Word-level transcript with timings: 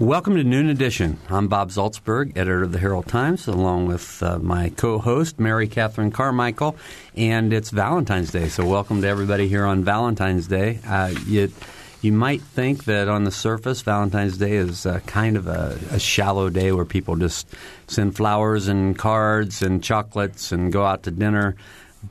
Welcome 0.00 0.36
to 0.36 0.44
Noon 0.44 0.68
Edition. 0.68 1.18
I'm 1.28 1.48
Bob 1.48 1.70
Zaltsberg, 1.70 2.36
editor 2.36 2.62
of 2.62 2.70
the 2.70 2.78
Herald 2.78 3.08
Times, 3.08 3.48
along 3.48 3.88
with 3.88 4.22
uh, 4.22 4.38
my 4.38 4.68
co-host 4.68 5.40
Mary 5.40 5.66
Catherine 5.66 6.12
Carmichael, 6.12 6.76
and 7.16 7.52
it's 7.52 7.70
Valentine's 7.70 8.30
Day. 8.30 8.48
So 8.48 8.64
welcome 8.64 9.02
to 9.02 9.08
everybody 9.08 9.48
here 9.48 9.66
on 9.66 9.82
Valentine's 9.82 10.46
Day. 10.46 10.78
Uh, 10.86 11.12
you, 11.26 11.52
you 12.00 12.12
might 12.12 12.40
think 12.40 12.84
that 12.84 13.08
on 13.08 13.24
the 13.24 13.32
surface, 13.32 13.82
Valentine's 13.82 14.38
Day 14.38 14.52
is 14.52 14.86
uh, 14.86 15.00
kind 15.00 15.36
of 15.36 15.48
a, 15.48 15.76
a 15.90 15.98
shallow 15.98 16.48
day 16.48 16.70
where 16.70 16.84
people 16.84 17.16
just 17.16 17.48
send 17.88 18.14
flowers 18.14 18.68
and 18.68 18.96
cards 18.96 19.62
and 19.62 19.82
chocolates 19.82 20.52
and 20.52 20.72
go 20.72 20.86
out 20.86 21.02
to 21.02 21.10
dinner 21.10 21.56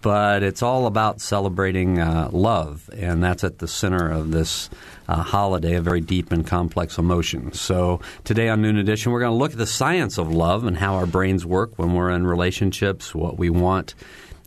but 0.01 0.43
it's 0.43 0.61
all 0.61 0.85
about 0.85 1.21
celebrating 1.21 1.99
uh, 1.99 2.29
love, 2.31 2.89
and 2.93 3.23
that's 3.23 3.43
at 3.43 3.59
the 3.59 3.67
center 3.67 4.09
of 4.09 4.31
this 4.31 4.69
uh, 5.07 5.21
holiday, 5.21 5.75
a 5.75 5.81
very 5.81 6.01
deep 6.01 6.31
and 6.31 6.45
complex 6.45 6.97
emotion. 6.97 7.53
So 7.53 8.01
today 8.23 8.49
on 8.49 8.61
Noon 8.61 8.77
Edition, 8.77 9.11
we're 9.11 9.21
going 9.21 9.31
to 9.31 9.37
look 9.37 9.53
at 9.53 9.57
the 9.57 9.67
science 9.67 10.17
of 10.17 10.31
love 10.31 10.65
and 10.65 10.77
how 10.77 10.95
our 10.95 11.05
brains 11.05 11.45
work 11.45 11.77
when 11.77 11.93
we're 11.93 12.09
in 12.09 12.27
relationships, 12.27 13.15
what 13.15 13.37
we 13.37 13.49
want 13.49 13.95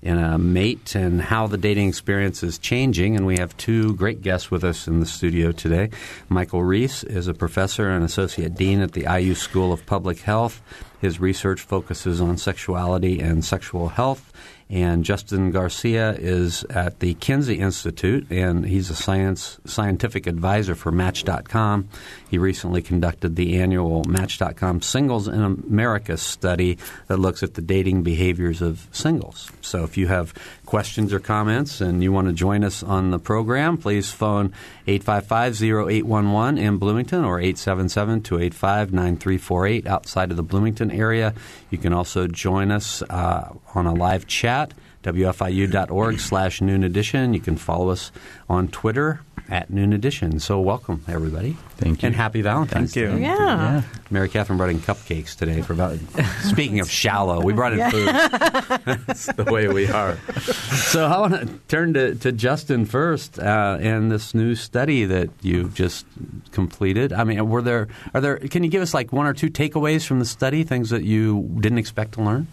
in 0.02 0.16
a 0.16 0.38
mate, 0.38 0.94
and 0.94 1.20
how 1.20 1.46
the 1.46 1.58
dating 1.58 1.88
experience 1.88 2.42
is 2.42 2.58
changing. 2.58 3.16
And 3.16 3.26
we 3.26 3.38
have 3.38 3.56
two 3.56 3.94
great 3.96 4.22
guests 4.22 4.50
with 4.50 4.64
us 4.64 4.86
in 4.88 5.00
the 5.00 5.06
studio 5.06 5.52
today. 5.52 5.90
Michael 6.28 6.62
Reece 6.62 7.04
is 7.04 7.28
a 7.28 7.34
professor 7.34 7.88
and 7.88 8.04
associate 8.04 8.54
dean 8.54 8.80
at 8.80 8.92
the 8.92 9.06
IU 9.10 9.34
School 9.34 9.72
of 9.72 9.84
Public 9.86 10.20
Health. 10.20 10.62
His 11.00 11.20
research 11.20 11.60
focuses 11.60 12.20
on 12.20 12.36
sexuality 12.36 13.20
and 13.20 13.44
sexual 13.44 13.88
health 13.88 14.29
and 14.70 15.04
Justin 15.04 15.50
Garcia 15.50 16.12
is 16.12 16.62
at 16.70 17.00
the 17.00 17.14
Kinsey 17.14 17.58
Institute, 17.58 18.30
and 18.30 18.64
he's 18.64 18.88
a 18.88 18.94
science 18.94 19.58
scientific 19.64 20.28
advisor 20.28 20.76
for 20.76 20.92
Match.com. 20.92 21.88
He 22.30 22.38
recently 22.38 22.80
conducted 22.80 23.34
the 23.34 23.60
annual 23.60 24.04
Match.com 24.04 24.82
Singles 24.82 25.26
in 25.26 25.42
America 25.42 26.16
study 26.16 26.78
that 27.08 27.16
looks 27.16 27.42
at 27.42 27.54
the 27.54 27.62
dating 27.62 28.04
behaviors 28.04 28.62
of 28.62 28.86
singles. 28.92 29.50
So 29.60 29.82
if 29.82 29.96
you 29.96 30.06
have 30.06 30.32
questions 30.66 31.12
or 31.12 31.18
comments 31.18 31.80
and 31.80 32.00
you 32.00 32.12
want 32.12 32.28
to 32.28 32.32
join 32.32 32.62
us 32.62 32.84
on 32.84 33.10
the 33.10 33.18
program, 33.18 33.76
please 33.76 34.12
phone 34.12 34.52
855-0811 34.86 36.60
in 36.60 36.76
Bloomington 36.76 37.24
or 37.24 37.40
877-285-9348 37.40 39.86
outside 39.86 40.30
of 40.30 40.36
the 40.36 40.44
Bloomington 40.44 40.92
area. 40.92 41.34
You 41.70 41.78
can 41.78 41.92
also 41.92 42.28
join 42.28 42.70
us 42.70 43.02
uh, 43.02 43.52
on 43.74 43.86
a 43.86 43.94
live 43.94 44.28
chat 44.28 44.59
wfiu.org 45.02 46.20
slash 46.20 46.60
noon 46.60 46.84
edition. 46.84 47.32
You 47.34 47.40
can 47.40 47.56
follow 47.56 47.88
us 47.88 48.12
on 48.48 48.68
Twitter 48.68 49.20
at 49.50 49.68
Noon 49.68 49.92
Edition. 49.92 50.38
So 50.38 50.60
welcome, 50.60 51.04
everybody. 51.08 51.56
Thank 51.76 52.02
you. 52.02 52.06
And 52.06 52.14
happy 52.14 52.40
Valentine's 52.40 52.94
Thank 52.94 53.10
you. 53.10 53.16
Day. 53.16 53.22
Yeah. 53.22 53.36
yeah. 53.36 53.82
Mary 54.10 54.28
Catherine 54.28 54.56
brought 54.56 54.70
in 54.70 54.78
cupcakes 54.78 55.36
today 55.36 55.60
for 55.62 55.72
about. 55.72 55.98
Speaking 56.42 56.80
of 56.80 56.90
shallow, 56.90 57.42
we 57.42 57.52
brought 57.52 57.72
in 57.72 57.90
food. 57.90 58.06
That's 59.06 59.26
the 59.26 59.44
way 59.44 59.66
we 59.68 59.88
are. 59.88 60.16
So 60.36 61.06
I 61.06 61.18
want 61.18 61.34
to 61.34 61.46
turn 61.68 61.94
to, 61.94 62.14
to 62.16 62.32
Justin 62.32 62.84
first, 62.84 63.38
uh, 63.38 63.78
and 63.80 64.10
this 64.10 64.34
new 64.34 64.54
study 64.54 65.04
that 65.06 65.30
you've 65.42 65.74
just 65.74 66.06
completed. 66.52 67.12
I 67.12 67.24
mean, 67.24 67.48
were 67.48 67.62
there 67.62 67.88
are 68.14 68.20
there? 68.20 68.36
Can 68.38 68.62
you 68.62 68.70
give 68.70 68.82
us 68.82 68.94
like 68.94 69.12
one 69.12 69.26
or 69.26 69.34
two 69.34 69.50
takeaways 69.50 70.06
from 70.06 70.20
the 70.20 70.26
study? 70.26 70.62
Things 70.62 70.90
that 70.90 71.02
you 71.02 71.56
didn't 71.60 71.78
expect 71.78 72.12
to 72.12 72.22
learn. 72.22 72.46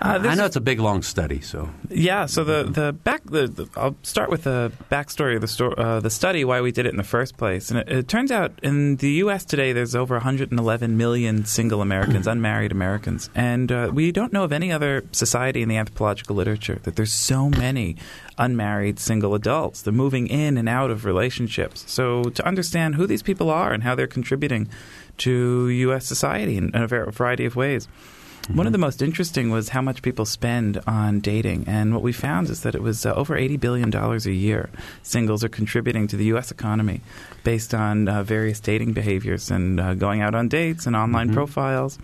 Uh, 0.00 0.20
I 0.22 0.34
know 0.34 0.44
it's 0.44 0.56
a 0.56 0.60
big, 0.60 0.78
long 0.78 1.02
study, 1.02 1.40
so 1.40 1.68
Yeah, 1.90 2.26
so 2.26 2.44
the 2.44 2.64
the 2.64 2.92
back 2.92 3.24
the, 3.24 3.48
the 3.48 3.68
I'll 3.76 3.96
start 4.02 4.30
with 4.30 4.44
the 4.44 4.72
backstory 4.90 5.34
of 5.34 5.40
the 5.40 5.48
sto- 5.48 5.72
uh, 5.72 6.00
the 6.00 6.10
study 6.10 6.44
why 6.44 6.60
we 6.60 6.70
did 6.70 6.86
it 6.86 6.90
in 6.90 6.96
the 6.96 7.02
first 7.02 7.36
place. 7.36 7.70
And 7.70 7.80
it, 7.80 7.88
it 7.88 8.08
turns 8.08 8.30
out 8.30 8.52
in 8.62 8.96
the 8.96 9.10
U.S. 9.24 9.44
today 9.44 9.72
there's 9.72 9.94
over 9.94 10.14
111 10.14 10.96
million 10.96 11.44
single 11.44 11.82
Americans, 11.82 12.26
unmarried 12.34 12.70
Americans, 12.72 13.28
and 13.34 13.72
uh, 13.72 13.90
we 13.92 14.12
don't 14.12 14.32
know 14.32 14.44
of 14.44 14.52
any 14.52 14.70
other 14.70 15.04
society 15.12 15.62
in 15.62 15.68
the 15.68 15.76
anthropological 15.76 16.36
literature 16.36 16.78
that 16.84 16.96
there's 16.96 17.12
so 17.12 17.48
many 17.50 17.96
unmarried 18.38 18.98
single 19.00 19.34
adults. 19.34 19.82
They're 19.82 19.92
moving 19.92 20.28
in 20.28 20.56
and 20.56 20.68
out 20.68 20.90
of 20.90 21.04
relationships. 21.04 21.84
So 21.90 22.24
to 22.24 22.46
understand 22.46 22.94
who 22.94 23.06
these 23.06 23.22
people 23.22 23.50
are 23.50 23.72
and 23.72 23.82
how 23.82 23.94
they're 23.94 24.06
contributing 24.06 24.68
to 25.18 25.68
U.S. 25.68 26.06
society 26.06 26.56
in 26.56 26.70
a 26.74 26.86
variety 26.86 27.44
of 27.44 27.56
ways. 27.56 27.88
One 28.54 28.66
of 28.66 28.72
the 28.72 28.78
most 28.78 29.02
interesting 29.02 29.50
was 29.50 29.68
how 29.70 29.82
much 29.82 30.00
people 30.00 30.24
spend 30.24 30.80
on 30.86 31.20
dating. 31.20 31.64
And 31.66 31.92
what 31.92 32.02
we 32.02 32.12
found 32.12 32.48
is 32.48 32.62
that 32.62 32.74
it 32.74 32.82
was 32.82 33.04
uh, 33.04 33.12
over 33.14 33.36
$80 33.36 33.60
billion 33.60 33.94
a 33.94 34.16
year 34.30 34.70
singles 35.02 35.44
are 35.44 35.48
contributing 35.50 36.06
to 36.08 36.16
the 36.16 36.24
U.S. 36.26 36.50
economy 36.50 37.02
based 37.44 37.74
on 37.74 38.08
uh, 38.08 38.22
various 38.22 38.58
dating 38.60 38.94
behaviors 38.94 39.50
and 39.50 39.78
uh, 39.78 39.94
going 39.94 40.22
out 40.22 40.34
on 40.34 40.48
dates 40.48 40.86
and 40.86 40.96
online 40.96 41.26
Mm-hmm. 41.28 41.34
profiles. 41.34 41.98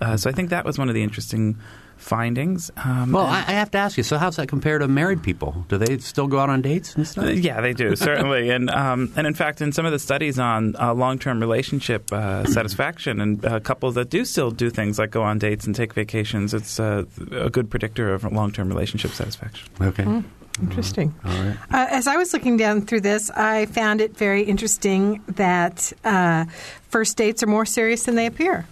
Uh, 0.00 0.16
so 0.16 0.28
I 0.30 0.32
think 0.32 0.50
that 0.50 0.64
was 0.64 0.78
one 0.78 0.88
of 0.88 0.94
the 0.94 1.02
interesting 1.02 1.56
findings. 1.96 2.70
Um, 2.76 3.12
Well, 3.12 3.26
I, 3.26 3.38
I 3.38 3.52
have 3.52 3.70
to 3.72 3.78
ask 3.78 3.96
you. 3.96 4.02
So, 4.02 4.18
how's 4.18 4.36
that 4.36 4.48
compare 4.48 4.78
to 4.78 4.88
married 4.88 5.22
people? 5.22 5.64
Do 5.68 5.78
they 5.78 5.98
still 5.98 6.26
go 6.26 6.38
out 6.38 6.50
on 6.50 6.60
dates 6.62 6.94
and 6.96 7.06
stuff? 7.06 7.24
Uh, 7.24 7.28
yeah, 7.28 7.60
they 7.60 7.72
do 7.72 7.96
certainly, 8.10 8.50
and 8.50 8.68
um, 8.70 9.12
and 9.16 9.26
in 9.26 9.34
fact, 9.34 9.60
in 9.60 9.72
some 9.72 9.86
of 9.86 9.92
the 9.92 9.98
studies 9.98 10.38
on 10.38 10.74
uh, 10.76 10.92
long-term 10.92 11.40
relationship 11.40 12.12
uh, 12.12 12.44
satisfaction 12.44 13.20
and 13.20 13.44
uh, 13.44 13.60
couples 13.60 13.94
that 13.94 14.10
do 14.10 14.24
still 14.24 14.50
do 14.50 14.70
things 14.70 14.98
like 14.98 15.10
go 15.10 15.22
on 15.22 15.38
dates 15.38 15.66
and 15.66 15.74
take 15.74 15.94
vacations, 15.94 16.52
it's 16.52 16.78
uh, 16.80 17.04
a 17.32 17.48
good 17.50 17.70
predictor 17.70 18.12
of 18.12 18.24
long-term 18.24 18.68
relationship 18.68 19.12
satisfaction. 19.12 19.68
Okay. 19.80 20.22
Interesting. 20.62 21.12
All 21.24 21.32
right. 21.32 21.56
Uh, 21.72 21.86
as 21.90 22.06
I 22.06 22.16
was 22.16 22.32
looking 22.32 22.56
down 22.56 22.82
through 22.82 23.00
this, 23.00 23.28
I 23.30 23.66
found 23.66 24.00
it 24.00 24.16
very 24.16 24.42
interesting 24.44 25.20
that 25.26 25.92
uh, 26.04 26.44
first 26.90 27.16
dates 27.16 27.42
are 27.42 27.48
more 27.48 27.66
serious 27.66 28.04
than 28.04 28.14
they 28.14 28.26
appear. 28.26 28.64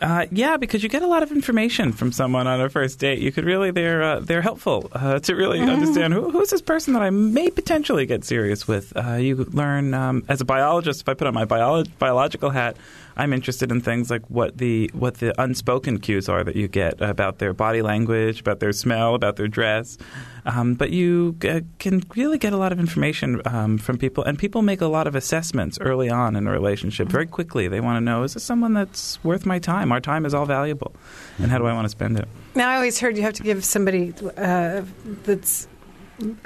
Uh, 0.00 0.26
yeah, 0.30 0.58
because 0.58 0.82
you 0.82 0.88
get 0.90 1.02
a 1.02 1.06
lot 1.06 1.22
of 1.22 1.32
information 1.32 1.90
from 1.90 2.12
someone 2.12 2.46
on 2.46 2.60
a 2.60 2.68
first 2.68 2.98
date. 2.98 3.18
You 3.18 3.32
could 3.32 3.44
really 3.44 3.70
they're 3.70 4.02
uh, 4.02 4.20
they're 4.20 4.42
helpful 4.42 4.90
uh, 4.92 5.18
to 5.20 5.34
really 5.34 5.60
understand 5.60 6.12
who, 6.12 6.30
who's 6.30 6.50
this 6.50 6.60
person 6.60 6.92
that 6.92 7.02
I 7.02 7.10
may 7.10 7.50
potentially 7.50 8.04
get 8.04 8.22
serious 8.22 8.68
with. 8.68 8.92
Uh, 8.94 9.14
you 9.14 9.36
learn 9.36 9.94
um, 9.94 10.24
as 10.28 10.40
a 10.40 10.44
biologist. 10.44 11.00
If 11.00 11.08
I 11.08 11.14
put 11.14 11.26
on 11.26 11.34
my 11.34 11.46
biolo- 11.46 11.88
biological 11.98 12.50
hat, 12.50 12.76
I'm 13.16 13.32
interested 13.32 13.70
in 13.72 13.80
things 13.80 14.10
like 14.10 14.28
what 14.28 14.58
the 14.58 14.90
what 14.92 15.14
the 15.14 15.40
unspoken 15.40 15.98
cues 15.98 16.28
are 16.28 16.44
that 16.44 16.54
you 16.54 16.68
get 16.68 17.00
about 17.00 17.38
their 17.38 17.54
body 17.54 17.82
language, 17.82 18.40
about 18.40 18.60
their 18.60 18.72
smell, 18.72 19.14
about 19.14 19.36
their 19.36 19.48
dress. 19.48 19.96
Um, 20.44 20.74
but 20.74 20.90
you 20.90 21.36
uh, 21.48 21.60
can 21.78 22.02
really 22.14 22.38
get 22.38 22.52
a 22.52 22.56
lot 22.56 22.72
of 22.72 22.78
information 22.78 23.40
um, 23.46 23.78
from 23.78 23.98
people, 23.98 24.22
and 24.24 24.38
people 24.38 24.62
make 24.62 24.80
a 24.80 24.86
lot 24.86 25.06
of 25.06 25.14
assessments 25.14 25.78
early 25.80 26.08
on 26.10 26.36
in 26.36 26.46
a 26.46 26.52
relationship. 26.52 27.08
Very 27.08 27.26
quickly, 27.26 27.68
they 27.68 27.80
want 27.80 27.96
to 27.96 28.00
know: 28.00 28.22
is 28.22 28.34
this 28.34 28.44
someone 28.44 28.74
that's 28.74 29.22
worth 29.24 29.46
my 29.46 29.58
time? 29.58 29.92
Our 29.92 30.00
time 30.00 30.26
is 30.26 30.34
all 30.34 30.46
valuable, 30.46 30.94
and 31.38 31.50
how 31.50 31.58
do 31.58 31.66
I 31.66 31.72
want 31.72 31.86
to 31.86 31.90
spend 31.90 32.18
it? 32.18 32.28
Now, 32.54 32.68
I 32.68 32.76
always 32.76 32.98
heard 32.98 33.16
you 33.16 33.22
have 33.22 33.34
to 33.34 33.42
give 33.42 33.64
somebody 33.64 34.14
uh, 34.36 34.82
that's 35.24 35.68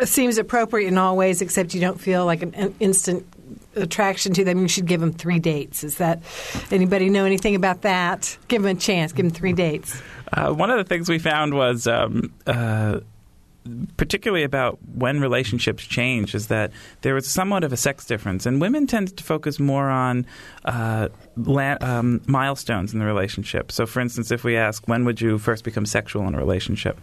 seems 0.04 0.38
appropriate 0.38 0.88
in 0.88 0.98
all 0.98 1.16
ways, 1.16 1.42
except 1.42 1.74
you 1.74 1.80
don't 1.80 2.00
feel 2.00 2.26
like 2.26 2.42
an, 2.42 2.54
an 2.54 2.74
instant 2.80 3.26
attraction 3.76 4.32
to 4.34 4.44
them. 4.44 4.60
You 4.60 4.68
should 4.68 4.86
give 4.86 5.00
them 5.00 5.12
three 5.12 5.38
dates. 5.38 5.84
Is 5.84 5.98
that 5.98 6.22
anybody 6.70 7.08
know 7.08 7.24
anything 7.24 7.54
about 7.54 7.82
that? 7.82 8.36
Give 8.48 8.62
them 8.62 8.76
a 8.76 8.80
chance. 8.80 9.12
Give 9.12 9.26
them 9.26 9.34
three 9.34 9.52
dates. 9.52 10.00
Uh, 10.32 10.52
one 10.52 10.70
of 10.70 10.78
the 10.78 10.84
things 10.84 11.08
we 11.08 11.18
found 11.18 11.54
was. 11.54 11.86
Um, 11.86 12.32
uh, 12.46 13.00
particularly 13.96 14.44
about 14.44 14.78
when 14.94 15.20
relationships 15.20 15.84
change 15.84 16.34
is 16.34 16.48
that 16.48 16.72
there 17.02 17.16
is 17.16 17.26
somewhat 17.26 17.64
of 17.64 17.72
a 17.72 17.76
sex 17.76 18.04
difference, 18.04 18.46
and 18.46 18.60
women 18.60 18.86
tend 18.86 19.16
to 19.16 19.24
focus 19.24 19.60
more 19.60 19.88
on 19.90 20.26
uh, 20.64 21.08
la- 21.36 21.76
um, 21.80 22.20
milestones 22.26 22.92
in 22.92 22.98
the 22.98 23.04
relationship. 23.04 23.70
So, 23.70 23.86
for 23.86 24.00
instance, 24.00 24.30
if 24.30 24.44
we 24.44 24.56
ask 24.56 24.86
when 24.88 25.04
would 25.04 25.20
you 25.20 25.38
first 25.38 25.64
become 25.64 25.86
sexual 25.86 26.26
in 26.26 26.34
a 26.34 26.38
relationship, 26.38 26.98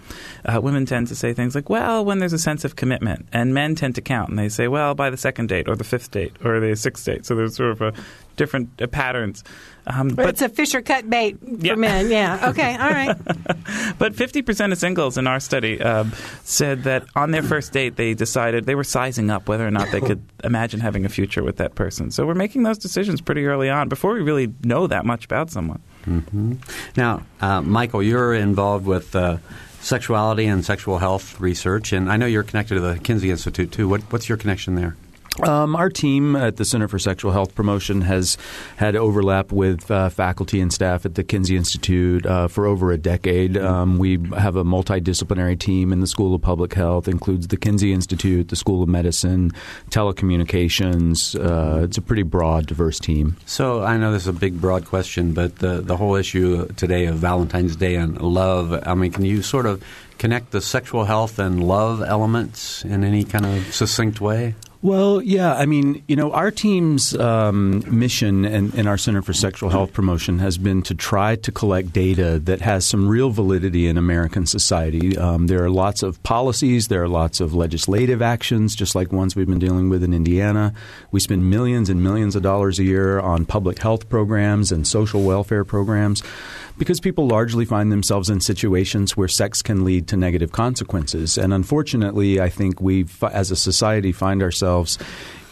uh, 0.46 0.60
women 0.62 0.86
tend 0.86 1.08
to 1.08 1.16
say 1.16 1.34
things 1.34 1.56
like, 1.56 1.70
"Well, 1.70 2.04
when 2.04 2.20
there's 2.20 2.34
a 2.34 2.40
sense 2.40 2.66
of 2.66 2.76
commitment," 2.76 3.28
and 3.32 3.54
men 3.54 3.76
tend 3.76 3.96
to 3.96 4.02
count 4.02 4.30
and 4.30 4.40
they 4.40 4.50
say, 4.50 4.68
"Well, 4.68 4.96
by 4.96 5.10
the 5.10 5.18
second 5.18 5.50
date, 5.50 5.68
or 5.68 5.76
the 5.76 5.84
fifth 5.84 6.12
date, 6.12 6.34
or 6.44 6.60
the 6.60 6.76
sixth 6.76 7.06
date." 7.06 7.26
So 7.26 7.36
there's 7.36 7.56
sort 7.56 7.72
of 7.72 7.82
a 7.82 7.94
different 8.38 8.82
uh, 8.82 8.88
patterns. 8.88 9.44
Um, 9.88 10.10
but 10.10 10.30
it's 10.30 10.42
a 10.42 10.50
Fisher 10.50 10.82
cut 10.82 11.10
bait 11.10 11.40
for 11.40 11.66
yeah. 11.66 11.76
men. 11.76 12.10
Yeah. 12.10 12.50
Okay. 12.50 12.76
All 12.76 12.90
right. 12.90 13.16
but 13.98 14.14
50% 14.14 14.72
of 14.72 14.78
singles 14.78 15.18
in 15.18 15.28
our 15.28 15.40
study 15.40 15.82
uh, 15.82 16.06
said 16.44 16.84
that 16.84 17.06
on 17.16 17.32
their 17.32 17.44
first 17.44 17.72
date 17.72 17.96
they 17.96 18.14
decided 18.14 18.66
they 18.66 18.76
were 18.76 18.84
sizing 18.84 19.30
up 19.30 19.48
whether 19.48 19.66
or 19.66 19.72
not 19.72 19.90
they 19.92 20.02
could 20.02 20.24
imagine 20.44 20.82
having 20.82 21.06
a 21.06 21.10
future 21.10 21.44
with 21.44 21.58
that 21.58 21.76
person. 21.76 22.12
So 22.12 22.26
we're 22.26 22.36
making 22.36 22.64
those 22.64 22.78
decisions 22.78 23.22
pretty 23.22 23.46
early 23.46 23.70
on 23.70 23.88
before 23.88 24.14
we 24.14 24.22
really 24.22 24.54
know 24.64 24.88
that 24.88 25.06
much 25.06 25.24
about 25.24 25.52
someone. 25.52 25.82
Mm-hmm. 26.06 26.56
Now, 26.98 27.24
uh, 27.42 27.62
Michael, 27.62 28.04
you're 28.04 28.34
involved 28.34 28.86
with. 28.86 29.16
Uh, 29.16 29.38
sexuality 29.80 30.46
and 30.48 30.66
sexual 30.66 30.98
health 30.98 31.40
research, 31.40 31.94
and 31.94 32.12
I 32.12 32.18
know 32.18 32.26
you're 32.26 32.44
connected 32.44 32.76
to 32.76 32.82
the 32.82 33.00
Kinsey 33.00 33.32
Institute 33.32 33.72
too. 33.72 33.88
What, 33.88 34.02
what's 34.12 34.28
your 34.28 34.38
connection 34.38 34.76
there? 34.76 34.98
Um, 35.44 35.76
our 35.76 35.90
team 35.90 36.36
at 36.36 36.56
the 36.58 36.66
Center 36.66 36.88
for 36.88 36.98
Sexual 36.98 37.32
Health 37.32 37.54
Promotion 37.54 38.02
has 38.02 38.38
had 38.78 38.96
overlap 38.96 39.52
with 39.52 39.90
uh, 39.92 40.10
faculty 40.10 40.60
and 40.60 40.74
staff 40.74 41.06
at 41.06 41.16
the 41.16 41.24
Kinsey 41.24 41.56
Institute 41.56 42.26
uh, 42.26 42.48
for 42.48 42.66
over 42.66 42.92
a 42.92 42.98
decade. 42.98 43.56
Um, 43.56 43.98
we 43.98 44.14
have 44.36 44.56
a 44.56 44.64
multidisciplinary 44.64 45.60
team 45.60 45.94
in 45.94 46.00
the 46.00 46.08
School 46.08 46.34
of 46.34 46.42
Public 46.42 46.74
Health, 46.74 47.08
includes 47.08 47.48
the 47.48 47.58
Kinsey 47.58 47.94
Institute, 47.94 48.50
the 48.50 48.56
School 48.56 48.82
of 48.82 48.90
Medicine, 48.90 49.52
telecommunications. 49.92 51.36
Uh, 51.38 51.84
it's 51.84 51.98
a 51.98 52.02
pretty 52.02 52.24
broad, 52.24 52.66
diverse 52.66 53.00
team. 53.00 53.38
So 53.46 53.84
I 53.84 53.98
know 53.98 54.12
this 54.12 54.24
is 54.24 54.28
a 54.30 54.34
big, 54.34 54.60
broad 54.60 54.86
question, 54.86 55.34
but 55.34 55.58
the 55.58 55.82
the 55.82 55.98
whole 55.98 56.16
issue 56.16 56.68
today 56.74 57.06
of 57.06 57.18
Valentine's 57.18 57.76
Day 57.76 57.96
and 57.96 58.20
love. 58.20 58.74
I 58.88 58.96
mean, 58.96 59.12
can 59.12 59.24
you 59.26 59.42
sort 59.44 59.66
of 59.66 59.84
connect 60.18 60.52
the 60.52 60.62
sexual 60.62 61.06
health 61.06 61.38
and 61.38 61.64
love 61.64 62.02
elements 62.02 62.84
in 62.84 63.04
any 63.04 63.24
kind 63.24 63.46
of 63.46 63.74
succinct 63.74 64.20
way? 64.20 64.56
Well, 64.84 65.24
yeah. 65.24 65.56
I 65.56 65.66
mean, 65.66 66.04
you 66.08 66.16
know, 66.16 66.32
our 66.32 66.52
team's 66.52 67.16
um, 67.16 67.84
mission 67.88 68.46
in, 68.46 68.72
in, 68.74 68.86
our 68.86 68.98
Center 68.98 69.24
for 69.24 69.34
Sexual 69.34 69.72
Health 69.72 69.92
Promotion 69.92 70.38
has 70.38 70.60
been 70.60 70.84
to 70.84 70.94
try 70.94 71.36
to 71.38 71.52
collect 71.52 71.92
data 71.92 72.40
that 72.44 72.62
has 72.62 72.86
some 72.86 73.08
real 73.08 73.32
validity 73.32 73.88
in 73.88 73.98
American 73.98 74.46
society. 74.46 75.18
Um, 75.18 75.48
there 75.48 75.64
are 75.64 75.70
lots 75.72 76.04
of 76.04 76.22
policies, 76.22 76.90
there 76.90 77.02
are 77.02 77.08
lots 77.08 77.40
of 77.40 77.56
legislative 77.56 78.22
actions, 78.22 78.76
just 78.76 78.94
like 78.94 79.12
ones 79.12 79.36
we've 79.36 79.48
been 79.48 79.58
dealing 79.58 79.90
with 79.90 80.04
in 80.04 80.14
Indiana. 80.14 80.74
We 81.12 81.22
spend 81.22 81.50
millions 81.50 81.90
and 81.90 82.04
millions 82.04 82.36
of 82.36 82.44
dollars 82.44 82.78
a 82.78 82.84
year 82.84 83.20
on 83.20 83.46
public 83.46 83.80
health 83.80 84.10
programs 84.10 84.72
and 84.72 84.88
social 84.88 85.24
welfare 85.24 85.66
programs 85.66 86.22
because 86.78 87.00
people 87.00 87.28
largely 87.28 87.66
find 87.66 87.92
themselves 87.92 88.30
in 88.30 88.40
situations 88.40 89.18
where 89.18 89.28
sex 89.28 89.62
can 89.62 89.84
lead 89.84 90.08
to 90.08 90.18
negative 90.18 90.52
consequences. 90.52 91.38
And 91.38 91.54
unfortunately, 91.54 92.40
I 92.40 92.50
think 92.50 92.82
we, 92.82 93.06
as 93.32 93.52
a 93.52 93.56
society, 93.56 94.12
find 94.12 94.42
ourselves 94.44 94.98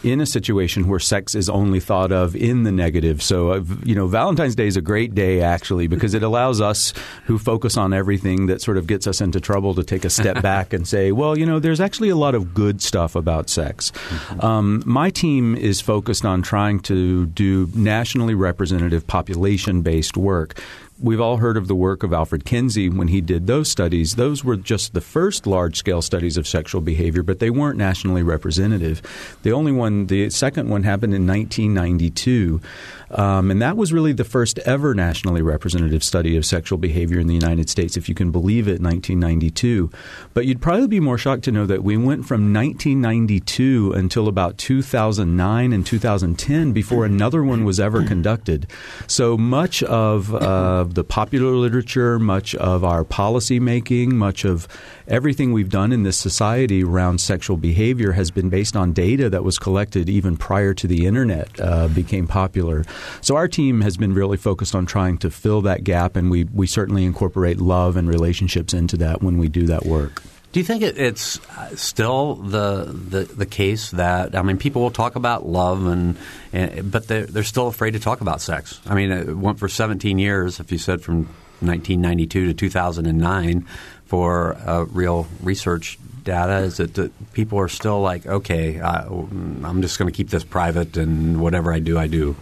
in 0.02 0.20
a 0.20 0.26
situation 0.26 0.86
where 0.88 1.00
sex 1.00 1.34
is 1.34 1.48
only 1.48 1.80
thought 1.80 2.12
of 2.12 2.36
in 2.36 2.62
the 2.62 2.70
negative. 2.70 3.22
So, 3.22 3.50
uh, 3.50 3.64
you 3.82 3.94
know, 3.94 4.06
Valentine's 4.06 4.54
Day 4.54 4.66
is 4.66 4.76
a 4.76 4.80
great 4.80 5.14
day 5.14 5.40
actually 5.40 5.88
because 5.88 6.14
it 6.14 6.22
allows 6.22 6.60
us 6.60 6.92
who 7.24 7.38
focus 7.38 7.76
on 7.76 7.92
everything 7.92 8.46
that 8.46 8.60
sort 8.60 8.76
of 8.76 8.86
gets 8.86 9.06
us 9.06 9.20
into 9.20 9.40
trouble 9.40 9.74
to 9.74 9.82
take 9.82 10.04
a 10.04 10.10
step 10.10 10.42
back 10.42 10.72
and 10.72 10.86
say, 10.86 11.12
well, 11.12 11.36
you 11.36 11.46
know, 11.46 11.58
there's 11.58 11.80
actually 11.80 12.10
a 12.10 12.16
lot 12.16 12.34
of 12.34 12.54
good 12.54 12.80
stuff 12.82 13.16
about 13.16 13.48
sex. 13.48 13.90
Mm-hmm. 13.90 14.40
Um, 14.42 14.82
my 14.86 15.10
team 15.10 15.56
is 15.56 15.80
focused 15.80 16.24
on 16.24 16.42
trying 16.42 16.80
to 16.80 17.26
do 17.26 17.68
nationally 17.74 18.34
representative 18.34 19.06
population 19.06 19.82
based 19.82 20.16
work 20.16 20.60
We've 20.98 21.20
all 21.20 21.36
heard 21.36 21.58
of 21.58 21.68
the 21.68 21.74
work 21.74 22.02
of 22.02 22.14
Alfred 22.14 22.46
Kinsey 22.46 22.88
when 22.88 23.08
he 23.08 23.20
did 23.20 23.46
those 23.46 23.68
studies. 23.68 24.16
Those 24.16 24.42
were 24.42 24.56
just 24.56 24.94
the 24.94 25.02
first 25.02 25.46
large 25.46 25.76
scale 25.76 26.00
studies 26.00 26.38
of 26.38 26.48
sexual 26.48 26.80
behavior, 26.80 27.22
but 27.22 27.38
they 27.38 27.50
weren't 27.50 27.76
nationally 27.76 28.22
representative. 28.22 29.02
The 29.42 29.52
only 29.52 29.72
one, 29.72 30.06
the 30.06 30.30
second 30.30 30.70
one 30.70 30.84
happened 30.84 31.12
in 31.12 31.26
1992. 31.26 32.62
Um, 33.10 33.50
and 33.50 33.62
that 33.62 33.76
was 33.76 33.92
really 33.92 34.12
the 34.12 34.24
first 34.24 34.58
ever 34.60 34.94
nationally 34.94 35.42
representative 35.42 36.02
study 36.02 36.36
of 36.36 36.44
sexual 36.44 36.78
behavior 36.78 37.20
in 37.20 37.26
the 37.26 37.34
United 37.34 37.70
States, 37.70 37.96
if 37.96 38.08
you 38.08 38.14
can 38.14 38.30
believe 38.30 38.66
it, 38.66 38.80
1992. 38.80 39.90
But 40.34 40.46
you'd 40.46 40.60
probably 40.60 40.88
be 40.88 41.00
more 41.00 41.18
shocked 41.18 41.44
to 41.44 41.52
know 41.52 41.66
that 41.66 41.84
we 41.84 41.96
went 41.96 42.26
from 42.26 42.52
1992 42.52 43.92
until 43.94 44.28
about 44.28 44.58
2009 44.58 45.72
and 45.72 45.86
2010 45.86 46.72
before 46.72 47.04
another 47.04 47.44
one 47.44 47.64
was 47.64 47.78
ever 47.78 48.04
conducted. 48.04 48.66
So 49.06 49.36
much 49.36 49.82
of 49.84 50.34
uh, 50.34 50.84
the 50.84 51.04
popular 51.04 51.52
literature, 51.52 52.18
much 52.18 52.54
of 52.56 52.84
our 52.84 53.04
policy 53.04 53.60
making, 53.60 54.16
much 54.16 54.44
of 54.44 54.66
everything 55.08 55.52
we've 55.52 55.70
done 55.70 55.92
in 55.92 56.02
this 56.02 56.16
society 56.16 56.82
around 56.82 57.20
sexual 57.20 57.56
behavior 57.56 58.12
has 58.12 58.30
been 58.30 58.48
based 58.48 58.76
on 58.76 58.92
data 58.92 59.30
that 59.30 59.44
was 59.44 59.58
collected 59.58 60.08
even 60.08 60.36
prior 60.36 60.74
to 60.74 60.86
the 60.86 61.06
internet 61.06 61.48
uh, 61.60 61.88
became 61.88 62.26
popular. 62.26 62.84
So 63.20 63.36
our 63.36 63.48
team 63.48 63.80
has 63.80 63.96
been 63.96 64.14
really 64.14 64.36
focused 64.36 64.74
on 64.74 64.86
trying 64.86 65.18
to 65.18 65.30
fill 65.30 65.62
that 65.62 65.84
gap, 65.84 66.16
and 66.16 66.30
we, 66.30 66.44
we 66.44 66.66
certainly 66.66 67.04
incorporate 67.04 67.58
love 67.58 67.96
and 67.96 68.08
relationships 68.08 68.74
into 68.74 68.96
that 68.98 69.22
when 69.22 69.38
we 69.38 69.48
do 69.48 69.66
that 69.66 69.86
work. 69.86 70.22
Do 70.52 70.60
you 70.60 70.64
think 70.64 70.82
it, 70.82 70.96
it's 70.96 71.38
uh, 71.50 71.76
still 71.76 72.36
the, 72.36 72.84
the 72.86 73.24
the 73.24 73.44
case 73.44 73.90
that 73.90 74.34
I 74.34 74.40
mean 74.40 74.56
people 74.56 74.80
will 74.80 74.90
talk 74.90 75.14
about 75.14 75.46
love 75.46 75.86
and, 75.86 76.16
and 76.50 76.90
but 76.90 77.08
they're 77.08 77.26
they're 77.26 77.42
still 77.42 77.68
afraid 77.68 77.90
to 77.90 78.00
talk 78.00 78.22
about 78.22 78.40
sex? 78.40 78.80
I 78.86 78.94
mean, 78.94 79.12
uh, 79.12 79.16
it 79.16 79.36
went 79.36 79.58
for 79.58 79.68
17 79.68 80.18
years. 80.18 80.58
If 80.58 80.72
you 80.72 80.78
said 80.78 81.02
from 81.02 81.26
1992 81.60 82.46
to 82.46 82.54
2009 82.54 83.66
for 84.06 84.54
uh, 84.54 84.84
real 84.84 85.26
research 85.42 85.98
data 86.26 86.58
is 86.58 86.76
that 86.76 87.32
people 87.32 87.58
are 87.58 87.68
still 87.68 88.00
like, 88.02 88.26
okay, 88.26 88.80
I, 88.80 89.06
am 89.06 89.80
just 89.80 89.98
going 89.98 90.12
to 90.12 90.16
keep 90.16 90.28
this 90.28 90.44
private, 90.44 90.96
and 90.98 91.40
whatever 91.40 91.72
I 91.72 91.78
do, 91.78 91.98
I 91.98 92.06
do. 92.08 92.36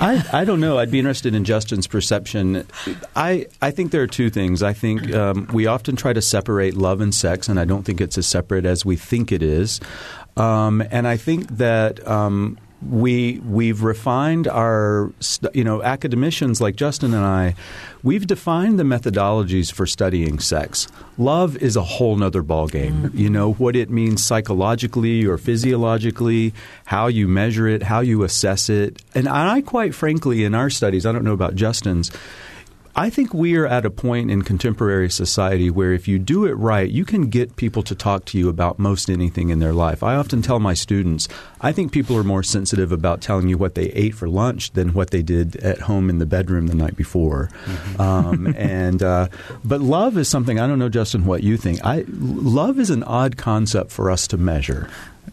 I, 0.00 0.24
I 0.32 0.44
don't 0.44 0.60
know. 0.60 0.78
I'd 0.78 0.90
be 0.90 0.98
interested 0.98 1.34
in 1.34 1.44
Justin's 1.44 1.86
perception. 1.86 2.66
I 3.14 3.46
I 3.60 3.72
think 3.72 3.90
there 3.90 4.02
are 4.02 4.06
two 4.06 4.30
things. 4.30 4.62
I 4.62 4.72
think 4.72 5.12
um, 5.12 5.48
we 5.52 5.66
often 5.66 5.96
try 5.96 6.14
to 6.14 6.22
separate 6.22 6.74
love 6.74 7.02
and 7.02 7.14
sex, 7.14 7.48
and 7.48 7.60
I 7.60 7.66
don't 7.66 7.82
think 7.82 8.00
it's 8.00 8.16
as 8.16 8.26
separate 8.26 8.64
as 8.64 8.86
we 8.86 8.96
think 8.96 9.32
it 9.32 9.42
is. 9.42 9.80
Um, 10.36 10.82
and 10.90 11.06
I 11.06 11.16
think 11.16 11.48
that 11.56 12.06
um, 12.06 12.58
we 12.90 13.38
we've 13.40 13.82
refined 13.82 14.48
our 14.48 15.12
you 15.52 15.64
know 15.64 15.82
academicians 15.82 16.60
like 16.60 16.76
Justin 16.76 17.14
and 17.14 17.24
I 17.24 17.54
we've 18.02 18.26
defined 18.26 18.78
the 18.78 18.84
methodologies 18.84 19.72
for 19.72 19.86
studying 19.86 20.38
sex. 20.38 20.88
Love 21.18 21.56
is 21.56 21.76
a 21.76 21.82
whole 21.82 22.16
nother 22.16 22.42
ballgame. 22.42 22.92
Mm-hmm. 22.92 23.18
you 23.18 23.30
know 23.30 23.52
what 23.54 23.76
it 23.76 23.90
means 23.90 24.24
psychologically 24.24 25.26
or 25.26 25.38
physiologically 25.38 26.52
how 26.84 27.06
you 27.06 27.28
measure 27.28 27.66
it 27.66 27.82
how 27.82 28.00
you 28.00 28.22
assess 28.22 28.68
it. 28.68 29.02
And 29.14 29.28
I 29.28 29.60
quite 29.60 29.94
frankly 29.94 30.44
in 30.44 30.54
our 30.54 30.70
studies 30.70 31.06
I 31.06 31.12
don't 31.12 31.24
know 31.24 31.32
about 31.32 31.54
Justin's 31.54 32.10
I 32.98 33.10
think 33.10 33.34
we 33.34 33.56
are 33.56 33.66
at 33.66 33.84
a 33.84 33.90
point 33.90 34.30
in 34.30 34.40
contemporary 34.40 35.10
society 35.10 35.68
where 35.68 35.92
if 35.92 36.08
you 36.08 36.18
do 36.18 36.46
it 36.46 36.54
right, 36.54 36.88
you 36.88 37.04
can 37.04 37.28
get 37.28 37.56
people 37.56 37.82
to 37.82 37.94
talk 37.94 38.24
to 38.26 38.38
you 38.38 38.48
about 38.48 38.78
most 38.78 39.10
anything 39.10 39.50
in 39.50 39.58
their 39.58 39.74
life. 39.74 40.02
I 40.02 40.14
often 40.14 40.40
tell 40.40 40.60
my 40.60 40.72
students, 40.72 41.28
I 41.60 41.72
think 41.72 41.92
people 41.92 42.16
are 42.16 42.24
more 42.24 42.42
sensitive 42.42 42.92
about 42.92 43.20
telling 43.20 43.48
you 43.50 43.58
what 43.58 43.74
they 43.74 43.90
ate 43.90 44.14
for 44.14 44.30
lunch 44.30 44.70
than 44.70 44.94
what 44.94 45.10
they 45.10 45.20
did 45.22 45.56
at 45.56 45.80
home 45.80 46.08
in 46.08 46.20
the 46.20 46.24
bedroom 46.24 46.68
the 46.68 46.74
night 46.74 46.96
before. 46.96 47.50
Mm-hmm. 47.66 48.00
Um, 48.00 48.46
and 48.56 49.02
uh, 49.02 49.28
but 49.62 49.82
love 49.82 50.16
is 50.16 50.30
something 50.30 50.58
I 50.58 50.66
don't 50.66 50.78
know, 50.78 50.88
Justin, 50.88 51.26
what 51.26 51.42
you 51.42 51.58
think. 51.58 51.84
I 51.84 52.06
love 52.08 52.78
is 52.80 52.88
an 52.88 53.02
odd 53.02 53.36
concept 53.36 53.90
for 53.90 54.10
us 54.10 54.26
to 54.28 54.38
measure. 54.38 54.88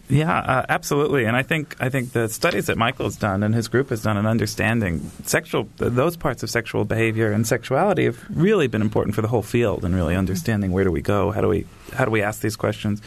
Yeah, 0.08 0.36
uh, 0.38 0.66
absolutely. 0.68 1.24
And 1.24 1.36
I 1.36 1.42
think 1.42 1.76
I 1.80 1.88
think 1.88 2.12
the 2.12 2.28
studies 2.28 2.66
that 2.66 2.76
Michael 2.76 3.06
has 3.06 3.16
done 3.16 3.42
and 3.42 3.54
his 3.54 3.68
group 3.68 3.90
has 3.90 4.02
done 4.02 4.16
in 4.16 4.26
understanding 4.26 5.10
sexual 5.24 5.68
those 5.76 6.16
parts 6.16 6.42
of 6.42 6.50
sexual 6.50 6.84
behavior 6.84 7.32
and 7.32 7.46
sexuality 7.46 8.04
have 8.04 8.22
really 8.30 8.66
been 8.66 8.82
important 8.82 9.14
for 9.14 9.22
the 9.22 9.28
whole 9.28 9.42
field 9.42 9.84
and 9.84 9.94
really 9.94 10.14
understanding 10.14 10.72
where 10.72 10.84
do 10.84 10.92
we 10.92 11.00
go, 11.00 11.30
how 11.30 11.40
do 11.40 11.48
we 11.48 11.66
how 11.94 12.04
do 12.04 12.10
we 12.10 12.22
ask 12.22 12.40
these 12.40 12.56
questions. 12.56 13.00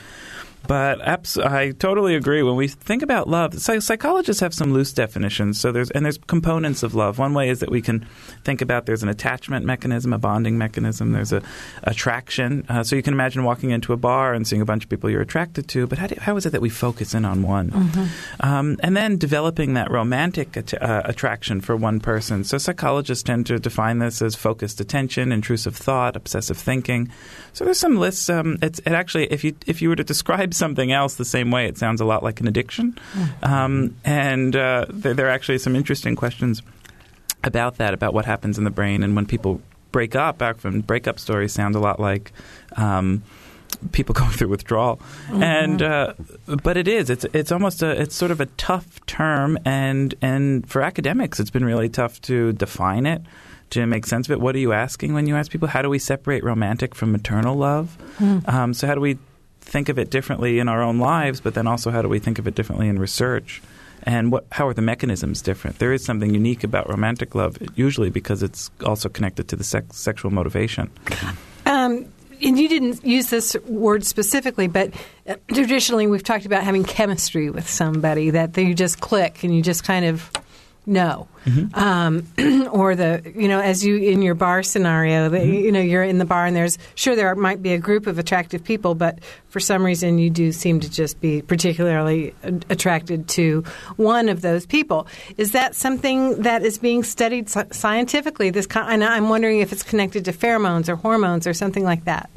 But 0.65 1.01
abs- 1.01 1.37
I 1.37 1.71
totally 1.71 2.15
agree. 2.15 2.43
When 2.43 2.55
we 2.55 2.67
think 2.67 3.01
about 3.01 3.29
love, 3.29 3.59
psychologists 3.59 4.41
have 4.41 4.53
some 4.53 4.73
loose 4.73 4.91
definitions. 4.91 5.59
So 5.59 5.71
there's 5.71 5.91
and 5.91 6.03
there's 6.03 6.17
components 6.17 6.83
of 6.83 6.95
love. 6.95 7.19
One 7.19 7.33
way 7.33 7.49
is 7.49 7.59
that 7.59 7.69
we 7.69 7.81
can 7.81 8.05
think 8.43 8.61
about 8.61 8.85
there's 8.85 9.03
an 9.03 9.09
attachment 9.09 9.65
mechanism, 9.65 10.13
a 10.13 10.17
bonding 10.17 10.57
mechanism. 10.57 11.11
There's 11.11 11.31
a 11.31 11.41
attraction. 11.83 12.65
Uh, 12.67 12.83
so 12.83 12.95
you 12.95 13.03
can 13.03 13.13
imagine 13.13 13.43
walking 13.43 13.71
into 13.71 13.93
a 13.93 13.97
bar 13.97 14.33
and 14.33 14.47
seeing 14.47 14.61
a 14.61 14.65
bunch 14.65 14.83
of 14.83 14.89
people 14.89 15.09
you're 15.09 15.21
attracted 15.21 15.67
to. 15.69 15.87
But 15.87 15.99
how, 15.99 16.07
do, 16.07 16.15
how 16.19 16.35
is 16.37 16.45
it 16.45 16.51
that 16.51 16.61
we 16.61 16.69
focus 16.69 17.13
in 17.13 17.23
on 17.25 17.43
one? 17.43 17.69
Mm-hmm. 17.69 18.45
Um, 18.45 18.77
and 18.81 18.95
then 18.95 19.17
developing 19.17 19.73
that 19.75 19.91
romantic 19.91 20.57
at- 20.57 20.81
uh, 20.81 21.01
attraction 21.05 21.61
for 21.61 21.75
one 21.75 21.99
person. 21.99 22.43
So 22.43 22.57
psychologists 22.57 23.23
tend 23.23 23.45
to 23.47 23.59
define 23.59 23.99
this 23.99 24.21
as 24.21 24.35
focused 24.35 24.81
attention, 24.81 25.31
intrusive 25.31 25.75
thought, 25.75 26.15
obsessive 26.15 26.57
thinking. 26.57 27.09
So 27.53 27.63
there's 27.63 27.79
some 27.79 27.97
lists. 27.97 28.29
Um, 28.29 28.57
it 28.61 28.79
actually, 28.85 29.25
if 29.31 29.43
you 29.43 29.55
if 29.65 29.81
you 29.81 29.89
were 29.89 29.95
to 29.95 30.03
describe 30.03 30.46
something 30.53 30.91
else 30.91 31.15
the 31.15 31.25
same 31.25 31.51
way, 31.51 31.67
it 31.67 31.77
sounds 31.77 32.01
a 32.01 32.05
lot 32.05 32.23
like 32.23 32.39
an 32.41 32.47
addiction. 32.47 32.97
Um, 33.43 33.95
and 34.05 34.55
uh, 34.55 34.85
there, 34.89 35.13
there, 35.13 35.27
are 35.27 35.31
actually 35.31 35.57
some 35.59 35.75
interesting 35.75 36.15
questions 36.15 36.61
about 37.43 37.77
that, 37.77 37.93
about 37.93 38.13
what 38.13 38.25
happens 38.25 38.57
in 38.57 38.63
the 38.63 38.69
brain, 38.71 39.03
and 39.03 39.15
when 39.15 39.25
people 39.25 39.61
break 39.91 40.15
up. 40.15 40.41
Often 40.41 40.81
breakup 40.81 41.19
stories 41.19 41.53
sound 41.53 41.75
a 41.75 41.79
lot 41.79 41.99
like. 41.99 42.31
Um, 42.75 43.23
people 43.91 44.13
going 44.21 44.31
through 44.31 44.47
withdrawal, 44.47 44.97
Mm-hmm. 45.27 45.43
and 45.43 45.81
uh, 45.81 46.13
but 46.63 46.77
it 46.77 46.87
is 46.87 47.09
it's 47.09 47.25
it's 47.33 47.51
almost 47.51 47.83
a 47.83 48.01
it's 48.01 48.15
sort 48.15 48.31
of 48.31 48.39
a 48.41 48.45
tough 48.57 49.05
term, 49.05 49.57
and 49.65 50.15
and 50.21 50.67
for 50.67 50.81
academics, 50.81 51.39
it's 51.39 51.49
been 51.51 51.65
really 51.65 51.89
tough 51.89 52.21
to 52.23 52.53
define 52.53 53.05
it. 53.05 53.21
To 53.71 53.85
make 53.85 54.05
sense 54.05 54.27
of 54.27 54.31
it, 54.31 54.39
what 54.39 54.55
are 54.55 54.59
you 54.59 54.71
asking 54.71 55.13
when 55.13 55.27
you 55.27 55.35
ask 55.35 55.51
people? 55.51 55.67
How 55.67 55.81
do 55.81 55.89
we 55.89 55.99
separate 55.99 56.41
romantic 56.41 56.95
from 56.95 57.11
maternal 57.11 57.55
love? 57.55 57.97
Um, 58.47 58.73
so, 58.73 58.87
how 58.87 58.95
do 58.95 59.01
we 59.01 59.17
think 59.67 59.89
of 59.89 59.99
it 59.99 60.09
differently 60.09 60.59
in 60.59 60.69
our 60.69 60.81
own 60.81 60.97
lives, 60.97 61.41
but 61.41 61.53
then 61.53 61.67
also 61.67 61.91
how 61.91 62.01
do 62.01 62.07
we 62.07 62.19
think 62.19 62.39
of 62.39 62.47
it 62.47 62.55
differently 62.55 62.87
in 62.87 62.97
research? 62.97 63.61
And 64.03 64.31
what, 64.31 64.45
how 64.51 64.67
are 64.67 64.73
the 64.73 64.81
mechanisms 64.81 65.41
different? 65.41 65.79
There 65.79 65.91
is 65.91 66.05
something 66.05 66.33
unique 66.33 66.63
about 66.63 66.89
romantic 66.89 67.35
love, 67.35 67.57
usually 67.75 68.09
because 68.09 68.41
it's 68.41 68.71
also 68.85 69.09
connected 69.09 69.49
to 69.49 69.55
the 69.55 69.63
sex, 69.63 69.97
sexual 69.97 70.31
motivation. 70.31 70.89
Um, 71.65 72.05
and 72.41 72.57
you 72.57 72.69
didn't 72.69 73.03
use 73.03 73.29
this 73.29 73.55
word 73.65 74.05
specifically, 74.05 74.67
but 74.67 74.93
uh, 75.27 75.35
traditionally 75.53 76.07
we've 76.07 76.23
talked 76.23 76.45
about 76.45 76.63
having 76.63 76.85
chemistry 76.85 77.49
with 77.49 77.69
somebody 77.69 78.29
that 78.29 78.55
you 78.57 78.73
just 78.73 79.01
click 79.01 79.43
and 79.43 79.53
you 79.53 79.61
just 79.61 79.83
kind 79.83 80.05
of 80.05 80.31
know. 80.87 81.27
Um, 81.73 82.27
or 82.71 82.93
the 82.95 83.21
you 83.33 83.47
know 83.47 83.61
as 83.61 83.85
you 83.85 83.95
in 83.95 84.21
your 84.21 84.35
bar 84.35 84.63
scenario 84.63 85.29
that 85.29 85.45
you 85.45 85.71
know 85.71 85.79
you're 85.79 86.03
in 86.03 86.17
the 86.17 86.25
bar 86.25 86.45
and 86.45 86.53
there's 86.53 86.77
sure 86.95 87.15
there 87.15 87.33
might 87.35 87.61
be 87.63 87.71
a 87.71 87.77
group 87.77 88.05
of 88.05 88.19
attractive 88.19 88.65
people 88.65 88.95
but 88.95 89.19
for 89.47 89.61
some 89.61 89.85
reason 89.85 90.19
you 90.19 90.29
do 90.29 90.51
seem 90.51 90.81
to 90.81 90.91
just 90.91 91.21
be 91.21 91.41
particularly 91.41 92.35
attracted 92.69 93.29
to 93.29 93.63
one 93.95 94.27
of 94.27 94.41
those 94.41 94.65
people 94.65 95.07
is 95.37 95.53
that 95.53 95.73
something 95.73 96.41
that 96.41 96.63
is 96.63 96.77
being 96.77 97.01
studied 97.01 97.49
scientifically 97.49 98.49
this 98.49 98.67
kind 98.67 98.91
and 98.91 99.03
I'm 99.05 99.29
wondering 99.29 99.59
if 99.59 99.71
it's 99.71 99.83
connected 99.83 100.25
to 100.25 100.33
pheromones 100.33 100.89
or 100.89 100.97
hormones 100.97 101.47
or 101.47 101.53
something 101.53 101.85
like 101.85 102.03
that 102.03 102.29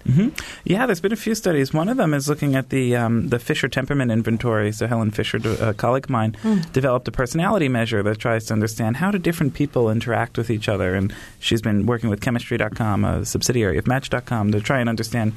Yeah, 0.64 0.86
there's 0.86 1.00
been 1.00 1.12
a 1.12 1.16
few 1.16 1.34
studies. 1.34 1.72
One 1.72 1.88
of 1.88 1.96
them 1.96 2.14
is 2.14 2.28
looking 2.28 2.54
at 2.56 2.70
the 2.70 2.96
um, 2.96 3.28
the 3.28 3.38
Fisher 3.38 3.68
temperament 3.68 4.10
inventory. 4.10 4.72
So 4.72 4.86
Helen 4.86 5.10
Fisher, 5.10 5.38
a 5.60 5.74
colleague 5.74 6.04
of 6.04 6.10
mine, 6.10 6.36
developed 6.72 7.06
a 7.08 7.12
personality 7.12 7.68
measure 7.68 8.02
that 8.02 8.18
tries 8.18 8.39
to 8.46 8.52
understand 8.52 8.96
how 8.96 9.10
do 9.10 9.18
different 9.18 9.54
people 9.54 9.90
interact 9.90 10.38
with 10.38 10.50
each 10.50 10.68
other. 10.68 10.94
And 10.94 11.14
she's 11.38 11.62
been 11.62 11.86
working 11.86 12.10
with 12.10 12.20
Chemistry.com, 12.20 13.04
a 13.04 13.24
subsidiary 13.24 13.78
of 13.78 13.86
Match.com, 13.86 14.52
to 14.52 14.60
try 14.60 14.80
and 14.80 14.88
understand 14.88 15.32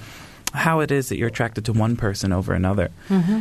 how 0.53 0.81
it 0.81 0.91
is 0.91 1.10
that 1.10 1.17
you're 1.17 1.29
attracted 1.29 1.65
to 1.65 1.74
one 1.74 1.95
person 1.95 2.31
over 2.31 2.53
another. 2.53 2.91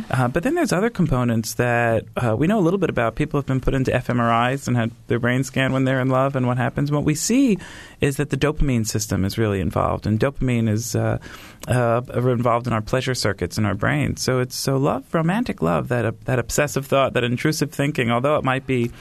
Uh, 0.09 0.27
but 0.27 0.41
then 0.41 0.55
there's 0.55 0.73
other 0.73 0.89
components 0.89 1.53
that 1.55 2.05
uh, 2.17 2.35
we 2.35 2.47
know 2.47 2.57
a 2.57 2.61
little 2.61 2.79
bit 2.79 2.89
about. 2.89 3.13
People 3.13 3.39
have 3.39 3.45
been 3.45 3.61
put 3.61 3.75
into 3.75 3.91
fMRIs 3.91 4.67
and 4.67 4.75
had 4.75 4.91
their 5.07 5.19
brain 5.19 5.43
scanned 5.43 5.73
when 5.73 5.83
they're 5.85 6.01
in 6.01 6.09
love, 6.09 6.35
and 6.35 6.47
what 6.47 6.57
happens. 6.57 6.91
What 6.91 7.03
we 7.03 7.13
see 7.13 7.59
is 8.01 8.17
that 8.17 8.31
the 8.31 8.37
dopamine 8.37 8.87
system 8.87 9.25
is 9.25 9.37
really 9.37 9.59
involved, 9.59 10.07
and 10.07 10.19
dopamine 10.19 10.67
is 10.67 10.95
uh, 10.95 11.19
uh, 11.67 12.01
involved 12.09 12.65
in 12.65 12.73
our 12.73 12.81
pleasure 12.81 13.13
circuits 13.13 13.59
in 13.59 13.65
our 13.65 13.75
brain. 13.75 14.17
So 14.17 14.39
it's 14.39 14.55
so 14.55 14.77
love, 14.77 15.05
romantic 15.13 15.61
love, 15.61 15.89
that 15.89 16.05
uh, 16.05 16.13
that 16.25 16.39
obsessive 16.39 16.87
thought, 16.87 17.13
that 17.13 17.23
intrusive 17.23 17.71
thinking. 17.71 18.09
Although 18.09 18.37
it 18.37 18.43
might 18.43 18.65
be 18.65 18.91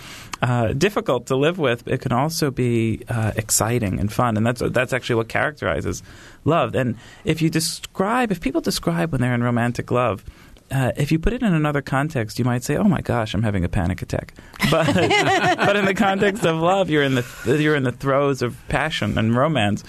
uh, 0.43 0.73
difficult 0.73 1.27
to 1.27 1.37
live 1.37 1.59
with, 1.59 1.87
it 1.87 2.01
can 2.01 2.11
also 2.11 2.51
be 2.51 3.03
uh, 3.09 3.31
exciting 3.37 4.01
and 4.01 4.13
fun, 4.13 4.37
and 4.37 4.45
that's 4.45 4.61
that's 4.71 4.93
actually 4.93 5.15
what 5.15 5.29
characterizes 5.29 6.03
love. 6.45 6.75
And 6.75 6.97
if 7.25 7.41
you 7.41 7.49
describe, 7.49 8.33
if 8.33 8.41
people 8.41 8.61
describe 8.61 9.13
when 9.13 9.21
they're 9.21 9.35
in 9.35 9.43
romantic 9.43 9.91
love. 9.91 10.25
Uh, 10.71 10.91
if 10.97 11.13
you 11.13 11.19
put 11.19 11.35
it 11.35 11.43
in 11.43 11.53
another 11.53 11.83
context, 11.83 12.39
you 12.39 12.47
might 12.47 12.65
say, 12.65 12.79
"Oh 12.79 12.85
my 12.85 13.03
gosh, 13.03 13.35
I'm 13.35 13.43
having 13.43 13.63
a 13.63 13.69
panic 13.69 14.01
attack." 14.01 14.33
But 14.71 14.87
but 14.87 15.77
in 15.77 15.85
the 15.85 15.93
context 15.93 16.47
of 16.47 16.57
love, 16.57 16.89
you're 16.89 17.03
in 17.03 17.15
the 17.15 17.25
you're 17.61 17.77
in 17.77 17.83
the 17.83 17.93
throes 17.93 18.41
of 18.41 18.57
passion 18.69 19.19
and 19.19 19.37
romance. 19.37 19.85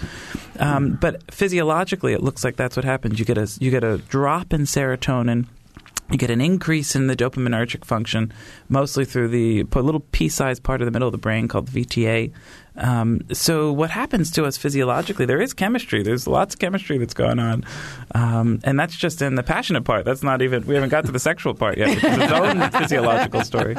Um, 0.60 0.98
but 1.00 1.32
physiologically, 1.32 2.12
it 2.12 2.22
looks 2.22 2.44
like 2.44 2.58
that's 2.58 2.76
what 2.76 2.84
happens. 2.84 3.18
You 3.18 3.24
get 3.24 3.38
a 3.38 3.50
you 3.62 3.72
get 3.72 3.86
a 3.86 4.00
drop 4.00 4.52
in 4.52 4.64
serotonin. 4.64 5.46
You 6.12 6.18
get 6.18 6.30
an 6.30 6.42
increase 6.42 6.96
in 6.96 7.08
the 7.08 7.16
dopaminergic 7.16 7.86
function, 7.86 8.32
mostly 8.70 9.06
through 9.06 9.30
the 9.30 9.64
little 9.64 10.02
pea-sized 10.12 10.62
part 10.62 10.82
of 10.82 10.86
the 10.86 10.92
middle 10.92 11.08
of 11.08 11.12
the 11.12 11.18
brain 11.18 11.48
called 11.48 11.68
the 11.68 11.86
VTA. 11.86 12.32
Um, 12.76 13.22
so, 13.32 13.72
what 13.72 13.90
happens 13.92 14.32
to 14.32 14.46
us 14.46 14.58
physiologically? 14.58 15.26
There 15.26 15.42
is 15.42 15.54
chemistry. 15.54 16.02
There's 16.02 16.28
lots 16.28 16.56
of 16.56 16.60
chemistry 16.60 16.98
that's 16.98 17.14
going 17.14 17.40
on, 17.40 17.64
um, 18.16 18.60
and 18.64 18.80
that's 18.80 18.96
just 18.96 19.22
in 19.22 19.36
the 19.36 19.44
passionate 19.44 19.84
part. 19.84 20.06
That's 20.06 20.24
not 20.24 20.42
even. 20.42 20.66
We 20.66 20.74
haven't 20.74 20.90
got 20.90 21.06
to 21.06 21.12
the 21.12 21.20
sexual 21.20 21.54
part 21.54 21.78
yet, 21.78 21.90
It's 21.90 22.04
its 22.04 22.32
own 22.32 22.70
physiological 22.82 23.42
story. 23.42 23.76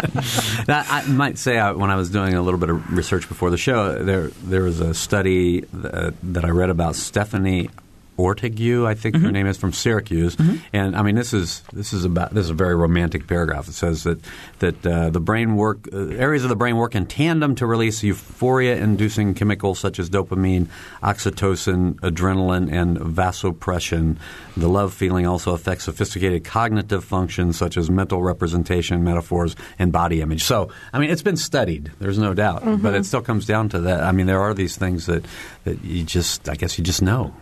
Now, 0.69 0.85
I 0.89 1.05
might 1.09 1.39
say 1.39 1.59
uh, 1.59 1.75
when 1.75 1.91
I 1.91 1.97
was 1.97 2.09
doing 2.09 2.35
a 2.35 2.43
little 2.43 2.61
bit 2.61 2.71
of 2.71 2.93
research 2.93 3.29
before 3.29 3.51
the 3.51 3.59
show, 3.59 4.03
there 4.03 4.29
there 4.45 4.63
was 4.63 4.81
a 4.81 4.95
study 4.95 5.63
that, 5.73 6.15
that 6.23 6.45
I 6.45 6.51
read 6.51 6.71
about 6.71 6.95
Stephanie 6.95 7.71
Ortigue, 8.19 8.87
I 8.87 8.95
think 8.95 9.17
her 9.17 9.33
name 9.33 9.47
is 9.47 9.57
from 9.57 9.73
Syracuse, 9.73 10.37
and 10.73 10.97
I 10.97 11.03
mean 11.03 11.17
this 11.17 11.33
is 11.33 11.63
this 11.73 11.93
is 11.93 12.05
about 12.05 12.33
this 12.33 12.45
is 12.45 12.51
a 12.51 12.55
very 12.55 12.77
romantic 12.77 13.27
paragraph. 13.27 13.69
It 13.69 13.73
says 13.73 14.05
that 14.05 14.21
that 14.61 14.87
uh, 14.87 15.11
the 15.11 15.21
brain 15.21 15.57
work 15.57 15.89
uh, 15.93 15.99
areas 16.11 16.45
of 16.45 16.49
the 16.49 16.57
brain 16.57 16.77
work 16.77 16.95
in 16.95 17.07
tandem 17.07 17.57
to 17.57 17.67
release 17.67 18.03
euphoria-inducing 18.03 19.35
chemicals 19.35 19.81
such 19.81 19.99
as 19.99 20.09
dopamine, 20.09 20.69
oxytocin, 21.03 21.95
adrenaline, 21.97 22.73
and 22.73 22.99
vasopressin. 22.99 24.17
The 24.57 24.69
love 24.69 24.95
feeling 24.95 25.27
also 25.27 25.53
affects 25.53 25.85
sophisticated 25.85 26.45
cognitive 26.45 27.05
functions 27.05 27.59
such 27.59 27.77
as 27.77 27.91
mental 27.91 28.23
representation, 28.23 29.03
metaphors, 29.03 29.57
and 29.79 29.91
body 29.91 30.21
image. 30.21 30.45
So, 30.45 30.71
I 30.93 31.01
mean, 31.01 31.11
it's 31.11 31.23
been 31.23 31.37
studied. 31.37 31.91
There's 31.99 32.19
no 32.19 32.33
doubt, 32.35 32.63
but 32.81 32.95
it 32.95 33.05
still 33.07 33.23
comes 33.23 33.45
down 33.47 33.71
to 33.71 33.81
that. 33.81 34.05
I 34.05 34.13
mean, 34.13 34.27
there 34.27 34.41
are 34.41 34.55
these 34.55 34.77
things 34.77 35.07
that 35.07 35.25
that 35.65 35.83
you 35.83 36.05
just, 36.05 36.49
I 36.49 36.55
guess, 36.55 36.79
you 36.79 36.85
just 36.85 37.03
know. 37.03 37.35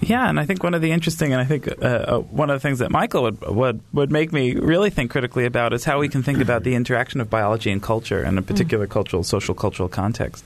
Yeah, 0.00 0.28
and 0.28 0.38
I 0.38 0.46
think 0.46 0.62
one 0.62 0.74
of 0.74 0.80
the 0.80 0.92
interesting, 0.92 1.32
and 1.32 1.40
I 1.40 1.44
think 1.44 1.66
uh, 1.66 1.84
uh, 1.84 2.18
one 2.20 2.50
of 2.50 2.54
the 2.54 2.60
things 2.60 2.78
that 2.78 2.90
Michael 2.90 3.22
would, 3.24 3.40
would 3.40 3.80
would 3.92 4.12
make 4.12 4.32
me 4.32 4.54
really 4.54 4.90
think 4.90 5.10
critically 5.10 5.44
about 5.44 5.72
is 5.72 5.84
how 5.84 5.98
we 5.98 6.08
can 6.08 6.22
think 6.22 6.40
about 6.40 6.62
the 6.62 6.76
interaction 6.76 7.20
of 7.20 7.28
biology 7.28 7.72
and 7.72 7.82
culture 7.82 8.22
in 8.22 8.38
a 8.38 8.42
particular 8.42 8.86
cultural, 8.86 9.24
social, 9.24 9.56
cultural 9.56 9.88
context. 9.88 10.44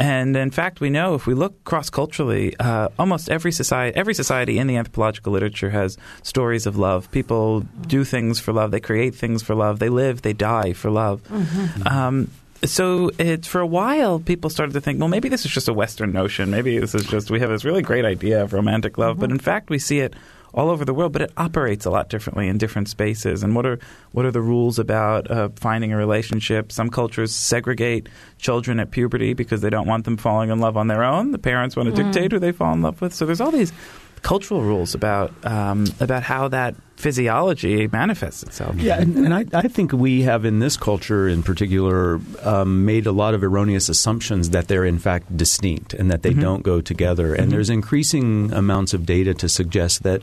And 0.00 0.34
in 0.34 0.50
fact, 0.50 0.80
we 0.80 0.88
know 0.88 1.14
if 1.14 1.26
we 1.26 1.34
look 1.34 1.62
cross 1.64 1.90
culturally, 1.90 2.56
uh, 2.58 2.88
almost 2.98 3.28
every 3.28 3.52
society, 3.52 3.94
every 3.96 4.14
society 4.14 4.58
in 4.58 4.66
the 4.66 4.76
anthropological 4.76 5.30
literature 5.32 5.70
has 5.70 5.98
stories 6.22 6.64
of 6.66 6.78
love. 6.78 7.10
People 7.10 7.60
do 7.86 8.02
things 8.02 8.40
for 8.40 8.54
love. 8.54 8.70
They 8.70 8.80
create 8.80 9.14
things 9.14 9.42
for 9.42 9.54
love. 9.54 9.78
They 9.78 9.90
live. 9.90 10.22
They 10.22 10.32
die 10.32 10.72
for 10.72 10.90
love. 10.90 11.20
Um, 11.86 12.30
so 12.64 13.10
it, 13.18 13.46
for 13.46 13.60
a 13.60 13.66
while, 13.66 14.18
people 14.18 14.50
started 14.50 14.72
to 14.72 14.80
think, 14.80 14.98
well, 14.98 15.08
maybe 15.08 15.28
this 15.28 15.44
is 15.44 15.50
just 15.50 15.68
a 15.68 15.72
Western 15.72 16.12
notion. 16.12 16.50
Maybe 16.50 16.78
this 16.78 16.94
is 16.94 17.04
just 17.06 17.30
we 17.30 17.40
have 17.40 17.50
this 17.50 17.64
really 17.64 17.82
great 17.82 18.04
idea 18.04 18.42
of 18.42 18.52
romantic 18.52 18.98
love, 18.98 19.18
but 19.18 19.30
in 19.30 19.38
fact, 19.38 19.70
we 19.70 19.78
see 19.78 20.00
it 20.00 20.14
all 20.54 20.70
over 20.70 20.84
the 20.84 20.94
world. 20.94 21.12
But 21.12 21.22
it 21.22 21.32
operates 21.36 21.84
a 21.84 21.90
lot 21.90 22.08
differently 22.08 22.48
in 22.48 22.58
different 22.58 22.88
spaces. 22.88 23.42
And 23.42 23.54
what 23.54 23.66
are 23.66 23.78
what 24.12 24.24
are 24.24 24.30
the 24.30 24.40
rules 24.40 24.78
about 24.78 25.30
uh, 25.30 25.50
finding 25.56 25.92
a 25.92 25.96
relationship? 25.96 26.72
Some 26.72 26.90
cultures 26.90 27.34
segregate 27.34 28.08
children 28.38 28.80
at 28.80 28.90
puberty 28.90 29.34
because 29.34 29.60
they 29.60 29.70
don't 29.70 29.86
want 29.86 30.04
them 30.04 30.16
falling 30.16 30.50
in 30.50 30.58
love 30.58 30.76
on 30.76 30.88
their 30.88 31.04
own. 31.04 31.32
The 31.32 31.38
parents 31.38 31.76
want 31.76 31.94
to 31.94 32.02
dictate 32.02 32.32
who 32.32 32.38
they 32.38 32.52
fall 32.52 32.72
in 32.72 32.82
love 32.82 33.00
with. 33.00 33.12
So 33.14 33.26
there's 33.26 33.40
all 33.40 33.50
these 33.50 33.72
cultural 34.22 34.62
rules 34.62 34.94
about 34.94 35.32
um, 35.44 35.86
about 36.00 36.22
how 36.22 36.48
that 36.48 36.74
physiology 36.96 37.88
manifests 37.88 38.42
itself. 38.42 38.76
Yeah, 38.76 39.00
and, 39.00 39.16
and 39.16 39.34
I, 39.34 39.44
I 39.52 39.68
think 39.68 39.92
we 39.92 40.22
have 40.22 40.44
in 40.44 40.58
this 40.58 40.76
culture 40.76 41.28
in 41.28 41.42
particular 41.42 42.20
um, 42.42 42.84
made 42.84 43.06
a 43.06 43.12
lot 43.12 43.34
of 43.34 43.44
erroneous 43.44 43.88
assumptions 43.88 44.50
that 44.50 44.68
they're 44.68 44.84
in 44.84 44.98
fact 44.98 45.36
distinct 45.36 45.94
and 45.94 46.10
that 46.10 46.22
they 46.22 46.32
don't 46.32 46.62
go 46.62 46.80
together. 46.80 47.34
And 47.34 47.52
there's 47.52 47.70
increasing 47.70 48.52
amounts 48.52 48.94
of 48.94 49.06
data 49.06 49.34
to 49.34 49.48
suggest 49.48 50.02
that 50.02 50.22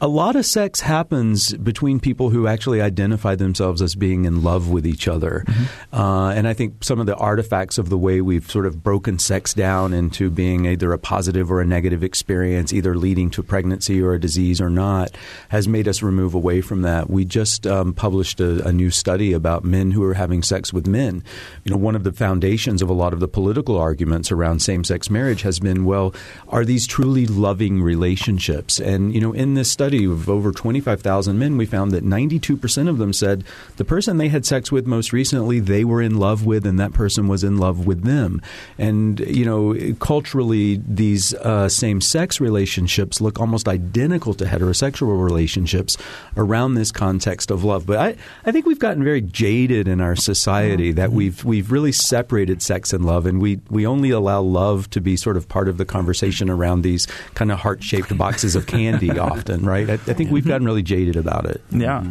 a 0.00 0.08
lot 0.08 0.34
of 0.34 0.46
sex 0.46 0.80
happens 0.80 1.52
between 1.54 2.00
people 2.00 2.30
who 2.30 2.46
actually 2.46 2.80
identify 2.80 3.34
themselves 3.34 3.82
as 3.82 3.94
being 3.94 4.24
in 4.24 4.42
love 4.42 4.70
with 4.70 4.86
each 4.86 5.06
other. 5.06 5.44
Uh, 5.92 6.28
and 6.28 6.48
I 6.48 6.54
think 6.54 6.82
some 6.82 7.00
of 7.00 7.06
the 7.06 7.16
artifacts 7.16 7.76
of 7.76 7.90
the 7.90 7.98
way 7.98 8.20
we've 8.20 8.50
sort 8.50 8.64
of 8.64 8.82
broken 8.82 9.18
sex 9.18 9.52
down 9.52 9.92
into 9.92 10.30
being 10.30 10.64
either 10.66 10.92
a 10.92 10.98
positive 10.98 11.50
or 11.52 11.60
a 11.60 11.66
negative 11.66 12.02
experience, 12.02 12.72
either 12.72 12.96
leading 12.96 13.28
to 13.30 13.42
pregnancy 13.42 14.00
or 14.00 14.14
a 14.14 14.20
disease 14.20 14.60
or 14.60 14.70
not, 14.70 15.10
has 15.50 15.68
made 15.68 15.86
us 15.86 16.02
remove 16.02 16.34
away 16.34 16.62
from 16.62 16.80
that. 16.82 17.10
We 17.10 17.26
just 17.26 17.66
um, 17.66 17.92
published 17.92 18.40
a, 18.40 18.66
a 18.66 18.72
new 18.72 18.90
study 18.90 19.34
about 19.34 19.64
men 19.64 19.90
who 19.90 20.02
are 20.04 20.14
having 20.14 20.42
sex 20.42 20.72
with 20.72 20.86
men. 20.86 21.22
You 21.64 21.72
know, 21.72 21.78
one 21.78 21.96
of 21.96 22.04
the 22.04 22.12
foundations 22.12 22.80
of 22.80 22.88
a 22.88 22.94
lot 22.94 23.12
of 23.12 23.20
the 23.20 23.28
political 23.28 23.76
arguments 23.76 24.32
around 24.32 24.60
same 24.60 24.82
sex 24.84 25.10
marriage 25.10 25.42
has 25.42 25.60
been 25.60 25.84
well, 25.84 26.14
are 26.48 26.64
these 26.64 26.86
truly 26.86 27.26
loving 27.26 27.82
relationships? 27.82 28.80
And, 28.80 29.14
you 29.14 29.20
know, 29.20 29.32
in 29.32 29.54
this 29.54 29.70
study, 29.70 29.89
study 29.90 30.04
of 30.04 30.28
over 30.28 30.52
25,000 30.52 31.36
men, 31.36 31.56
we 31.56 31.66
found 31.66 31.90
that 31.90 32.04
92% 32.04 32.88
of 32.88 32.98
them 32.98 33.12
said 33.12 33.42
the 33.76 33.84
person 33.84 34.18
they 34.18 34.28
had 34.28 34.46
sex 34.46 34.70
with 34.70 34.86
most 34.86 35.12
recently, 35.12 35.58
they 35.58 35.84
were 35.84 36.00
in 36.00 36.16
love 36.16 36.46
with, 36.46 36.64
and 36.64 36.78
that 36.78 36.92
person 36.92 37.26
was 37.26 37.42
in 37.42 37.58
love 37.58 37.86
with 37.86 38.04
them. 38.04 38.40
And, 38.78 39.18
you 39.18 39.44
know, 39.44 39.94
culturally, 39.98 40.80
these 40.86 41.34
uh, 41.34 41.68
same 41.68 42.00
sex 42.00 42.40
relationships 42.40 43.20
look 43.20 43.40
almost 43.40 43.66
identical 43.66 44.32
to 44.34 44.44
heterosexual 44.44 45.20
relationships 45.20 45.96
around 46.36 46.74
this 46.74 46.92
context 46.92 47.50
of 47.50 47.64
love. 47.64 47.84
But 47.84 47.98
I, 47.98 48.16
I 48.46 48.52
think 48.52 48.66
we've 48.66 48.78
gotten 48.78 49.02
very 49.02 49.22
jaded 49.22 49.88
in 49.88 50.00
our 50.00 50.14
society 50.14 50.92
that 50.92 51.10
we've, 51.10 51.44
we've 51.44 51.72
really 51.72 51.90
separated 51.90 52.62
sex 52.62 52.92
and 52.92 53.04
love, 53.04 53.26
and 53.26 53.40
we, 53.40 53.60
we 53.68 53.84
only 53.88 54.10
allow 54.10 54.40
love 54.40 54.88
to 54.90 55.00
be 55.00 55.16
sort 55.16 55.36
of 55.36 55.48
part 55.48 55.68
of 55.68 55.78
the 55.78 55.84
conversation 55.84 56.48
around 56.48 56.82
these 56.82 57.06
kind 57.34 57.50
of 57.50 57.58
heart 57.58 57.82
shaped 57.82 58.16
boxes 58.16 58.54
of 58.54 58.68
candy 58.68 59.10
often, 59.18 59.66
right? 59.66 59.79
I, 59.88 59.94
I 59.94 60.14
think 60.14 60.30
we've 60.30 60.46
gotten 60.46 60.66
really 60.66 60.82
jaded 60.82 61.16
about 61.16 61.46
it. 61.46 61.62
Yeah. 61.70 62.04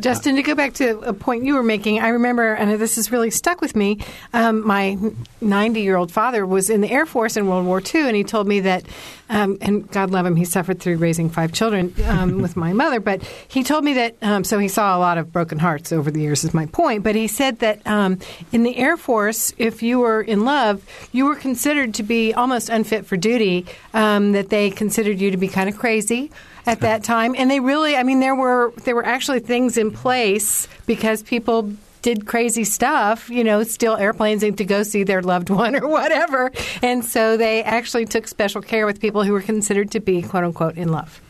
Justin, 0.00 0.36
to 0.36 0.42
go 0.42 0.54
back 0.54 0.74
to 0.74 1.00
a 1.00 1.12
point 1.12 1.44
you 1.44 1.54
were 1.54 1.62
making, 1.62 1.98
I 1.98 2.08
remember, 2.08 2.54
and 2.54 2.80
this 2.80 2.96
has 2.96 3.10
really 3.10 3.30
stuck 3.30 3.60
with 3.60 3.74
me. 3.74 3.98
Um, 4.32 4.64
my 4.64 4.96
90 5.40 5.80
year 5.80 5.96
old 5.96 6.12
father 6.12 6.46
was 6.46 6.70
in 6.70 6.82
the 6.82 6.90
Air 6.90 7.04
Force 7.04 7.36
in 7.36 7.48
World 7.48 7.66
War 7.66 7.82
II, 7.82 8.06
and 8.06 8.14
he 8.14 8.22
told 8.22 8.46
me 8.46 8.60
that, 8.60 8.84
um, 9.28 9.58
and 9.60 9.90
God 9.90 10.10
love 10.10 10.24
him, 10.24 10.36
he 10.36 10.44
suffered 10.44 10.78
through 10.78 10.98
raising 10.98 11.28
five 11.28 11.52
children 11.52 11.92
um, 12.06 12.38
with 12.42 12.56
my 12.56 12.72
mother, 12.72 13.00
but 13.00 13.22
he 13.48 13.64
told 13.64 13.82
me 13.82 13.94
that, 13.94 14.14
um, 14.22 14.44
so 14.44 14.58
he 14.58 14.68
saw 14.68 14.96
a 14.96 15.00
lot 15.00 15.18
of 15.18 15.32
broken 15.32 15.58
hearts 15.58 15.90
over 15.90 16.12
the 16.12 16.20
years, 16.20 16.44
is 16.44 16.54
my 16.54 16.66
point. 16.66 17.02
But 17.02 17.16
he 17.16 17.26
said 17.26 17.58
that 17.58 17.84
um, 17.84 18.20
in 18.52 18.62
the 18.62 18.76
Air 18.76 18.96
Force, 18.96 19.52
if 19.58 19.82
you 19.82 19.98
were 19.98 20.22
in 20.22 20.44
love, 20.44 20.84
you 21.10 21.24
were 21.24 21.36
considered 21.36 21.94
to 21.94 22.04
be 22.04 22.32
almost 22.32 22.68
unfit 22.68 23.04
for 23.04 23.16
duty, 23.16 23.66
um, 23.94 24.30
that 24.32 24.48
they 24.48 24.70
considered 24.70 25.18
you 25.18 25.32
to 25.32 25.36
be 25.36 25.48
kind 25.48 25.68
of 25.68 25.76
crazy 25.76 26.30
at 26.68 26.80
that 26.80 27.02
time, 27.02 27.34
and 27.36 27.50
they 27.50 27.60
really, 27.60 27.96
I 27.96 28.02
mean, 28.02 28.20
there 28.20 28.34
were 28.34 28.72
there 28.84 28.94
were 28.94 29.04
actually 29.04 29.40
things 29.40 29.78
in 29.78 29.90
place 29.90 30.68
because 30.86 31.22
people 31.22 31.72
did 32.02 32.26
crazy 32.26 32.64
stuff, 32.64 33.28
you 33.30 33.42
know, 33.42 33.62
steal 33.64 33.96
airplanes 33.96 34.42
to 34.42 34.64
go 34.64 34.82
see 34.82 35.02
their 35.02 35.22
loved 35.22 35.50
one 35.64 35.74
or 35.74 35.88
whatever, 35.88 36.52
and 36.82 37.04
so 37.04 37.38
they 37.38 37.62
actually 37.62 38.04
took 38.04 38.28
special 38.28 38.60
care 38.60 38.84
with 38.84 39.00
people 39.00 39.24
who 39.24 39.32
were 39.32 39.40
considered 39.40 39.90
to 39.92 40.00
be 40.00 40.20
quote 40.20 40.44
unquote 40.44 40.76
in 40.76 40.88
love. 40.92 41.22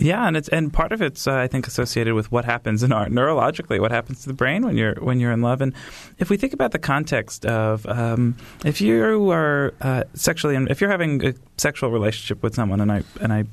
Yeah, 0.00 0.26
and 0.26 0.36
it's 0.36 0.48
and 0.48 0.72
part 0.72 0.90
of 0.90 1.02
it's 1.02 1.28
uh, 1.28 1.34
I 1.34 1.46
think 1.46 1.68
associated 1.68 2.14
with 2.14 2.32
what 2.32 2.44
happens 2.44 2.82
in 2.82 2.90
our 2.90 3.06
neurologically, 3.06 3.80
what 3.80 3.92
happens 3.92 4.22
to 4.22 4.28
the 4.28 4.34
brain 4.34 4.64
when 4.64 4.76
you're 4.76 4.94
when 4.94 5.20
you're 5.20 5.32
in 5.32 5.42
love. 5.42 5.60
And 5.60 5.72
if 6.18 6.30
we 6.30 6.36
think 6.36 6.52
about 6.52 6.72
the 6.72 6.80
context 6.80 7.46
of 7.46 7.86
um, 7.86 8.36
if 8.64 8.80
you 8.80 9.30
are 9.30 9.72
uh, 9.80 10.02
sexually, 10.14 10.56
if 10.68 10.80
you're 10.80 10.90
having 10.90 11.24
a 11.24 11.34
sexual 11.58 11.90
relationship 11.90 12.42
with 12.42 12.56
someone, 12.56 12.80
and 12.80 12.90
I 12.90 13.04
and 13.20 13.32
I 13.32 13.44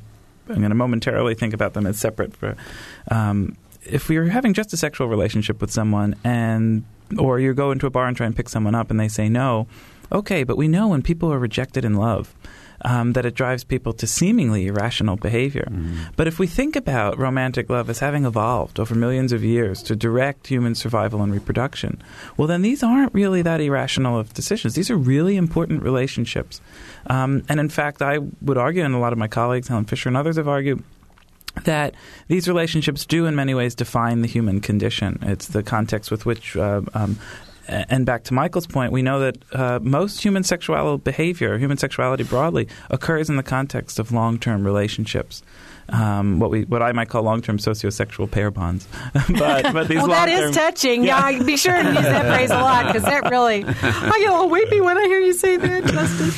I'm 0.50 0.58
going 0.58 0.70
to 0.70 0.76
momentarily 0.76 1.34
think 1.34 1.54
about 1.54 1.74
them 1.74 1.88
as 1.88 2.00
separate. 2.00 2.36
For 2.36 2.56
um, 3.10 3.58
if 3.86 4.10
we 4.10 4.18
are 4.18 4.26
having 4.26 4.54
just 4.54 4.74
a 4.74 4.78
sexual 4.78 5.08
relationship 5.08 5.62
with 5.62 5.72
someone, 5.72 6.16
and 6.24 6.84
or 7.18 7.40
you 7.40 7.54
go 7.54 7.72
into 7.72 7.88
a 7.88 7.90
bar 7.90 8.08
and 8.08 8.18
try 8.18 8.26
and 8.26 8.36
pick 8.36 8.50
someone 8.50 8.76
up, 8.76 8.92
and 8.92 9.00
they 9.00 9.08
say 9.08 9.30
no, 9.30 9.68
okay, 10.12 10.44
but 10.44 10.58
we 10.58 10.68
know 10.68 10.88
when 10.88 11.02
people 11.02 11.32
are 11.32 11.40
rejected 11.40 11.86
in 11.86 11.96
love. 11.96 12.34
Um, 12.82 13.14
that 13.14 13.26
it 13.26 13.36
drives 13.36 13.64
people 13.64 13.94
to 13.94 14.06
seemingly 14.06 14.68
irrational 14.68 15.16
behavior. 15.16 15.68
But 16.18 16.28
if 16.28 16.40
we 16.40 16.46
think 16.46 16.76
about 16.76 17.18
romantic 17.18 17.70
love 17.70 17.90
as 17.90 18.00
having 18.00 18.26
evolved 18.26 18.80
over 18.80 18.94
millions 18.94 19.32
of 19.32 19.44
years 19.44 19.82
to 19.84 19.96
direct 19.96 20.48
human 20.48 20.76
survival 20.76 21.22
and 21.22 21.32
reproduction, 21.34 22.04
well, 22.36 22.48
then 22.48 22.62
these 22.64 22.84
aren't 22.84 23.14
really 23.14 23.42
that 23.44 23.62
irrational 23.62 24.20
of 24.20 24.34
decisions. 24.34 24.76
These 24.76 24.92
are 24.92 24.98
really 24.98 25.38
important 25.38 25.84
relationships. 25.84 26.60
Um, 27.08 27.44
and 27.48 27.60
in 27.60 27.70
fact, 27.70 28.02
I 28.02 28.20
would 28.42 28.58
argue, 28.58 28.84
and 28.84 28.94
a 28.94 29.00
lot 29.00 29.14
of 29.14 29.20
my 29.20 29.28
colleagues, 29.30 29.70
Helen 29.70 29.86
Fisher 29.86 30.10
and 30.10 30.18
others, 30.18 30.36
have 30.36 30.48
argued 30.48 30.84
that 31.64 31.96
these 32.28 32.48
relationships 32.48 33.06
do, 33.06 33.26
in 33.26 33.36
many 33.36 33.54
ways, 33.54 33.74
define 33.74 34.22
the 34.22 34.28
human 34.28 34.60
condition. 34.60 35.20
It's 35.22 35.48
the 35.48 35.64
context 35.64 36.12
with 36.12 36.26
which. 36.26 36.58
Uh, 36.58 36.82
um, 36.94 37.18
and 37.68 38.06
back 38.06 38.24
to 38.26 38.34
Michael's 38.34 38.68
point, 38.68 38.92
we 38.92 39.02
know 39.02 39.20
that 39.20 39.38
uh, 39.54 39.80
most 39.82 40.24
human 40.24 40.44
sexual 40.44 40.98
behavior, 40.98 41.58
human 41.58 41.78
sexuality 41.78 42.24
broadly, 42.24 42.68
occurs 42.90 43.30
in 43.30 43.38
the 43.38 43.44
context 43.44 44.00
of 44.00 44.12
long-term 44.12 44.66
relationships. 44.66 45.44
Um, 45.88 46.40
what 46.40 46.50
we 46.50 46.64
what 46.64 46.82
I 46.82 46.92
might 46.94 47.10
call 47.10 47.22
long-term 47.22 47.60
sociosexual 47.60 48.30
pair 48.32 48.50
bonds, 48.50 48.88
but 49.14 49.72
but 49.72 49.88
these 49.88 49.98
well, 50.00 50.08
that 50.08 50.30
is 50.30 50.56
touching. 50.56 51.04
Yeah, 51.04 51.44
be 51.44 51.58
sure 51.58 51.80
to 51.80 51.88
use 51.88 52.02
that 52.02 52.26
phrase 52.36 52.50
a 52.50 52.56
lot 52.56 52.88
because 52.88 53.04
that 53.04 53.30
really, 53.30 53.64
I 53.64 53.70
get 54.20 54.30
a 54.30 54.34
little 54.34 54.50
weepy 54.50 54.82
when 54.82 54.98
I 54.98 55.04
hear 55.06 55.20
you 55.20 55.34
say 55.34 55.58
that, 55.58 55.86
Justin. 55.86 56.32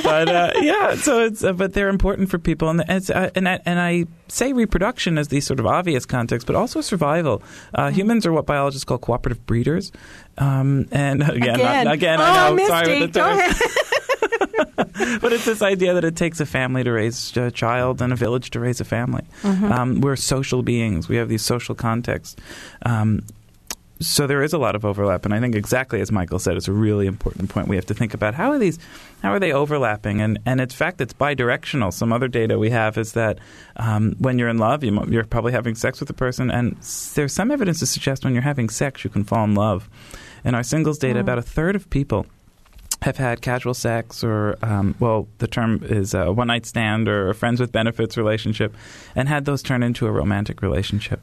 but 0.04 0.28
uh, 0.28 0.52
yeah, 0.60 0.94
so 0.94 1.24
it's 1.24 1.42
uh, 1.42 1.52
but 1.52 1.72
they're 1.72 1.88
important 1.88 2.30
for 2.30 2.38
people, 2.38 2.68
and 2.68 2.84
it's 2.88 3.10
uh, 3.10 3.30
and 3.34 3.48
I, 3.48 3.58
and 3.66 3.80
I 3.80 4.04
say 4.28 4.52
reproduction 4.52 5.18
as 5.18 5.26
the 5.26 5.40
sort 5.40 5.58
of 5.58 5.66
obvious 5.66 6.06
context, 6.06 6.46
but 6.46 6.54
also 6.54 6.80
survival. 6.80 7.42
Uh, 7.74 7.90
humans 7.90 8.24
are 8.26 8.32
what 8.32 8.46
biologists 8.46 8.84
call 8.84 8.98
cooperative 8.98 9.44
breeders, 9.44 9.90
um, 10.38 10.86
and 10.92 11.20
again, 11.22 11.54
Again, 11.56 11.84
not- 11.86 11.94
again, 11.94 12.20
oh, 12.20 12.24
I 12.24 12.50
know, 12.52 12.66
sorry 12.68 13.00
with 13.00 13.12
the 13.12 13.20
term. 13.20 13.38
but 14.76 15.32
it's 15.32 15.44
this 15.44 15.62
idea 15.62 15.94
that 15.94 16.04
it 16.04 16.16
takes 16.16 16.40
a 16.40 16.46
family 16.46 16.84
to 16.84 16.92
raise 16.92 17.36
a 17.36 17.50
child 17.50 18.00
and 18.02 18.12
a 18.12 18.16
village 18.16 18.50
to 18.50 18.60
raise 18.60 18.80
a 18.80 18.84
family. 18.84 19.24
Mm-hmm. 19.42 19.72
Um, 19.72 20.00
we're 20.00 20.16
social 20.16 20.62
beings. 20.62 21.08
We 21.08 21.16
have 21.16 21.28
these 21.28 21.42
social 21.42 21.74
contexts. 21.74 22.36
Um, 22.82 23.24
so 24.00 24.26
there 24.26 24.42
is 24.42 24.52
a 24.52 24.58
lot 24.58 24.74
of 24.74 24.84
overlap, 24.84 25.24
and 25.24 25.32
I 25.32 25.40
think 25.40 25.54
exactly 25.54 26.00
as 26.00 26.10
Michael 26.10 26.38
said, 26.38 26.56
it's 26.56 26.68
a 26.68 26.72
really 26.72 27.06
important 27.06 27.48
point. 27.48 27.68
We 27.68 27.76
have 27.76 27.86
to 27.86 27.94
think 27.94 28.12
about 28.12 28.34
how 28.34 28.50
are 28.50 28.58
these, 28.58 28.78
how 29.22 29.32
are 29.32 29.38
they 29.38 29.52
overlapping, 29.52 30.20
and 30.20 30.38
and 30.44 30.60
in 30.60 30.68
fact, 30.68 31.00
it's 31.00 31.12
bidirectional. 31.12 31.92
Some 31.92 32.12
other 32.12 32.28
data 32.28 32.58
we 32.58 32.70
have 32.70 32.98
is 32.98 33.12
that 33.12 33.38
um, 33.76 34.14
when 34.18 34.38
you're 34.38 34.48
in 34.48 34.58
love, 34.58 34.82
you, 34.82 35.04
you're 35.08 35.24
probably 35.24 35.52
having 35.52 35.74
sex 35.74 36.00
with 36.00 36.10
a 36.10 36.14
person, 36.14 36.50
and 36.50 36.76
there's 37.14 37.32
some 37.32 37.50
evidence 37.50 37.78
to 37.78 37.86
suggest 37.86 38.24
when 38.24 38.34
you're 38.34 38.42
having 38.42 38.68
sex, 38.68 39.04
you 39.04 39.10
can 39.10 39.24
fall 39.24 39.44
in 39.44 39.54
love. 39.54 39.88
In 40.44 40.54
our 40.54 40.62
singles 40.62 40.98
data, 40.98 41.20
about 41.20 41.38
a 41.38 41.42
third 41.42 41.76
of 41.76 41.88
people 41.88 42.26
have 43.04 43.18
had 43.18 43.42
casual 43.42 43.74
sex 43.74 44.24
or, 44.24 44.56
um, 44.62 44.94
well, 44.98 45.28
the 45.36 45.46
term 45.46 45.82
is 45.84 46.14
a 46.14 46.32
one 46.32 46.46
night 46.46 46.64
stand 46.64 47.06
or 47.06 47.28
a 47.28 47.34
friends 47.34 47.60
with 47.60 47.70
benefits 47.70 48.16
relationship, 48.16 48.74
and 49.14 49.28
had 49.28 49.44
those 49.44 49.62
turn 49.62 49.82
into 49.82 50.06
a 50.06 50.10
romantic 50.10 50.62
relationship. 50.62 51.20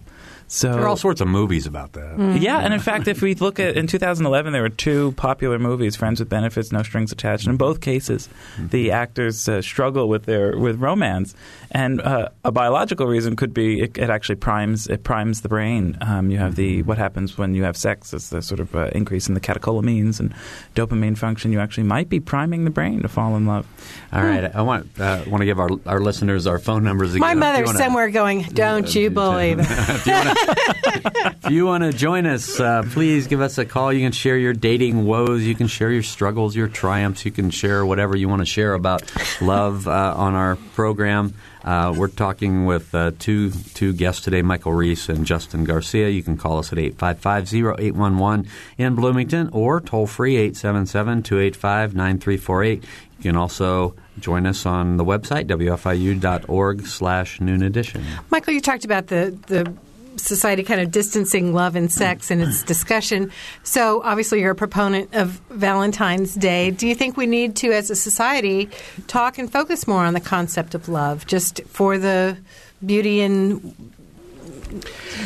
So 0.54 0.74
There 0.74 0.82
are 0.84 0.88
all 0.90 0.98
sorts 0.98 1.22
of 1.22 1.30
movies 1.30 1.66
about 1.66 1.94
that. 1.94 2.18
Mm. 2.18 2.42
yeah, 2.42 2.60
and 2.60 2.74
in 2.74 2.82
fact, 2.82 3.08
if 3.08 3.22
we 3.22 3.36
look 3.36 3.58
at 3.58 3.78
in 3.78 3.88
2011, 3.88 4.52
there 4.52 4.62
were 4.62 4.68
two 4.68 5.14
popular 5.14 5.58
movies, 5.58 5.96
Friends 5.96 6.20
with 6.20 6.28
Benefits, 6.28 6.74
No 6.74 6.84
Strings 6.84 7.14
Attached. 7.14 7.48
In 7.48 7.56
both 7.56 7.80
cases, 7.80 8.28
the 8.60 8.92
actors 8.92 9.48
uh, 9.48 9.62
struggle 9.62 10.10
with 10.10 10.26
their 10.26 10.58
with 10.58 10.76
romance, 10.82 11.36
and 11.72 12.02
uh, 12.02 12.28
a 12.44 12.52
biological 12.52 13.08
reason 13.08 13.38
could 13.38 13.54
be 13.54 13.80
it, 13.80 13.98
it 13.98 14.10
actually 14.10 14.36
primes 14.36 14.88
it 14.88 15.06
primes 15.06 15.40
the 15.40 15.48
brain. 15.48 15.98
Um, 16.02 16.30
you 16.30 16.38
have 16.40 16.58
the 16.58 16.84
what 16.84 16.98
happens 16.98 17.38
when 17.38 17.56
you 17.56 17.64
have 17.64 17.78
sex 17.78 18.14
is 18.14 18.30
the 18.30 18.42
sort 18.42 18.60
of 18.60 18.76
uh, 18.76 18.90
increase 18.94 19.30
in 19.30 19.36
the 19.36 19.40
catecholamines 19.40 20.20
and 20.20 20.34
dopamine 20.76 21.18
function. 21.18 21.54
You 21.54 21.62
actually 21.62 21.84
might 21.86 22.10
be 22.10 22.20
priming 22.20 22.66
the 22.66 22.72
brain 22.72 23.02
to 23.04 23.08
fall 23.08 23.38
in 23.38 23.46
love. 23.46 23.66
All 24.12 24.22
right, 24.22 24.54
I 24.54 24.62
want 24.64 25.00
uh, 25.00 25.24
want 25.28 25.40
to 25.44 25.46
give 25.46 25.62
our 25.62 25.70
our 25.86 26.02
listeners 26.02 26.46
our 26.46 26.60
phone 26.60 26.84
numbers 26.84 27.12
again. 27.14 27.22
My 27.22 27.32
If 27.32 27.38
mother's 27.38 27.68
wanna- 27.68 27.80
somewhere 27.80 28.10
going, 28.10 28.42
"Don't 28.52 28.94
you 28.94 29.10
believe 29.10 29.60
it?" 29.62 29.68
if 30.48 31.52
you 31.52 31.66
want 31.66 31.84
to 31.84 31.92
join 31.92 32.26
us, 32.26 32.58
uh, 32.60 32.84
please 32.92 33.28
give 33.28 33.42
us 33.42 33.58
a 33.58 33.66
call. 33.66 33.92
You 33.94 34.06
can 34.06 34.12
share 34.12 34.38
your 34.38 34.54
dating 34.54 35.06
woes. 35.06 35.44
You 35.44 35.56
can 35.56 35.68
share 35.68 35.92
your 35.92 36.04
struggles, 36.04 36.56
your 36.56 36.68
triumphs. 36.68 37.26
You 37.26 37.32
can 37.32 37.50
share 37.50 37.84
whatever 37.86 38.16
you 38.16 38.30
want 38.30 38.42
to 38.42 38.46
share 38.46 38.74
about 38.74 39.04
love 39.42 39.88
uh, 39.88 40.14
on 40.16 40.36
our 40.36 40.56
program. 40.76 41.34
Uh, 41.64 41.94
we're 41.96 42.08
talking 42.08 42.66
with 42.66 42.96
uh, 42.96 43.12
two 43.20 43.52
two 43.52 43.94
guests 43.94 44.24
today, 44.24 44.42
Michael 44.42 44.74
Reece 44.74 45.10
and 45.10 45.28
Justin 45.28 45.64
Garcia. 45.64 46.10
You 46.10 46.24
can 46.24 46.36
call 46.36 46.58
us 46.58 46.72
at 46.72 46.80
855-0811 46.80 48.48
in 48.80 48.96
Bloomington 48.96 49.48
or 49.54 49.80
toll 49.80 50.08
free 50.08 50.38
877-285-9348. 50.52 52.84
You 52.84 52.88
can 53.22 53.38
also 53.38 53.94
join 54.20 54.48
us 54.48 54.66
on 54.66 54.98
the 54.98 55.06
website, 55.06 55.46
wfiu.org 55.46 56.88
slash 56.88 57.40
noon 57.40 57.62
edition. 57.62 58.04
Michael, 58.32 58.54
you 58.54 58.62
talked 58.62 58.86
about 58.86 59.06
the 59.08 59.38
the 59.46 59.72
society 60.18 60.64
kind 60.64 60.82
of 60.82 60.92
distancing 60.92 61.54
love 61.54 61.76
and 61.76 61.92
sex 61.92 62.32
in 62.32 62.42
its 62.42 62.64
discussion. 62.74 63.32
So 63.64 64.02
obviously, 64.04 64.42
you're 64.42 64.52
a 64.52 64.56
proponent 64.56 65.14
of 65.14 65.42
Valentine's 65.50 66.36
Day. 66.36 66.72
Do 66.72 66.88
you 66.88 66.96
think 66.96 67.18
we 67.18 67.26
need 67.26 67.56
to, 67.58 67.72
as 67.72 67.90
a 67.90 67.96
society, 67.96 68.70
talk 69.08 69.38
and 69.38 69.52
focus 69.52 69.88
more 69.88 70.04
on 70.04 70.14
the 70.14 70.20
concept 70.20 70.76
of 70.76 70.90
love, 70.90 71.26
just 71.26 71.62
for 71.66 71.98
the 71.98 72.38
beauty 72.86 73.22
and 73.22 73.91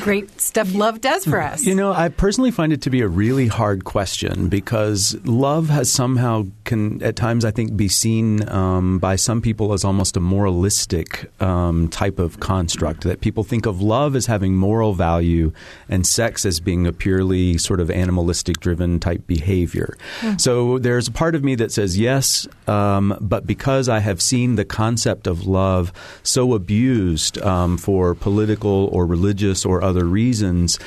great 0.01 0.39
stuff 0.41 0.73
love 0.73 1.01
does 1.01 1.25
for 1.25 1.41
us. 1.41 1.65
You 1.65 1.75
know, 1.75 1.93
I 1.93 2.09
personally 2.09 2.51
find 2.51 2.73
it 2.73 2.81
to 2.83 2.89
be 2.89 3.01
a 3.01 3.07
really 3.07 3.47
hard 3.47 3.85
question 3.85 4.49
because 4.49 5.15
love 5.23 5.69
has 5.69 5.91
somehow 5.91 6.45
can 6.63 7.01
at 7.03 7.15
times 7.15 7.45
I 7.45 7.51
think 7.51 7.77
be 7.77 7.87
seen 7.87 8.47
um, 8.49 8.99
by 8.99 9.15
some 9.15 9.41
people 9.41 9.73
as 9.73 9.83
almost 9.83 10.17
a 10.17 10.19
moralistic 10.19 11.31
um, 11.41 11.87
type 11.89 12.19
of 12.19 12.39
construct 12.39 13.03
that 13.03 13.21
people 13.21 13.43
think 13.43 13.65
of 13.65 13.81
love 13.81 14.15
as 14.15 14.25
having 14.25 14.55
moral 14.55 14.93
value 14.93 15.51
and 15.87 16.05
sex 16.05 16.45
as 16.45 16.59
being 16.59 16.87
a 16.87 16.93
purely 16.93 17.57
sort 17.57 17.79
of 17.79 17.91
animalistic 17.91 18.59
driven 18.59 18.99
type 18.99 19.25
behavior. 19.27 19.95
Mm. 20.21 20.41
So 20.41 20.79
there's 20.79 21.07
a 21.07 21.11
part 21.11 21.35
of 21.35 21.43
me 21.43 21.55
that 21.55 21.71
says 21.71 21.97
yes, 21.97 22.47
um, 22.67 23.17
but 23.21 23.45
because 23.45 23.87
I 23.87 23.99
have 23.99 24.21
seen 24.21 24.55
the 24.55 24.65
concept 24.65 25.27
of 25.27 25.45
love 25.45 25.93
so 26.23 26.53
abused 26.53 27.37
um, 27.39 27.77
for 27.77 28.15
political 28.15 28.89
or 28.91 29.05
religious 29.05 29.34
or 29.65 29.83
other 29.83 30.05
reasons 30.05 30.79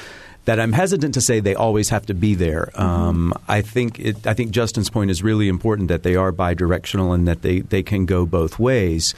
that 0.48 0.58
I'm 0.58 0.72
hesitant 0.72 1.12
to 1.12 1.20
say 1.20 1.40
they 1.40 1.54
always 1.54 1.90
have 1.90 2.06
to 2.06 2.14
be 2.14 2.34
there. 2.34 2.70
Mm-hmm. 2.72 2.82
Um, 2.82 3.34
I 3.48 3.60
think 3.60 4.00
it, 4.00 4.26
I 4.26 4.32
think 4.32 4.50
Justin's 4.50 4.88
point 4.88 5.10
is 5.10 5.22
really 5.22 5.46
important 5.46 5.88
that 5.88 6.04
they 6.04 6.16
are 6.16 6.32
bidirectional 6.32 7.14
and 7.14 7.28
that 7.28 7.42
they, 7.42 7.60
they 7.60 7.82
can 7.82 8.06
go 8.06 8.24
both 8.24 8.58
ways. 8.58 9.14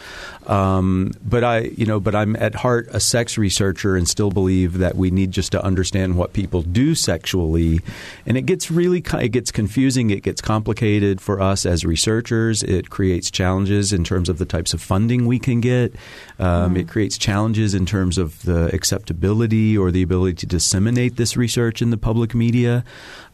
Um, 0.48 1.12
but 1.22 1.44
I 1.44 1.60
you 1.60 1.86
know 1.86 2.00
but 2.00 2.16
I'm 2.16 2.34
at 2.34 2.56
heart 2.56 2.88
a 2.90 2.98
sex 2.98 3.38
researcher 3.38 3.94
and 3.94 4.08
still 4.08 4.32
believe 4.32 4.78
that 4.78 4.96
we 4.96 5.12
need 5.12 5.30
just 5.30 5.52
to 5.52 5.64
understand 5.64 6.16
what 6.16 6.32
people 6.32 6.62
do 6.62 6.96
sexually, 6.96 7.78
and 8.26 8.36
it 8.36 8.42
gets 8.42 8.68
really 8.68 8.98
it 8.98 9.28
gets 9.28 9.52
confusing. 9.52 10.10
It 10.10 10.24
gets 10.24 10.40
complicated 10.40 11.20
for 11.20 11.40
us 11.40 11.64
as 11.64 11.84
researchers. 11.84 12.64
It 12.64 12.90
creates 12.90 13.30
challenges 13.30 13.92
in 13.92 14.02
terms 14.02 14.28
of 14.28 14.38
the 14.38 14.46
types 14.46 14.74
of 14.74 14.82
funding 14.82 15.26
we 15.26 15.38
can 15.38 15.60
get. 15.60 15.94
Um, 16.40 16.74
mm. 16.74 16.78
It 16.78 16.88
creates 16.88 17.18
challenges 17.18 17.74
in 17.74 17.84
terms 17.84 18.16
of 18.16 18.42
the 18.44 18.74
acceptability 18.74 19.76
or 19.76 19.90
the 19.90 20.02
ability 20.02 20.36
to 20.36 20.46
disseminate 20.46 21.16
this 21.16 21.36
research 21.36 21.82
in 21.82 21.90
the 21.90 21.98
public 21.98 22.34
media. 22.34 22.82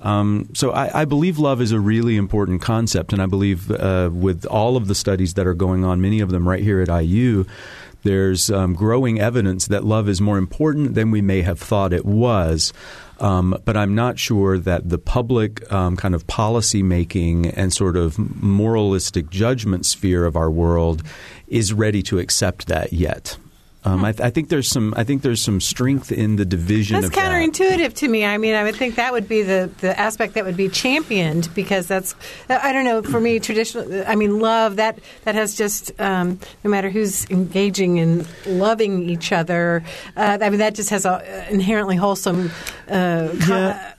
Um, 0.01 0.49
so 0.55 0.73
I, 0.73 1.03
I, 1.03 1.05
believe 1.05 1.39
love 1.39 1.61
is 1.61 1.71
a 1.71 1.79
really 1.79 2.17
important 2.17 2.63
concept, 2.63 3.13
and 3.13 3.23
I 3.23 3.27
believe 3.27 3.71
uh, 3.71 4.11
with 4.13 4.45
all 4.47 4.77
of 4.77 4.89
the 4.89 4.95
studies 4.95 5.35
that 5.35 5.47
are 5.47 5.55
going 5.55 5.85
on, 5.85 6.01
many 6.01 6.19
of 6.19 6.31
them 6.31 6.49
right 6.49 6.63
here 6.63 6.81
at 6.81 6.89
IU, 6.89 7.45
there's 8.07 8.51
um, 8.51 8.75
growing 8.75 9.21
evidence 9.21 9.67
that 9.67 9.85
love 9.85 10.09
is 10.09 10.21
more 10.21 10.39
important 10.39 10.95
than 10.95 11.11
we 11.11 11.21
may 11.21 11.43
have 11.43 11.59
thought 11.59 11.93
it 11.93 12.05
was. 12.05 12.73
Um, 13.19 13.61
but 13.65 13.77
I'm 13.77 13.95
not 13.95 14.19
sure 14.19 14.59
that 14.59 14.89
the 14.89 14.99
public 14.99 15.71
um, 15.73 15.97
kind 15.97 16.15
of 16.15 16.27
policy 16.27 16.83
making 16.83 17.47
and 17.47 17.73
sort 17.73 17.97
of 17.97 18.19
moralistic 18.19 19.31
judgment 19.31 19.87
sphere 19.87 20.27
of 20.27 20.37
our 20.37 20.51
world 20.51 21.03
is 21.49 21.73
ready 21.73 22.03
to 22.05 22.19
accept 22.19 22.67
that 22.67 22.93
yet. 22.93 23.39
Um, 23.87 24.05
I, 24.05 24.11
th- 24.11 24.21
I, 24.21 24.31
think 24.31 24.49
there's 24.49 24.69
some. 24.69 24.95
I 24.97 25.05
think 25.05 25.23
there's 25.23 25.41
some 25.41 25.61
strength 25.61 26.11
in 26.11 26.35
the 26.35 26.45
division. 26.45 26.97
Of 26.97 27.03
That's 27.03 27.15
counterintuitive 27.15 27.79
that. 27.79 27.97
to 27.97 28.09
me. 28.09 28.25
I 28.25 28.37
mean, 28.37 28.55
I 28.55 28.65
would 28.65 28.75
think 28.75 28.97
that 28.97 29.13
would 29.13 29.29
be 29.29 29.43
the, 29.43 29.71
the 29.79 29.99
aspect 29.99 30.35
that 30.35 30.45
would 30.45 30.57
be 30.57 30.69
championed 30.69 31.49
because 31.55 31.87
that's. 31.87 32.17
I 32.49 32.73
don't 32.73 32.85
know. 32.85 33.03
For 33.03 33.21
me, 33.21 33.39
traditional. 33.39 34.05
I 34.05 34.17
mean, 34.17 34.41
love 34.41 34.77
that 34.77 34.99
that 35.23 35.37
has 35.37 35.57
just 35.57 35.99
um, 36.01 36.41
no 36.65 36.71
matter 36.71 36.91
who's 36.91 37.31
engaging 37.31 37.99
in 37.99 38.27
loving 38.45 39.09
each 39.09 39.31
other. 39.31 39.85
Uh, 40.17 40.39
I 40.41 40.51
mean, 40.51 40.59
that 40.59 40.75
just 40.75 40.91
has 40.91 41.07
a 41.07 41.47
inherently 41.49 41.95
wholesome. 41.95 42.51
Uh, 42.89 43.29
yeah. 43.49 43.93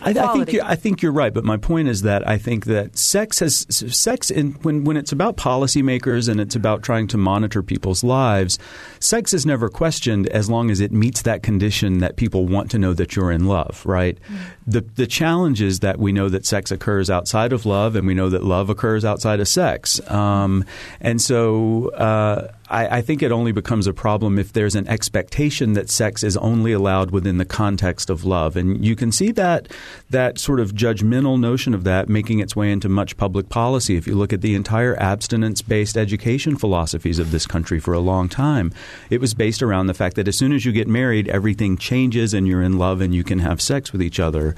I, 0.00 0.10
I, 0.10 0.32
think 0.32 0.52
you're, 0.52 0.64
I 0.64 0.76
think 0.76 1.02
you're 1.02 1.12
right, 1.12 1.32
but 1.32 1.44
my 1.44 1.56
point 1.56 1.88
is 1.88 2.02
that 2.02 2.26
I 2.26 2.38
think 2.38 2.66
that 2.66 2.96
sex 2.96 3.40
has 3.40 3.66
sex 3.68 4.30
in, 4.30 4.52
when 4.62 4.84
when 4.84 4.96
it's 4.96 5.12
about 5.12 5.36
policymakers 5.36 6.28
and 6.28 6.40
it's 6.40 6.56
about 6.56 6.82
trying 6.82 7.06
to 7.08 7.18
monitor 7.18 7.62
people's 7.62 8.02
lives, 8.04 8.58
sex 8.98 9.34
is 9.34 9.44
never 9.44 9.68
questioned 9.68 10.28
as 10.28 10.48
long 10.48 10.70
as 10.70 10.80
it 10.80 10.92
meets 10.92 11.22
that 11.22 11.42
condition 11.42 11.98
that 11.98 12.16
people 12.16 12.46
want 12.46 12.70
to 12.70 12.78
know 12.78 12.94
that 12.94 13.16
you're 13.16 13.30
in 13.30 13.46
love, 13.46 13.82
right? 13.84 14.18
Mm-hmm. 14.22 14.44
The 14.70 14.82
the 14.94 15.06
challenge 15.06 15.60
is 15.60 15.80
that 15.80 15.98
we 15.98 16.12
know 16.12 16.28
that 16.28 16.46
sex 16.46 16.70
occurs 16.70 17.10
outside 17.10 17.52
of 17.52 17.66
love, 17.66 17.96
and 17.96 18.06
we 18.06 18.14
know 18.14 18.28
that 18.28 18.44
love 18.44 18.70
occurs 18.70 19.04
outside 19.04 19.40
of 19.40 19.48
sex, 19.48 20.00
um, 20.10 20.64
and 21.00 21.20
so. 21.20 21.88
Uh, 21.90 22.52
I, 22.70 22.98
I, 22.98 23.00
think 23.02 23.20
it 23.20 23.32
only 23.32 23.50
becomes 23.50 23.88
a 23.88 23.92
problem 23.92 24.38
if 24.38 24.52
there's 24.52 24.76
an 24.76 24.86
expectation 24.86 25.72
that 25.72 25.90
sex 25.90 26.22
is 26.22 26.36
only 26.36 26.72
allowed 26.72 27.10
within 27.10 27.38
the 27.38 27.44
context 27.44 28.08
of 28.08 28.24
love, 28.24 28.56
and 28.56 28.84
you 28.84 28.94
can 28.94 29.10
see 29.10 29.32
that 29.32 29.66
that 30.10 30.38
sort 30.38 30.60
of 30.60 30.72
judgmental 30.72 31.38
notion 31.38 31.74
of 31.74 31.82
that 31.84 32.08
making 32.08 32.38
its 32.38 32.54
way 32.54 32.70
into 32.70 32.88
much 32.88 33.16
public 33.16 33.48
policy. 33.48 33.96
If 33.96 34.06
you 34.06 34.14
look 34.14 34.32
at 34.32 34.40
the 34.40 34.54
entire 34.54 34.96
abstinence-based 35.00 35.96
education 35.96 36.56
philosophies 36.56 37.18
of 37.18 37.32
this 37.32 37.46
country 37.46 37.80
for 37.80 37.92
a 37.92 37.98
long 37.98 38.28
time, 38.28 38.72
it 39.10 39.20
was 39.20 39.34
based 39.34 39.62
around 39.62 39.88
the 39.88 39.94
fact 39.94 40.14
that 40.14 40.28
as 40.28 40.38
soon 40.38 40.52
as 40.52 40.64
you 40.64 40.70
get 40.70 40.86
married, 40.86 41.28
everything 41.28 41.76
changes 41.76 42.32
and 42.32 42.46
you're 42.46 42.62
in 42.62 42.78
love 42.78 43.00
and 43.00 43.14
you 43.14 43.24
can 43.24 43.40
have 43.40 43.60
sex 43.60 43.92
with 43.92 44.00
each 44.00 44.20
other. 44.20 44.54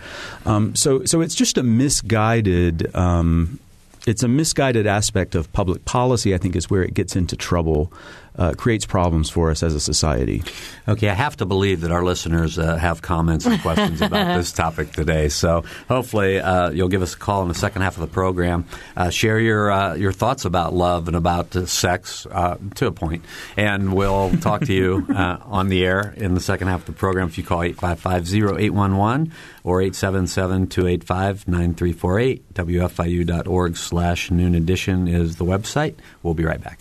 Um, 0.46 0.74
so, 0.74 1.04
so 1.04 1.20
it's 1.20 1.34
just 1.34 1.58
a 1.58 1.62
misguided 1.62 2.94
um, 2.94 3.58
it's 4.06 4.22
a 4.22 4.28
misguided 4.28 4.86
aspect 4.86 5.34
of 5.34 5.52
public 5.52 5.84
policy, 5.84 6.34
I 6.34 6.38
think, 6.38 6.56
is 6.56 6.68
where 6.68 6.82
it 6.82 6.94
gets 6.94 7.14
into 7.14 7.36
trouble 7.36 7.92
uh, 8.36 8.52
creates 8.54 8.86
problems 8.86 9.28
for 9.30 9.50
us 9.50 9.62
as 9.62 9.74
a 9.74 9.80
society. 9.80 10.42
Okay, 10.88 11.08
I 11.08 11.14
have 11.14 11.36
to 11.36 11.46
believe 11.46 11.82
that 11.82 11.92
our 11.92 12.04
listeners 12.04 12.58
uh, 12.58 12.76
have 12.76 13.02
comments 13.02 13.46
and 13.46 13.60
questions 13.60 14.02
about 14.02 14.36
this 14.36 14.50
topic 14.52 14.92
today. 14.92 15.28
So 15.28 15.64
hopefully 15.88 16.40
uh, 16.40 16.70
you'll 16.70 16.88
give 16.88 17.02
us 17.02 17.14
a 17.14 17.18
call 17.18 17.42
in 17.42 17.48
the 17.48 17.54
second 17.54 17.82
half 17.82 17.96
of 17.96 18.00
the 18.00 18.06
program. 18.06 18.64
Uh, 18.96 19.10
share 19.10 19.38
your 19.38 19.70
uh, 19.70 19.94
your 19.94 20.12
thoughts 20.12 20.44
about 20.44 20.74
love 20.74 21.06
and 21.08 21.16
about 21.16 21.54
uh, 21.54 21.66
sex 21.66 22.26
to 22.74 22.86
a 22.86 22.92
point, 22.92 23.24
and 23.56 23.94
we'll 23.94 24.30
talk 24.38 24.62
to 24.62 24.72
you 24.72 25.06
on 25.14 25.68
the 25.68 25.84
air 25.84 26.14
in 26.16 26.34
the 26.34 26.40
second 26.40 26.68
half 26.68 26.80
of 26.80 26.86
the 26.86 26.92
program. 26.92 27.28
If 27.28 27.36
you 27.38 27.44
call 27.44 27.60
855-0811 27.60 29.30
or 29.64 29.80
877-285-9348, 29.80 32.42
wfiu.org 32.54 33.76
slash 33.76 34.30
noon 34.30 34.54
edition 34.54 35.08
is 35.08 35.36
the 35.36 35.44
website. 35.44 35.96
We'll 36.22 36.34
be 36.34 36.44
right 36.44 36.62
back. 36.62 36.80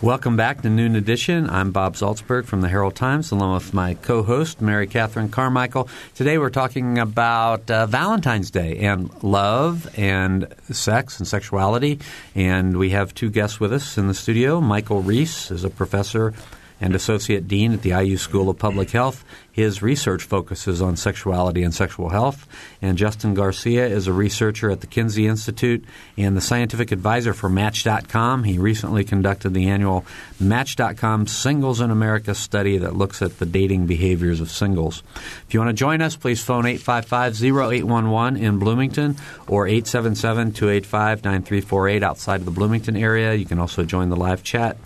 Welcome 0.00 0.36
back 0.36 0.62
to 0.62 0.70
Noon 0.70 0.94
Edition. 0.94 1.50
I'm 1.50 1.72
Bob 1.72 1.96
Zaltsberg 1.96 2.44
from 2.44 2.60
the 2.60 2.68
Herald 2.68 2.94
Times, 2.94 3.32
along 3.32 3.54
with 3.54 3.74
my 3.74 3.94
co-host 3.94 4.60
Mary 4.60 4.86
Catherine 4.86 5.28
Carmichael. 5.28 5.88
Today 6.14 6.38
we're 6.38 6.50
talking 6.50 7.00
about 7.00 7.68
uh, 7.68 7.84
Valentine's 7.86 8.52
Day 8.52 8.78
and 8.78 9.10
love 9.24 9.92
and 9.98 10.54
sex 10.70 11.18
and 11.18 11.26
sexuality. 11.26 11.98
And 12.36 12.76
we 12.76 12.90
have 12.90 13.12
two 13.12 13.28
guests 13.28 13.58
with 13.58 13.72
us 13.72 13.98
in 13.98 14.06
the 14.06 14.14
studio. 14.14 14.60
Michael 14.60 15.02
Reece 15.02 15.50
is 15.50 15.64
a 15.64 15.70
professor 15.70 16.32
and 16.80 16.94
Associate 16.94 17.46
Dean 17.46 17.72
at 17.72 17.82
the 17.82 17.90
IU 17.90 18.16
School 18.16 18.48
of 18.48 18.58
Public 18.58 18.90
Health. 18.90 19.24
His 19.50 19.82
research 19.82 20.22
focuses 20.22 20.80
on 20.80 20.96
sexuality 20.96 21.64
and 21.64 21.74
sexual 21.74 22.10
health. 22.10 22.46
And 22.80 22.96
Justin 22.96 23.34
Garcia 23.34 23.86
is 23.86 24.06
a 24.06 24.12
researcher 24.12 24.70
at 24.70 24.82
the 24.82 24.86
Kinsey 24.86 25.26
Institute 25.26 25.84
and 26.16 26.36
the 26.36 26.40
scientific 26.40 26.92
advisor 26.92 27.34
for 27.34 27.48
Match.com. 27.48 28.44
He 28.44 28.58
recently 28.58 29.02
conducted 29.02 29.54
the 29.54 29.68
annual 29.68 30.06
Match.com 30.38 31.26
Singles 31.26 31.80
in 31.80 31.90
America 31.90 32.36
study 32.36 32.78
that 32.78 32.94
looks 32.94 33.20
at 33.20 33.40
the 33.40 33.46
dating 33.46 33.86
behaviors 33.86 34.40
of 34.40 34.48
singles. 34.48 35.02
If 35.48 35.54
you 35.54 35.58
want 35.58 35.70
to 35.70 35.74
join 35.74 36.02
us, 36.02 36.14
please 36.14 36.40
phone 36.40 36.64
855 36.64 37.42
0811 37.42 38.36
in 38.36 38.60
Bloomington 38.60 39.16
or 39.48 39.66
877 39.66 40.52
285 40.52 41.24
9348 41.24 42.02
outside 42.04 42.40
of 42.40 42.44
the 42.44 42.52
Bloomington 42.52 42.96
area. 42.96 43.34
You 43.34 43.44
can 43.44 43.58
also 43.58 43.84
join 43.84 44.08
the 44.08 44.16
live 44.16 44.44
chat 44.44 44.76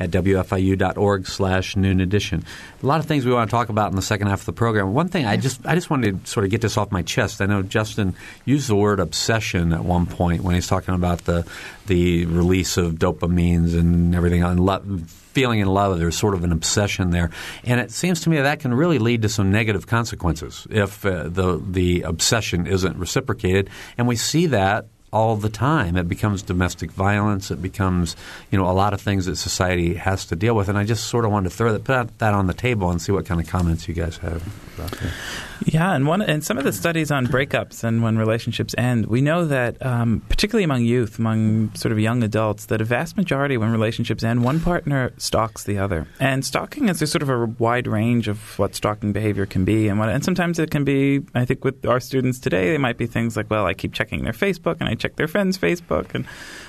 at 0.00 0.10
wfiu.org 0.10 1.26
slash 1.26 1.76
noon 1.76 2.00
edition. 2.00 2.44
A 2.82 2.86
lot 2.86 3.00
of 3.00 3.06
things 3.06 3.24
we 3.24 3.32
want 3.32 3.50
to 3.50 3.54
talk 3.54 3.68
about 3.68 3.90
in 3.90 3.96
the 3.96 4.02
second 4.02 4.28
half 4.28 4.40
of 4.40 4.46
the 4.46 4.52
program. 4.52 4.94
One 4.94 5.08
thing 5.08 5.26
I 5.26 5.36
just 5.36 5.64
I 5.66 5.74
just 5.74 5.90
wanted 5.90 6.24
to 6.24 6.30
sort 6.30 6.44
of 6.44 6.50
get 6.50 6.60
this 6.60 6.76
off 6.76 6.92
my 6.92 7.02
chest. 7.02 7.40
I 7.40 7.46
know 7.46 7.62
Justin 7.62 8.14
used 8.44 8.68
the 8.68 8.76
word 8.76 9.00
obsession 9.00 9.72
at 9.72 9.84
one 9.84 10.06
point 10.06 10.42
when 10.42 10.54
he's 10.54 10.66
talking 10.66 10.94
about 10.94 11.24
the 11.24 11.46
the 11.86 12.26
release 12.26 12.76
of 12.76 12.94
dopamines 12.94 13.78
and 13.78 14.14
everything 14.14 14.44
on 14.44 15.04
feeling 15.06 15.60
in 15.60 15.68
love. 15.68 15.98
There's 15.98 16.16
sort 16.16 16.34
of 16.34 16.44
an 16.44 16.52
obsession 16.52 17.10
there, 17.10 17.30
and 17.64 17.80
it 17.80 17.90
seems 17.90 18.20
to 18.22 18.30
me 18.30 18.36
that, 18.36 18.42
that 18.42 18.60
can 18.60 18.74
really 18.74 18.98
lead 18.98 19.22
to 19.22 19.28
some 19.28 19.50
negative 19.52 19.86
consequences 19.86 20.66
if 20.70 21.04
uh, 21.04 21.28
the 21.28 21.62
the 21.64 22.02
obsession 22.02 22.66
isn't 22.66 22.96
reciprocated. 22.96 23.70
And 23.96 24.06
we 24.08 24.16
see 24.16 24.46
that 24.46 24.86
all 25.12 25.36
the 25.36 25.48
time. 25.48 25.96
It 25.96 26.08
becomes 26.08 26.42
domestic 26.42 26.90
violence. 26.90 27.50
It 27.50 27.62
becomes, 27.62 28.16
you 28.50 28.58
know, 28.58 28.68
a 28.68 28.72
lot 28.72 28.92
of 28.92 29.00
things 29.00 29.26
that 29.26 29.36
society 29.36 29.94
has 29.94 30.26
to 30.26 30.36
deal 30.36 30.54
with. 30.54 30.68
And 30.68 30.78
I 30.78 30.84
just 30.84 31.04
sort 31.04 31.24
of 31.24 31.30
wanted 31.30 31.50
to 31.50 31.56
throw 31.56 31.72
that, 31.72 31.84
put 31.84 32.18
that 32.18 32.34
on 32.34 32.46
the 32.46 32.54
table 32.54 32.90
and 32.90 33.00
see 33.00 33.12
what 33.12 33.26
kind 33.26 33.40
of 33.40 33.46
comments 33.46 33.88
you 33.88 33.94
guys 33.94 34.18
have. 34.18 34.42
Yeah, 35.64 35.92
and 35.92 36.06
one 36.06 36.22
and 36.22 36.44
some 36.44 36.56
of 36.56 36.64
the 36.64 36.72
studies 36.72 37.10
on 37.10 37.26
breakups 37.26 37.82
and 37.82 38.02
when 38.02 38.16
relationships 38.16 38.74
end, 38.78 39.06
we 39.06 39.20
know 39.20 39.44
that 39.46 39.84
um, 39.84 40.22
particularly 40.28 40.64
among 40.64 40.84
youth, 40.84 41.18
among 41.18 41.74
sort 41.74 41.90
of 41.92 41.98
young 41.98 42.22
adults, 42.22 42.66
that 42.66 42.80
a 42.80 42.84
vast 42.84 43.16
majority 43.16 43.56
when 43.56 43.70
relationships 43.70 44.22
end, 44.22 44.44
one 44.44 44.60
partner 44.60 45.12
stalks 45.18 45.64
the 45.64 45.78
other. 45.78 46.06
And 46.20 46.44
stalking 46.44 46.88
is 46.88 46.98
sort 47.10 47.22
of 47.22 47.28
a 47.28 47.46
wide 47.46 47.86
range 47.86 48.28
of 48.28 48.58
what 48.58 48.74
stalking 48.74 49.12
behavior 49.12 49.46
can 49.46 49.64
be, 49.64 49.88
and 49.88 49.98
what, 49.98 50.08
and 50.08 50.24
sometimes 50.24 50.58
it 50.58 50.70
can 50.70 50.84
be. 50.84 51.22
I 51.34 51.44
think 51.44 51.64
with 51.64 51.84
our 51.84 52.00
students 52.00 52.38
today, 52.38 52.70
they 52.70 52.78
might 52.78 52.96
be 52.96 53.06
things 53.06 53.36
like, 53.36 53.50
well, 53.50 53.66
I 53.66 53.74
keep 53.74 53.92
checking 53.92 54.24
their 54.24 54.32
Facebook 54.32 54.76
and 54.80 54.88
I 54.88 54.94
check 54.98 55.16
their 55.16 55.28
friends' 55.28 55.58
Facebook, 55.58 56.14
and 56.14 56.26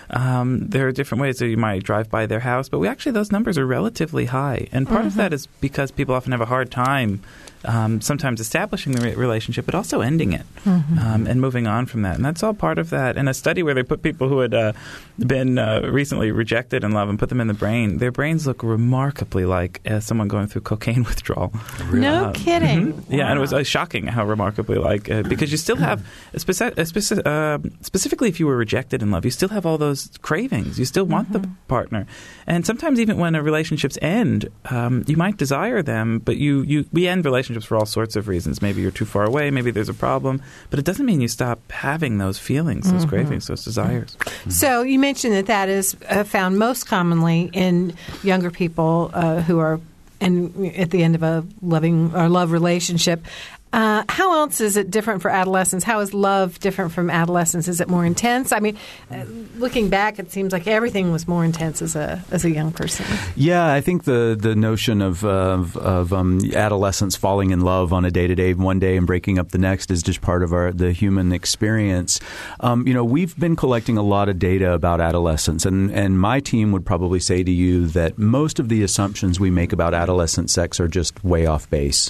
um, 0.09 0.67
there 0.67 0.87
are 0.87 0.91
different 0.91 1.21
ways 1.21 1.37
that 1.37 1.47
you 1.47 1.57
might 1.57 1.83
drive 1.83 2.09
by 2.09 2.25
their 2.25 2.39
house. 2.39 2.69
But 2.69 2.79
we 2.79 2.87
actually 2.87 3.11
those 3.13 3.31
numbers 3.31 3.57
are 3.57 3.65
relatively 3.65 4.25
high, 4.25 4.67
and 4.71 4.87
part 4.87 5.01
mm-hmm. 5.01 5.07
of 5.07 5.15
that 5.15 5.33
is 5.33 5.47
because 5.59 5.91
people 5.91 6.15
often 6.15 6.31
have 6.31 6.41
a 6.41 6.45
hard 6.45 6.71
time 6.71 7.21
um, 7.65 8.01
sometimes 8.01 8.39
establishing 8.39 8.93
the 8.93 9.15
relationship, 9.15 9.65
but 9.65 9.75
also 9.75 10.01
ending 10.01 10.33
it 10.33 10.45
mm-hmm. 10.63 10.99
um, 10.99 11.27
and 11.27 11.41
moving 11.41 11.67
on 11.67 11.85
from 11.85 12.03
that. 12.03 12.15
And 12.15 12.23
that's 12.23 12.43
all 12.43 12.53
part 12.53 12.77
of 12.77 12.89
that. 12.91 13.17
In 13.17 13.27
a 13.27 13.33
study 13.33 13.63
where 13.63 13.73
they 13.73 13.83
put 13.83 14.01
people 14.01 14.29
who 14.29 14.39
had 14.39 14.53
uh, 14.53 14.73
been 15.17 15.57
uh, 15.57 15.81
recently 15.81 16.31
rejected 16.31 16.83
in 16.83 16.91
love 16.91 17.09
and 17.09 17.19
put 17.19 17.29
them 17.29 17.41
in 17.41 17.47
the 17.47 17.53
brain, 17.53 17.97
their 17.97 18.11
brains 18.11 18.47
look 18.47 18.63
remarkably 18.63 19.45
like 19.45 19.81
uh, 19.89 19.99
someone 19.99 20.27
going 20.27 20.47
through 20.47 20.61
cocaine 20.61 21.03
withdrawal. 21.09 21.51
Really? 21.85 22.01
No 22.01 22.25
um, 22.25 22.33
kidding. 22.33 22.93
Mm-hmm. 22.93 23.13
Yeah, 23.13 23.25
wow. 23.25 23.29
and 23.31 23.37
it 23.37 23.41
was 23.41 23.53
uh, 23.53 23.63
shocking 23.63 24.07
how 24.07 24.25
remarkably 24.25 24.77
like 24.77 25.09
uh, 25.09 25.23
because 25.23 25.51
you 25.51 25.57
still 25.57 25.75
have 25.75 26.05
speci- 26.33 26.73
speci- 26.75 27.25
uh, 27.25 27.59
specifically 27.81 28.29
if 28.29 28.39
you 28.39 28.47
were 28.47 28.57
rejected 28.57 29.01
in 29.01 29.11
love, 29.11 29.25
you 29.25 29.31
still 29.31 29.49
have 29.49 29.65
all 29.65 29.77
those 29.77 30.09
cravings. 30.21 30.79
You 30.79 30.85
still 30.85 31.05
want 31.05 31.31
mm-hmm. 31.31 31.41
the 31.41 31.49
partner, 31.67 32.07
and 32.47 32.65
sometimes 32.65 32.99
even 32.99 33.17
when 33.17 33.35
a 33.35 33.43
relationships 33.43 33.97
end, 34.01 34.49
um, 34.69 35.03
you 35.07 35.17
might 35.17 35.37
desire 35.37 35.81
them, 35.81 36.19
but 36.19 36.37
you 36.37 36.61
you 36.61 36.85
we 36.93 37.07
end 37.07 37.25
relationships 37.25 37.48
relationships 37.49 37.67
for 37.67 37.77
all 37.77 37.85
sorts 37.85 38.15
of 38.15 38.27
reasons. 38.27 38.61
Maybe 38.61 38.81
you're 38.81 38.91
too 38.91 39.05
far 39.05 39.25
away, 39.25 39.51
maybe 39.51 39.71
there's 39.71 39.89
a 39.89 39.93
problem, 39.93 40.41
but 40.69 40.79
it 40.79 40.85
doesn't 40.85 41.05
mean 41.05 41.21
you 41.21 41.27
stop 41.27 41.59
having 41.71 42.17
those 42.17 42.37
feelings, 42.37 42.91
those 42.91 43.01
mm-hmm. 43.01 43.09
cravings, 43.09 43.47
those 43.47 43.63
desires. 43.63 44.15
Mm-hmm. 44.19 44.49
So 44.51 44.83
you 44.83 44.99
mentioned 44.99 45.33
that 45.33 45.47
that 45.47 45.69
is 45.69 45.95
uh, 46.09 46.23
found 46.23 46.59
most 46.59 46.85
commonly 46.85 47.49
in 47.53 47.93
younger 48.23 48.51
people 48.51 49.11
uh, 49.13 49.41
who 49.41 49.59
are 49.59 49.79
and 50.21 50.75
at 50.75 50.91
the 50.91 51.01
end 51.01 51.15
of 51.15 51.23
a 51.23 51.45
loving 51.61 52.13
or 52.13 52.27
love 52.27 52.51
relationship. 52.51 53.23
Uh, 53.71 54.03
how 54.09 54.33
else 54.39 54.61
is 54.61 54.77
it 54.77 54.89
different 54.89 55.21
for 55.21 55.29
adolescents? 55.29 55.85
How 55.85 55.99
is 55.99 56.13
love 56.13 56.59
different 56.59 56.91
from 56.91 57.09
adolescence? 57.09 57.67
Is 57.67 57.79
it 57.79 57.87
more 57.87 58.03
intense? 58.03 58.51
I 58.51 58.59
mean, 58.59 58.77
uh, 59.11 59.25
looking 59.57 59.89
back, 59.89 60.17
it 60.17 60.31
seems 60.31 60.51
like 60.51 60.65
everything 60.65 61.11
was 61.11 61.27
more 61.27 61.45
intense 61.45 61.81
as 61.81 61.95
a 61.95 62.23
as 62.31 62.45
a 62.45 62.49
young 62.49 62.71
person. 62.71 63.05
Yeah, 63.35 63.71
I 63.71 63.81
think 63.81 64.05
the 64.05 64.35
the 64.39 64.55
notion 64.55 65.01
of 65.01 65.23
of, 65.23 65.77
of 65.77 66.11
um, 66.13 66.39
adolescents 66.55 67.15
falling 67.15 67.51
in 67.51 67.61
love 67.61 67.93
on 67.93 68.05
a 68.05 68.11
day 68.11 68.25
to 68.25 68.33
day 68.33 68.53
one 68.53 68.79
day 68.79 68.97
and 68.97 69.05
breaking 69.05 69.37
up 69.37 69.49
the 69.49 69.59
next 69.59 69.91
is 69.91 70.01
just 70.01 70.21
part 70.21 70.41
of 70.41 70.51
our 70.51 70.71
the 70.71 70.91
human 70.91 71.31
experience. 71.31 72.19
Um, 72.61 72.87
you 72.87 72.93
know, 72.93 73.03
we've 73.03 73.37
been 73.39 73.55
collecting 73.55 73.97
a 73.97 74.03
lot 74.03 74.29
of 74.29 74.39
data 74.39 74.73
about 74.73 74.99
adolescence, 74.99 75.65
and 75.65 75.91
and 75.91 76.19
my 76.19 76.39
team 76.39 76.71
would 76.71 76.85
probably 76.85 77.19
say 77.19 77.43
to 77.43 77.51
you 77.51 77.85
that 77.87 78.17
most 78.17 78.59
of 78.59 78.69
the 78.69 78.81
assumptions 78.81 79.39
we 79.39 79.51
make 79.51 79.71
about 79.71 79.93
adolescent 79.93 80.49
sex 80.49 80.79
are 80.79 80.87
just 80.87 81.23
way 81.23 81.45
off 81.45 81.69
base. 81.69 82.09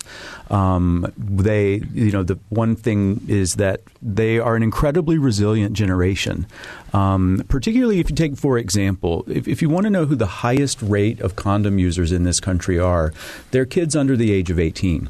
Um, 0.50 1.12
they, 1.50 1.82
you 1.94 2.12
know, 2.12 2.22
the 2.22 2.38
one 2.50 2.76
thing 2.76 3.26
is 3.28 3.56
that 3.56 3.82
they 4.04 4.38
are 4.38 4.56
an 4.56 4.62
incredibly 4.62 5.18
resilient 5.18 5.74
generation. 5.74 6.46
Um, 6.94 7.44
particularly 7.50 8.00
if 8.00 8.10
you 8.12 8.16
take, 8.16 8.38
for 8.38 8.60
example, 8.60 9.26
if, 9.28 9.48
if 9.48 9.60
you 9.62 9.70
want 9.70 9.86
to 9.86 9.90
know 9.90 10.06
who 10.06 10.16
the 10.16 10.28
highest 10.28 10.80
rate 10.82 11.20
of 11.22 11.36
condom 11.36 11.80
users 11.80 12.12
in 12.12 12.24
this 12.24 12.40
country 12.40 12.78
are, 12.78 13.12
they're 13.50 13.66
kids 13.66 13.96
under 13.96 14.16
the 14.16 14.32
age 14.32 14.52
of 14.52 14.60
18. 14.60 15.10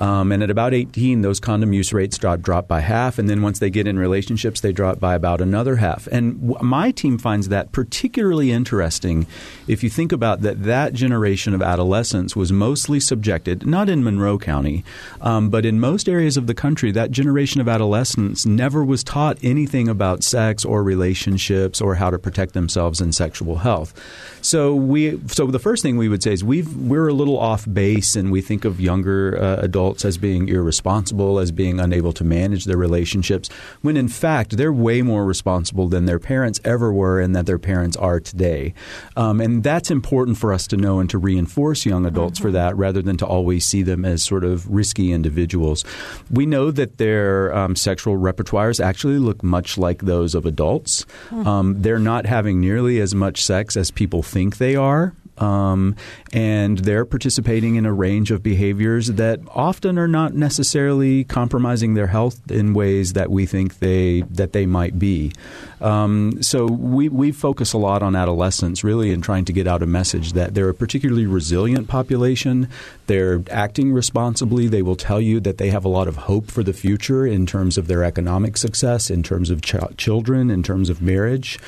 Um, 0.00 0.32
and 0.32 0.42
at 0.42 0.50
about 0.50 0.74
18, 0.74 1.22
those 1.22 1.40
condom 1.40 1.72
use 1.72 1.92
rates 1.92 2.18
drop, 2.18 2.40
drop 2.40 2.68
by 2.68 2.80
half. 2.80 3.18
And 3.18 3.28
then 3.30 3.42
once 3.42 3.58
they 3.58 3.70
get 3.70 3.86
in 3.86 3.98
relationships, 3.98 4.60
they 4.60 4.72
drop 4.72 5.00
by 5.00 5.14
about 5.14 5.40
another 5.40 5.76
half. 5.76 6.06
And 6.08 6.40
w- 6.48 6.62
my 6.62 6.90
team 6.90 7.18
finds 7.18 7.48
that 7.48 7.72
particularly 7.72 8.52
interesting 8.52 9.26
if 9.66 9.82
you 9.82 9.90
think 9.90 10.12
about 10.12 10.42
that 10.42 10.64
that 10.64 10.92
generation 10.92 11.54
of 11.54 11.62
adolescents 11.62 12.36
was 12.36 12.52
mostly 12.52 13.00
subjected, 13.00 13.66
not 13.66 13.88
in 13.88 14.04
Monroe 14.04 14.38
County, 14.38 14.84
um, 15.20 15.48
but 15.50 15.64
in 15.64 15.80
most 15.80 16.08
areas 16.08 16.36
of 16.36 16.46
the 16.46 16.54
country, 16.54 16.90
that 16.92 17.10
generation 17.10 17.60
of 17.60 17.68
adolescents 17.68 18.46
never 18.46 18.84
was 18.84 19.02
taught 19.02 19.38
anything 19.42 19.88
about 19.88 20.22
sex 20.22 20.64
or 20.64 20.82
relationships 20.82 21.80
or 21.80 21.94
how 21.96 22.10
to 22.10 22.18
protect 22.18 22.52
themselves 22.52 23.00
in 23.00 23.12
sexual 23.12 23.56
health. 23.56 23.94
So 24.42 24.74
we, 24.74 25.20
so 25.26 25.46
the 25.46 25.58
first 25.58 25.82
thing 25.82 25.96
we 25.96 26.08
would 26.08 26.22
say 26.22 26.32
is 26.32 26.44
we 26.44 26.62
we're 26.62 27.08
a 27.08 27.12
little 27.12 27.38
off 27.38 27.66
base, 27.72 28.16
and 28.16 28.30
we 28.30 28.40
think 28.40 28.64
of 28.64 28.80
younger 28.80 29.36
uh, 29.40 29.65
adults 29.66 30.04
as 30.06 30.16
being 30.16 30.48
irresponsible, 30.48 31.38
as 31.38 31.52
being 31.52 31.78
unable 31.78 32.14
to 32.14 32.24
manage 32.24 32.64
their 32.64 32.78
relationships, 32.78 33.50
when 33.82 33.98
in 33.98 34.08
fact 34.08 34.56
they're 34.56 34.72
way 34.72 35.02
more 35.02 35.26
responsible 35.26 35.88
than 35.88 36.06
their 36.06 36.18
parents 36.18 36.58
ever 36.64 36.90
were 36.90 37.20
and 37.20 37.36
that 37.36 37.44
their 37.44 37.58
parents 37.58 37.96
are 37.98 38.20
today. 38.20 38.72
Um, 39.16 39.40
and 39.40 39.62
that's 39.62 39.90
important 39.90 40.38
for 40.38 40.54
us 40.54 40.66
to 40.68 40.78
know 40.78 41.00
and 41.00 41.10
to 41.10 41.18
reinforce 41.18 41.84
young 41.84 42.06
adults 42.06 42.38
mm-hmm. 42.38 42.48
for 42.48 42.52
that 42.52 42.76
rather 42.76 43.02
than 43.02 43.18
to 43.18 43.26
always 43.26 43.66
see 43.66 43.82
them 43.82 44.06
as 44.06 44.22
sort 44.22 44.44
of 44.44 44.66
risky 44.70 45.12
individuals. 45.12 45.84
We 46.30 46.46
know 46.46 46.70
that 46.70 46.96
their 46.96 47.54
um, 47.54 47.76
sexual 47.76 48.16
repertoires 48.16 48.82
actually 48.82 49.18
look 49.18 49.42
much 49.42 49.76
like 49.76 50.02
those 50.02 50.34
of 50.34 50.46
adults. 50.46 51.04
Mm-hmm. 51.30 51.46
Um, 51.46 51.82
they're 51.82 51.98
not 51.98 52.24
having 52.24 52.60
nearly 52.60 53.00
as 53.00 53.14
much 53.14 53.44
sex 53.44 53.76
as 53.76 53.90
people 53.90 54.22
think 54.22 54.56
they 54.56 54.76
are. 54.76 55.12
Um, 55.38 55.96
and 56.32 56.78
they're 56.78 57.04
participating 57.04 57.76
in 57.76 57.86
a 57.86 57.92
range 57.92 58.30
of 58.30 58.42
behaviors 58.42 59.08
that 59.08 59.40
often 59.50 59.98
are 59.98 60.08
not 60.08 60.34
necessarily 60.34 61.24
compromising 61.24 61.94
their 61.94 62.06
health 62.06 62.50
in 62.50 62.74
ways 62.74 63.12
that 63.12 63.30
we 63.30 63.46
think 63.46 63.78
they 63.78 64.22
that 64.22 64.52
they 64.52 64.66
might 64.66 64.98
be. 64.98 65.32
Um, 65.80 66.42
so 66.42 66.66
we 66.66 67.08
we 67.08 67.32
focus 67.32 67.72
a 67.72 67.78
lot 67.78 68.02
on 68.02 68.16
adolescents, 68.16 68.82
really, 68.82 69.10
in 69.10 69.20
trying 69.20 69.44
to 69.46 69.52
get 69.52 69.66
out 69.66 69.82
a 69.82 69.86
message 69.86 70.32
that 70.32 70.54
they're 70.54 70.70
a 70.70 70.74
particularly 70.74 71.26
resilient 71.26 71.88
population. 71.88 72.68
They're 73.06 73.42
acting 73.50 73.92
responsibly. 73.92 74.68
They 74.68 74.82
will 74.82 74.96
tell 74.96 75.20
you 75.20 75.38
that 75.40 75.58
they 75.58 75.70
have 75.70 75.84
a 75.84 75.88
lot 75.88 76.08
of 76.08 76.16
hope 76.16 76.50
for 76.50 76.62
the 76.62 76.72
future 76.72 77.26
in 77.26 77.46
terms 77.46 77.76
of 77.78 77.86
their 77.86 78.02
economic 78.02 78.56
success, 78.56 79.10
in 79.10 79.22
terms 79.22 79.50
of 79.50 79.60
ch- 79.60 79.96
children, 79.96 80.50
in 80.50 80.62
terms 80.62 80.88
of 80.88 81.02
marriage, 81.02 81.58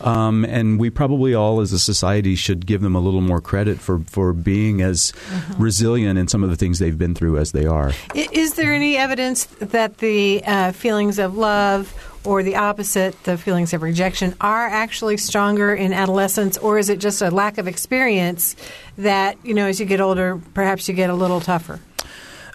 um, 0.00 0.44
and 0.44 0.80
we 0.80 0.90
probably 0.90 1.34
all, 1.34 1.60
as 1.60 1.72
a 1.72 1.78
society, 1.78 2.34
should 2.34 2.66
give 2.66 2.80
them 2.80 2.96
a 2.96 3.00
little 3.00 3.17
more 3.20 3.40
credit 3.40 3.78
for 3.78 4.00
for 4.00 4.32
being 4.32 4.82
as 4.82 5.12
mm-hmm. 5.12 5.62
resilient 5.62 6.18
in 6.18 6.28
some 6.28 6.44
of 6.44 6.50
the 6.50 6.56
things 6.56 6.78
they've 6.78 6.98
been 6.98 7.14
through 7.14 7.38
as 7.38 7.52
they 7.52 7.66
are. 7.66 7.92
Is 8.14 8.54
there 8.54 8.72
any 8.72 8.96
evidence 8.96 9.44
that 9.60 9.98
the 9.98 10.42
uh, 10.44 10.72
feelings 10.72 11.18
of 11.18 11.36
love 11.36 11.94
or 12.24 12.42
the 12.42 12.56
opposite, 12.56 13.20
the 13.24 13.38
feelings 13.38 13.72
of 13.72 13.82
rejection, 13.82 14.34
are 14.40 14.66
actually 14.66 15.16
stronger 15.16 15.74
in 15.74 15.92
adolescence, 15.92 16.58
or 16.58 16.78
is 16.78 16.88
it 16.90 16.98
just 16.98 17.22
a 17.22 17.30
lack 17.30 17.58
of 17.58 17.66
experience 17.66 18.56
that, 18.98 19.38
you 19.44 19.54
know, 19.54 19.66
as 19.66 19.80
you 19.80 19.86
get 19.86 20.00
older, 20.00 20.40
perhaps 20.52 20.88
you 20.88 20.94
get 20.94 21.10
a 21.10 21.14
little 21.14 21.40
tougher? 21.40 21.80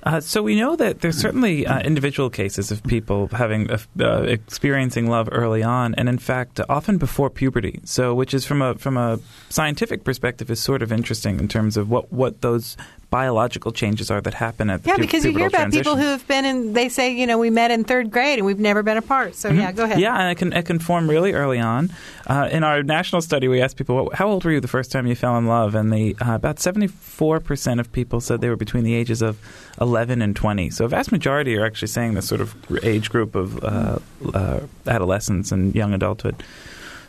Uh, 0.03 0.19
so 0.19 0.43
we 0.43 0.55
know 0.55 0.75
that 0.75 0.99
there's 0.99 1.17
certainly 1.17 1.65
uh, 1.65 1.79
individual 1.79 2.29
cases 2.29 2.71
of 2.71 2.83
people 2.83 3.27
having 3.29 3.71
uh, 3.71 3.77
uh 4.01 4.23
experiencing 4.23 5.07
love 5.09 5.29
early 5.31 5.63
on, 5.63 5.95
and 5.95 6.09
in 6.09 6.17
fact, 6.17 6.59
often 6.67 6.97
before 6.97 7.29
puberty. 7.29 7.79
So, 7.85 8.13
which 8.13 8.33
is 8.33 8.45
from 8.45 8.61
a 8.61 8.75
from 8.75 8.97
a 8.97 9.19
scientific 9.49 10.03
perspective, 10.03 10.51
is 10.51 10.61
sort 10.61 10.81
of 10.81 10.91
interesting 10.91 11.39
in 11.39 11.47
terms 11.47 11.77
of 11.77 11.89
what 11.89 12.11
what 12.11 12.41
those 12.41 12.75
biological 13.13 13.71
changes 13.71 14.09
are 14.09 14.21
that 14.21 14.33
happen 14.33 14.71
at 14.71 14.81
the 14.81 14.89
yeah, 14.89 14.95
pu- 14.95 15.01
because 15.01 15.23
you 15.23 15.37
hear 15.37 15.45
about 15.45 15.59
transition. 15.59 15.83
people 15.83 15.97
who 15.97 16.07
have 16.07 16.27
been 16.27 16.45
in. 16.45 16.73
They 16.73 16.89
say, 16.89 17.13
you 17.13 17.27
know, 17.27 17.37
we 17.37 17.51
met 17.51 17.69
in 17.69 17.83
third 17.83 18.09
grade 18.09 18.39
and 18.39 18.45
we've 18.47 18.57
never 18.57 18.81
been 18.81 18.97
apart. 18.97 19.35
So 19.35 19.49
mm-hmm. 19.49 19.59
yeah, 19.59 19.71
go 19.71 19.83
ahead. 19.83 19.99
Yeah, 19.99 20.17
and 20.17 20.31
it 20.31 20.35
can 20.39 20.51
it 20.51 20.65
can 20.65 20.79
form 20.79 21.07
really 21.07 21.33
early 21.33 21.59
on. 21.59 21.91
Uh, 22.25 22.49
in 22.51 22.63
our 22.63 22.81
national 22.81 23.21
study, 23.21 23.47
we 23.47 23.61
asked 23.61 23.77
people, 23.77 24.09
"How 24.15 24.27
old 24.27 24.43
were 24.43 24.51
you 24.51 24.59
the 24.59 24.67
first 24.67 24.91
time 24.91 25.05
you 25.05 25.13
fell 25.13 25.37
in 25.37 25.45
love?" 25.45 25.75
And 25.75 25.93
the 25.93 26.15
uh, 26.19 26.33
about 26.33 26.59
seventy 26.59 26.87
four 26.87 27.39
percent 27.39 27.79
of 27.79 27.91
people 27.91 28.19
said 28.19 28.41
they 28.41 28.49
were 28.49 28.55
between 28.55 28.83
the 28.83 28.95
ages 28.95 29.21
of 29.21 29.37
eleven 29.79 30.19
and 30.23 30.35
twenty. 30.35 30.71
So 30.71 30.85
a 30.85 30.87
vast 30.87 31.11
majority 31.11 31.55
are 31.55 31.65
actually 31.67 31.89
saying 31.89 32.15
this 32.15 32.27
sort 32.27 32.41
of 32.41 32.55
age 32.83 33.11
group 33.11 33.35
of 33.35 33.63
uh, 33.63 33.99
uh 34.33 34.61
adolescents 34.87 35.51
and 35.51 35.75
young 35.75 35.93
adulthood. 35.93 36.41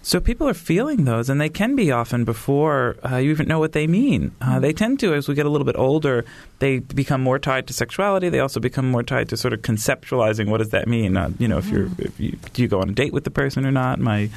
So 0.05 0.21
people 0.21 0.47
are 0.47 0.55
feeling 0.55 1.05
those, 1.07 1.31
and 1.31 1.41
they 1.41 1.49
can 1.49 1.75
be 1.75 1.91
often 1.91 2.25
before 2.25 2.97
uh, 3.11 3.17
you 3.17 3.31
even 3.31 3.49
know 3.49 3.59
what 3.59 3.73
they 3.73 3.87
mean. 3.87 4.33
Uh, 4.39 4.61
they 4.61 4.75
tend 4.75 5.01
to, 5.01 5.15
as 5.15 5.29
we 5.29 5.35
get 5.35 5.47
a 5.47 5.49
little 5.49 5.65
bit 5.65 5.77
older, 5.79 6.27
they 6.59 6.81
become 6.81 7.23
more 7.23 7.39
tied 7.39 7.67
to 7.69 7.73
sexuality. 7.73 8.29
They 8.29 8.39
also 8.39 8.61
become 8.61 8.91
more 8.91 9.03
tied 9.03 9.31
to 9.31 9.39
sort 9.39 9.55
of 9.55 9.63
conceptualizing 9.63 10.51
what 10.51 10.59
does 10.59 10.69
that 10.71 10.89
mean. 10.89 11.17
Uh, 11.17 11.31
you 11.39 11.49
know, 11.49 11.57
if 11.57 11.71
you're, 11.71 11.89
if 11.99 12.21
you, 12.21 12.37
do 12.53 12.61
you 12.61 12.69
go 12.69 12.83
on 12.83 12.91
a 12.91 12.93
date 12.93 13.15
with 13.15 13.25
the 13.25 13.31
person 13.31 13.65
or 13.65 13.73
not? 13.73 13.99
My 13.99 14.29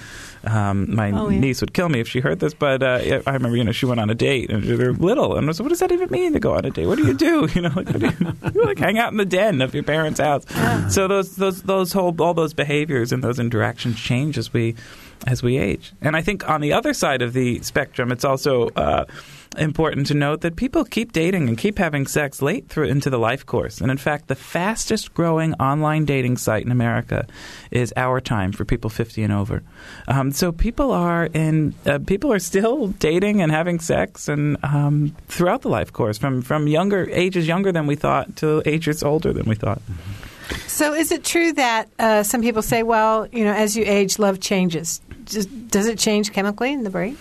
um, 0.46 0.96
my 0.96 1.12
oh, 1.12 1.30
yeah. 1.30 1.40
niece 1.40 1.60
would 1.62 1.74
kill 1.74 1.90
me 1.90 2.00
if 2.00 2.08
she 2.08 2.22
heard 2.22 2.40
this, 2.40 2.54
but 2.54 2.82
uh, 2.82 3.22
I 3.26 3.34
remember, 3.34 3.58
you 3.58 3.64
know, 3.64 3.72
she 3.72 3.86
went 3.86 4.00
on 4.00 4.10
a 4.10 4.16
date 4.16 4.50
and 4.50 4.64
they're 4.64 4.94
little, 4.94 5.36
and 5.36 5.46
I 5.46 5.48
was 5.48 5.60
like, 5.60 5.66
"What 5.66 5.70
does 5.70 5.80
that 5.80 5.92
even 5.92 6.10
mean 6.10 6.34
to 6.34 6.40
go 6.40 6.54
on 6.54 6.64
a 6.64 6.70
date? 6.70 6.86
What 6.86 6.98
do 6.98 7.06
you 7.06 7.14
do? 7.14 7.48
You 7.58 7.64
know, 7.64 7.72
like, 7.76 7.92
do 7.92 8.06
you, 8.06 8.34
you 8.54 8.66
like 8.66 8.78
hang 8.78 9.00
out 9.00 9.12
in 9.12 9.18
the 9.18 9.26
den 9.26 9.62
of 9.62 9.74
your 9.74 9.84
parents' 9.84 10.20
house." 10.20 10.44
Yeah. 10.52 10.88
So 10.90 11.08
those 11.08 11.36
those 11.36 11.64
those 11.64 11.92
whole 11.92 12.16
all 12.22 12.34
those 12.34 12.54
behaviors 12.54 13.12
and 13.12 13.24
those 13.24 13.40
interactions 13.40 14.00
change 14.00 14.38
as 14.38 14.54
we 14.54 14.76
as 15.26 15.42
we 15.42 15.58
age. 15.58 15.94
And 16.02 16.16
I 16.16 16.22
think 16.22 16.48
on 16.48 16.62
the 16.62 16.74
other 16.74 16.94
side 16.94 17.22
of 17.22 17.34
the 17.34 17.62
spectrum, 17.62 18.12
it's 18.12 18.26
also 18.26 18.70
uh, 18.70 19.06
important 19.58 20.08
to 20.08 20.14
note 20.14 20.42
that 20.42 20.56
people 20.56 20.84
keep 20.84 21.12
dating 21.12 21.48
and 21.48 21.58
keep 21.58 21.78
having 21.78 22.06
sex 22.06 22.42
late 22.42 22.70
through 22.70 22.86
into 22.86 23.10
the 23.10 23.18
life 23.18 23.46
course. 23.46 23.82
And 23.82 23.90
in 23.90 23.98
fact, 23.98 24.28
the 24.28 24.36
fastest 24.36 25.14
growing 25.14 25.54
online 25.56 26.06
dating 26.06 26.38
site 26.38 26.66
in 26.66 26.72
America 26.72 27.26
is 27.72 27.94
Our 27.98 28.22
Time 28.22 28.52
for 28.52 28.66
people 28.66 28.90
50 28.90 29.24
and 29.24 29.34
over. 29.34 29.64
Um, 30.08 30.32
so 30.32 30.52
people 30.52 30.92
are 30.92 31.26
in 31.26 31.74
uh, 31.86 32.00
people 32.06 32.32
are 32.32 32.40
still 32.40 32.88
dating 32.88 33.42
and 33.42 33.52
having 33.52 33.80
sex 33.80 34.28
and 34.28 34.58
um, 34.64 35.16
throughout 35.28 35.62
the 35.62 35.70
life 35.70 35.92
course 35.94 36.18
from 36.18 36.42
from 36.42 36.68
younger 36.68 37.10
ages 37.12 37.48
younger 37.48 37.72
than 37.72 37.88
we 37.88 37.96
thought 37.96 38.36
to 38.38 38.62
ages 38.66 39.04
older 39.04 39.34
than 39.34 39.46
we 39.46 39.56
thought. 39.56 39.82
So, 40.68 40.94
is 40.94 41.12
it 41.12 41.24
true 41.24 41.54
that 41.54 41.90
uh, 42.00 42.24
some 42.24 42.42
people 42.42 42.62
say, 42.62 42.84
well, 42.84 43.28
you 43.32 43.44
know, 43.44 43.54
as 43.54 43.76
you 43.76 43.84
age, 43.86 44.20
love 44.20 44.40
changes? 44.40 45.02
Does 45.28 45.88
it 45.88 46.00
change 46.00 46.32
chemically 46.34 46.74
in 46.74 46.84
the 46.84 46.90
brain? 46.90 47.18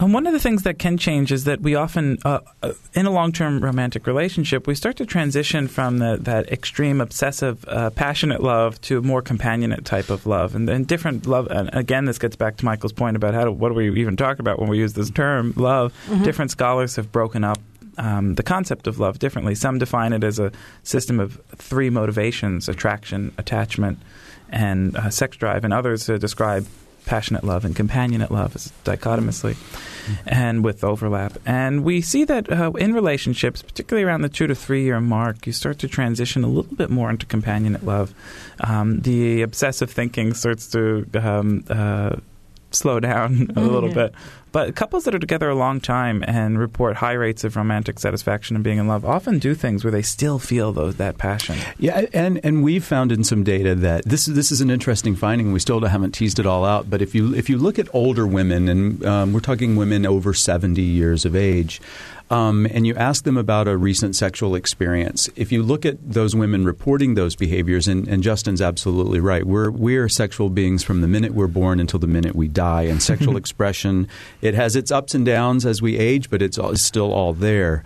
And 0.00 0.14
one 0.14 0.26
of 0.26 0.32
the 0.32 0.38
things 0.38 0.62
that 0.62 0.78
can 0.78 0.96
change 0.96 1.30
is 1.30 1.44
that 1.44 1.60
we 1.60 1.74
often, 1.74 2.16
uh, 2.24 2.40
uh, 2.62 2.72
in 2.94 3.04
a 3.04 3.10
long 3.10 3.32
term 3.32 3.62
romantic 3.62 4.06
relationship, 4.06 4.66
we 4.66 4.74
start 4.74 4.96
to 4.96 5.04
transition 5.04 5.68
from 5.68 5.98
the, 5.98 6.16
that 6.22 6.50
extreme 6.50 7.02
obsessive, 7.02 7.62
uh, 7.68 7.90
passionate 7.90 8.42
love 8.42 8.80
to 8.80 8.96
a 8.96 9.02
more 9.02 9.20
companionate 9.20 9.84
type 9.84 10.08
of 10.08 10.24
love. 10.24 10.54
And 10.54 10.66
then 10.66 10.84
different 10.84 11.26
love, 11.26 11.48
and 11.50 11.68
again, 11.74 12.06
this 12.06 12.18
gets 12.18 12.34
back 12.34 12.56
to 12.56 12.64
Michael's 12.64 12.94
point 12.94 13.14
about 13.14 13.34
how 13.34 13.44
to, 13.44 13.52
what 13.52 13.68
do 13.68 13.74
we 13.74 14.00
even 14.00 14.16
talk 14.16 14.38
about 14.38 14.58
when 14.58 14.70
we 14.70 14.78
use 14.78 14.94
this 14.94 15.10
term, 15.10 15.52
love. 15.56 15.92
Mm-hmm. 16.06 16.22
Different 16.22 16.50
scholars 16.50 16.96
have 16.96 17.12
broken 17.12 17.44
up 17.44 17.58
um, 17.98 18.36
the 18.36 18.42
concept 18.42 18.86
of 18.86 18.98
love 18.98 19.18
differently. 19.18 19.54
Some 19.54 19.78
define 19.78 20.14
it 20.14 20.24
as 20.24 20.38
a 20.38 20.50
system 20.82 21.20
of 21.20 21.38
three 21.56 21.90
motivations 21.90 22.70
attraction, 22.70 23.34
attachment, 23.36 23.98
and 24.50 24.96
uh, 24.96 25.10
sex 25.10 25.36
drive, 25.36 25.64
and 25.64 25.72
others 25.72 26.08
uh, 26.08 26.18
describe 26.18 26.66
passionate 27.06 27.44
love 27.44 27.64
and 27.64 27.74
companionate 27.74 28.30
love 28.30 28.54
as 28.54 28.72
dichotomously 28.84 29.54
mm-hmm. 29.54 30.28
and 30.28 30.62
with 30.64 30.84
overlap. 30.84 31.38
And 31.46 31.82
we 31.82 32.00
see 32.00 32.24
that 32.24 32.50
uh, 32.52 32.72
in 32.72 32.92
relationships, 32.92 33.62
particularly 33.62 34.04
around 34.04 34.22
the 34.22 34.28
two 34.28 34.46
to 34.46 34.54
three 34.54 34.84
year 34.84 35.00
mark, 35.00 35.46
you 35.46 35.52
start 35.52 35.78
to 35.80 35.88
transition 35.88 36.44
a 36.44 36.46
little 36.46 36.74
bit 36.74 36.90
more 36.90 37.10
into 37.10 37.26
companionate 37.26 37.82
love. 37.82 38.14
Um, 38.60 39.00
the 39.00 39.42
obsessive 39.42 39.90
thinking 39.90 40.34
starts 40.34 40.68
to 40.68 41.06
um, 41.14 41.64
uh, 41.68 42.16
slow 42.70 43.00
down 43.00 43.50
a 43.56 43.60
little 43.60 43.92
bit. 43.92 44.14
But 44.52 44.74
couples 44.74 45.04
that 45.04 45.14
are 45.14 45.18
together 45.18 45.48
a 45.48 45.54
long 45.54 45.80
time 45.80 46.24
and 46.26 46.58
report 46.58 46.96
high 46.96 47.12
rates 47.12 47.44
of 47.44 47.56
romantic 47.56 47.98
satisfaction 47.98 48.56
and 48.56 48.64
being 48.64 48.78
in 48.78 48.88
love 48.88 49.04
often 49.04 49.38
do 49.38 49.54
things 49.54 49.84
where 49.84 49.90
they 49.90 50.02
still 50.02 50.38
feel 50.38 50.72
those, 50.72 50.96
that 50.96 51.18
passion. 51.18 51.56
Yeah, 51.78 52.06
and 52.12 52.40
and 52.44 52.62
we've 52.62 52.84
found 52.84 53.12
in 53.12 53.24
some 53.24 53.44
data 53.44 53.74
that 53.76 54.04
this 54.04 54.26
this 54.26 54.50
is 54.50 54.60
an 54.60 54.70
interesting 54.70 55.16
finding. 55.16 55.52
We 55.52 55.60
still 55.60 55.80
haven't 55.80 56.12
teased 56.12 56.38
it 56.38 56.46
all 56.46 56.64
out, 56.64 56.90
but 56.90 57.00
if 57.02 57.14
you 57.14 57.34
if 57.34 57.48
you 57.48 57.58
look 57.58 57.78
at 57.78 57.88
older 57.94 58.26
women, 58.26 58.68
and 58.68 59.04
um, 59.04 59.32
we're 59.32 59.40
talking 59.40 59.76
women 59.76 60.06
over 60.06 60.34
seventy 60.34 60.82
years 60.82 61.24
of 61.24 61.36
age 61.36 61.80
um, 62.30 62.66
and 62.70 62.86
you 62.86 62.94
ask 62.94 63.24
them 63.24 63.36
about 63.36 63.66
a 63.66 63.76
recent 63.76 64.14
sexual 64.14 64.54
experience, 64.54 65.28
if 65.34 65.50
you 65.50 65.64
look 65.64 65.84
at 65.84 65.96
those 66.00 66.36
women 66.36 66.64
reporting 66.64 67.14
those 67.14 67.34
behaviors, 67.34 67.88
and, 67.88 68.06
and 68.06 68.22
Justin's 68.22 68.62
absolutely 68.62 69.18
right, 69.18 69.44
we're 69.44 69.70
we 69.70 69.96
are 69.96 70.08
sexual 70.08 70.48
beings 70.48 70.84
from 70.84 71.00
the 71.00 71.08
minute 71.08 71.34
we're 71.34 71.48
born 71.48 71.80
until 71.80 71.98
the 71.98 72.06
minute 72.06 72.36
we 72.36 72.46
die, 72.46 72.82
and 72.82 73.02
sexual 73.02 73.36
expression 73.40 74.08
it 74.42 74.54
has 74.54 74.76
its 74.76 74.92
ups 74.92 75.14
and 75.14 75.26
downs 75.26 75.66
as 75.66 75.82
we 75.82 75.98
age, 75.98 76.30
but 76.30 76.40
it's, 76.40 76.56
all, 76.56 76.70
it's 76.70 76.82
still 76.82 77.12
all 77.12 77.32
there. 77.32 77.82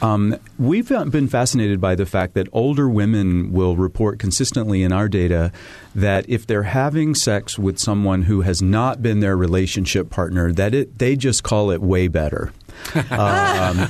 Um, 0.00 0.36
we've 0.58 0.88
been 0.88 1.26
fascinated 1.26 1.80
by 1.80 1.96
the 1.96 2.06
fact 2.06 2.34
that 2.34 2.46
older 2.52 2.88
women 2.88 3.52
will 3.52 3.74
report 3.74 4.20
consistently 4.20 4.84
in 4.84 4.92
our 4.92 5.08
data 5.08 5.50
that 5.96 6.24
if 6.28 6.46
they're 6.46 6.62
having 6.62 7.16
sex 7.16 7.58
with 7.58 7.80
someone 7.80 8.22
who 8.22 8.42
has 8.42 8.62
not 8.62 9.02
been 9.02 9.18
their 9.18 9.36
relationship 9.36 10.08
partner, 10.08 10.52
that 10.52 10.72
it 10.72 10.98
they 10.98 11.16
just 11.16 11.42
call 11.42 11.72
it 11.72 11.82
way 11.82 12.06
better 12.06 12.52
um, 13.10 13.88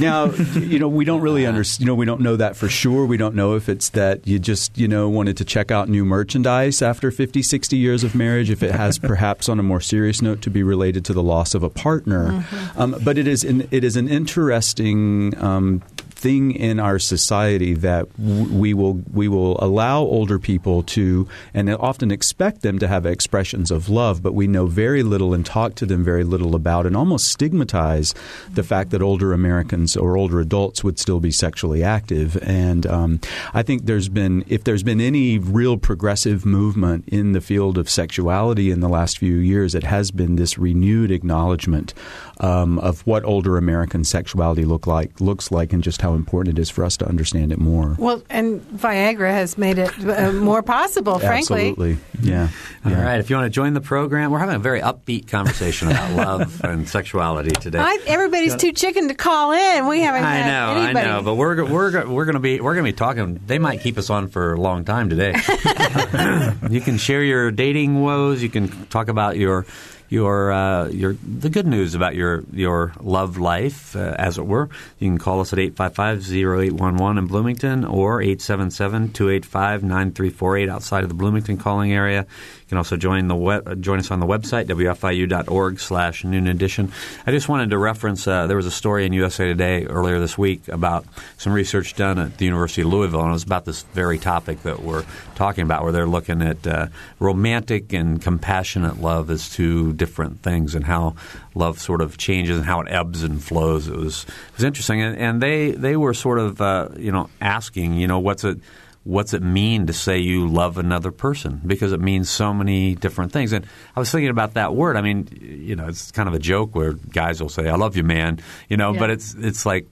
now, 0.00 0.30
you 0.54 0.78
know, 0.78 0.88
we 0.88 1.04
don't 1.04 1.20
really 1.20 1.46
understand. 1.46 1.80
You 1.80 1.86
know, 1.86 1.94
we 1.94 2.06
don't 2.06 2.20
know 2.20 2.36
that 2.36 2.56
for 2.56 2.68
sure. 2.68 3.04
We 3.04 3.16
don't 3.16 3.34
know 3.34 3.54
if 3.54 3.68
it's 3.68 3.90
that 3.90 4.26
you 4.26 4.38
just, 4.38 4.76
you 4.78 4.88
know, 4.88 5.08
wanted 5.08 5.36
to 5.38 5.44
check 5.44 5.70
out 5.70 5.88
new 5.88 6.04
merchandise 6.04 6.82
after 6.82 7.10
50, 7.10 7.42
60 7.42 7.76
years 7.76 8.02
of 8.02 8.14
marriage. 8.14 8.50
If 8.50 8.62
it 8.62 8.72
has 8.72 8.98
perhaps 9.10 9.48
on 9.48 9.58
a 9.58 9.62
more 9.62 9.80
serious 9.80 10.22
note 10.22 10.42
to 10.42 10.50
be 10.50 10.62
related 10.62 11.04
to 11.06 11.12
the 11.12 11.22
loss 11.22 11.54
of 11.54 11.62
a 11.62 11.70
partner, 11.70 12.28
mm-hmm. 12.28 12.80
um, 12.80 12.96
but 13.04 13.18
it 13.18 13.26
is 13.26 13.44
an, 13.44 13.68
it 13.70 13.84
is 13.84 13.96
an 13.96 14.08
interesting 14.08 15.36
um, 15.42 15.82
thing 16.20 16.52
in 16.52 16.78
our 16.78 16.98
society 16.98 17.72
that 17.72 18.06
we 18.18 18.74
will 18.74 18.94
we 19.12 19.26
will 19.26 19.56
allow 19.64 20.00
older 20.00 20.38
people 20.38 20.82
to 20.82 21.26
and 21.54 21.70
often 21.70 22.10
expect 22.10 22.60
them 22.60 22.78
to 22.78 22.86
have 22.86 23.06
expressions 23.06 23.70
of 23.70 23.88
love, 23.88 24.22
but 24.22 24.34
we 24.34 24.46
know 24.46 24.66
very 24.66 25.02
little 25.02 25.32
and 25.32 25.46
talk 25.46 25.74
to 25.76 25.86
them 25.86 26.04
very 26.04 26.24
little 26.24 26.54
about 26.54 26.84
and 26.86 26.94
almost 26.94 27.28
stigmatize 27.28 28.14
the 28.52 28.62
fact 28.62 28.90
that 28.90 29.00
older 29.00 29.32
Americans 29.32 29.96
or 29.96 30.16
older 30.16 30.40
adults 30.40 30.84
would 30.84 30.98
still 30.98 31.20
be 31.20 31.30
sexually 31.30 31.82
active. 31.82 32.36
And 32.42 32.86
um, 32.86 33.20
I 33.54 33.62
think 33.62 33.86
there's 33.86 34.10
been 34.10 34.44
if 34.46 34.64
there's 34.64 34.82
been 34.82 35.00
any 35.00 35.38
real 35.38 35.78
progressive 35.78 36.44
movement 36.44 37.08
in 37.08 37.32
the 37.32 37.40
field 37.40 37.78
of 37.78 37.88
sexuality 37.88 38.70
in 38.70 38.80
the 38.80 38.88
last 38.88 39.16
few 39.18 39.36
years, 39.36 39.74
it 39.74 39.84
has 39.84 40.10
been 40.10 40.36
this 40.36 40.58
renewed 40.58 41.10
acknowledgement 41.10 41.94
um, 42.40 42.78
of 42.78 43.06
what 43.06 43.24
older 43.24 43.56
American 43.56 44.04
sexuality 44.04 44.64
look 44.64 44.86
like 44.86 45.20
looks 45.20 45.50
like, 45.50 45.72
and 45.72 45.82
just 45.82 46.02
how 46.02 46.09
important 46.14 46.58
it 46.58 46.60
is 46.60 46.70
for 46.70 46.84
us 46.84 46.96
to 46.98 47.08
understand 47.08 47.52
it 47.52 47.58
more. 47.58 47.96
Well, 47.98 48.22
and 48.30 48.60
Viagra 48.62 49.30
has 49.30 49.56
made 49.58 49.78
it 49.78 49.92
uh, 50.04 50.32
more 50.32 50.62
possible, 50.62 51.18
frankly. 51.18 51.70
Absolutely, 51.70 51.98
yeah. 52.22 52.48
All 52.84 52.92
yeah. 52.92 53.04
right, 53.04 53.20
if 53.20 53.30
you 53.30 53.36
want 53.36 53.46
to 53.46 53.50
join 53.50 53.74
the 53.74 53.80
program, 53.80 54.30
we're 54.30 54.38
having 54.38 54.56
a 54.56 54.60
very 54.60 54.80
upbeat 54.80 55.28
conversation 55.28 55.88
about 55.88 56.12
love 56.16 56.60
and 56.64 56.88
sexuality 56.88 57.50
today. 57.50 57.78
I, 57.78 57.98
everybody's 58.06 58.56
too 58.56 58.72
chicken 58.72 59.08
to 59.08 59.14
call 59.14 59.52
in. 59.52 59.86
We 59.86 60.00
haven't. 60.00 60.24
I 60.24 60.46
know, 60.48 60.80
anybody. 60.80 61.06
I 61.06 61.10
know, 61.10 61.22
but 61.22 61.34
we're 61.34 61.64
we're 61.64 62.06
we're 62.06 62.24
going 62.24 62.34
to 62.34 62.40
be 62.40 62.60
we're 62.60 62.74
going 62.74 62.86
to 62.86 62.92
be 62.92 62.96
talking. 62.96 63.40
They 63.46 63.58
might 63.58 63.80
keep 63.80 63.98
us 63.98 64.10
on 64.10 64.28
for 64.28 64.54
a 64.54 64.60
long 64.60 64.84
time 64.84 65.08
today. 65.08 65.34
you 66.70 66.80
can 66.80 66.98
share 66.98 67.22
your 67.22 67.50
dating 67.50 68.02
woes. 68.02 68.42
You 68.42 68.48
can 68.48 68.68
talk 68.86 69.08
about 69.08 69.36
your 69.36 69.66
your 70.10 70.52
uh, 70.52 70.88
your 70.88 71.14
the 71.14 71.48
good 71.48 71.66
news 71.66 71.94
about 71.94 72.14
your 72.16 72.44
your 72.52 72.92
love 73.00 73.38
life, 73.38 73.96
uh, 73.96 74.14
as 74.18 74.36
it 74.36 74.44
were. 74.44 74.68
You 74.98 75.08
can 75.08 75.16
call 75.18 75.40
us 75.40 75.54
at 75.54 75.58
855-0811 75.60 77.18
in 77.18 77.26
Bloomington 77.26 77.84
or 77.84 78.20
877-285-9348 78.20 80.68
outside 80.68 81.04
of 81.04 81.08
the 81.08 81.14
Bloomington 81.14 81.56
calling 81.56 81.92
area 81.92 82.26
can 82.70 82.78
also 82.78 82.96
join 82.96 83.26
the 83.26 83.34
web, 83.34 83.82
join 83.82 83.98
us 83.98 84.12
on 84.12 84.20
the 84.20 84.26
website 84.26 84.66
wfiu.org 84.66 85.80
slash 85.80 86.24
noon 86.24 86.46
edition. 86.46 86.92
I 87.26 87.32
just 87.32 87.48
wanted 87.48 87.70
to 87.70 87.78
reference 87.78 88.26
uh, 88.28 88.46
there 88.46 88.56
was 88.56 88.64
a 88.64 88.70
story 88.70 89.04
in 89.04 89.12
USA 89.12 89.46
Today 89.46 89.86
earlier 89.86 90.20
this 90.20 90.38
week 90.38 90.68
about 90.68 91.04
some 91.36 91.52
research 91.52 91.96
done 91.96 92.18
at 92.20 92.38
the 92.38 92.44
University 92.44 92.82
of 92.82 92.86
Louisville, 92.86 93.22
and 93.22 93.30
it 93.30 93.32
was 93.32 93.42
about 93.42 93.64
this 93.64 93.82
very 93.82 94.18
topic 94.18 94.62
that 94.62 94.84
we're 94.84 95.04
talking 95.34 95.64
about, 95.64 95.82
where 95.82 95.90
they're 95.90 96.06
looking 96.06 96.42
at 96.42 96.64
uh, 96.64 96.86
romantic 97.18 97.92
and 97.92 98.22
compassionate 98.22 99.00
love 99.00 99.30
as 99.30 99.50
two 99.50 99.92
different 99.94 100.42
things 100.42 100.76
and 100.76 100.84
how 100.84 101.16
love 101.56 101.80
sort 101.80 102.00
of 102.00 102.18
changes 102.18 102.56
and 102.56 102.66
how 102.66 102.80
it 102.82 102.86
ebbs 102.88 103.24
and 103.24 103.42
flows. 103.42 103.88
It 103.88 103.96
was 103.96 104.24
it 104.24 104.56
was 104.56 104.64
interesting, 104.64 105.02
and, 105.02 105.16
and 105.16 105.42
they 105.42 105.72
they 105.72 105.96
were 105.96 106.14
sort 106.14 106.38
of 106.38 106.60
uh, 106.60 106.90
you 106.96 107.10
know 107.10 107.28
asking 107.40 107.94
you 107.94 108.06
know 108.06 108.20
what's 108.20 108.44
it 108.44 108.60
what's 109.04 109.32
it 109.32 109.42
mean 109.42 109.86
to 109.86 109.92
say 109.92 110.18
you 110.18 110.46
love 110.46 110.76
another 110.76 111.10
person? 111.10 111.60
Because 111.66 111.92
it 111.92 112.00
means 112.00 112.28
so 112.28 112.52
many 112.52 112.94
different 112.94 113.32
things. 113.32 113.52
And 113.52 113.66
i 113.96 114.00
was 114.00 114.10
thinking 114.10 114.28
about 114.28 114.54
that 114.54 114.74
word. 114.74 114.96
I 114.96 115.02
mean 115.02 115.28
you 115.40 115.76
know 115.76 115.86
it's 115.88 116.10
kind 116.10 116.28
of 116.28 116.34
a 116.34 116.38
joke 116.38 116.74
where 116.74 116.92
guys 116.92 117.40
will 117.40 117.48
say 117.48 117.68
i 117.68 117.76
love 117.76 117.96
you 117.96 118.02
man 118.02 118.40
you 118.68 118.76
know 118.76 118.92
yeah. 118.92 118.98
but 118.98 119.10
it's 119.10 119.34
it's 119.34 119.64
like 119.64 119.86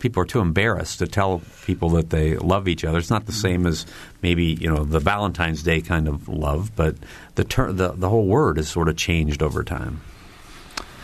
people 0.00 0.22
are 0.22 0.26
too 0.26 0.40
embarrassed 0.40 0.98
to 1.00 1.06
tell 1.06 1.42
people 1.64 1.90
that 1.90 2.10
they 2.10 2.36
love 2.36 2.68
each 2.68 2.84
other. 2.84 2.98
It's 2.98 3.10
not 3.10 3.26
the 3.26 3.32
same 3.32 3.66
as 3.66 3.86
maybe 4.22 4.44
you 4.44 4.68
know 4.68 4.84
the 4.84 5.00
valentine's 5.00 5.62
day 5.62 5.80
kind 5.80 6.08
of 6.08 6.28
love 6.28 6.72
but 6.76 6.96
the 7.34 7.44
ter- 7.44 7.72
the, 7.72 7.92
the 7.92 8.08
whole 8.08 8.26
word 8.26 8.56
has 8.56 8.68
sort 8.68 8.88
of 8.88 8.96
changed 8.96 9.42
over 9.42 9.62
time 9.62 10.00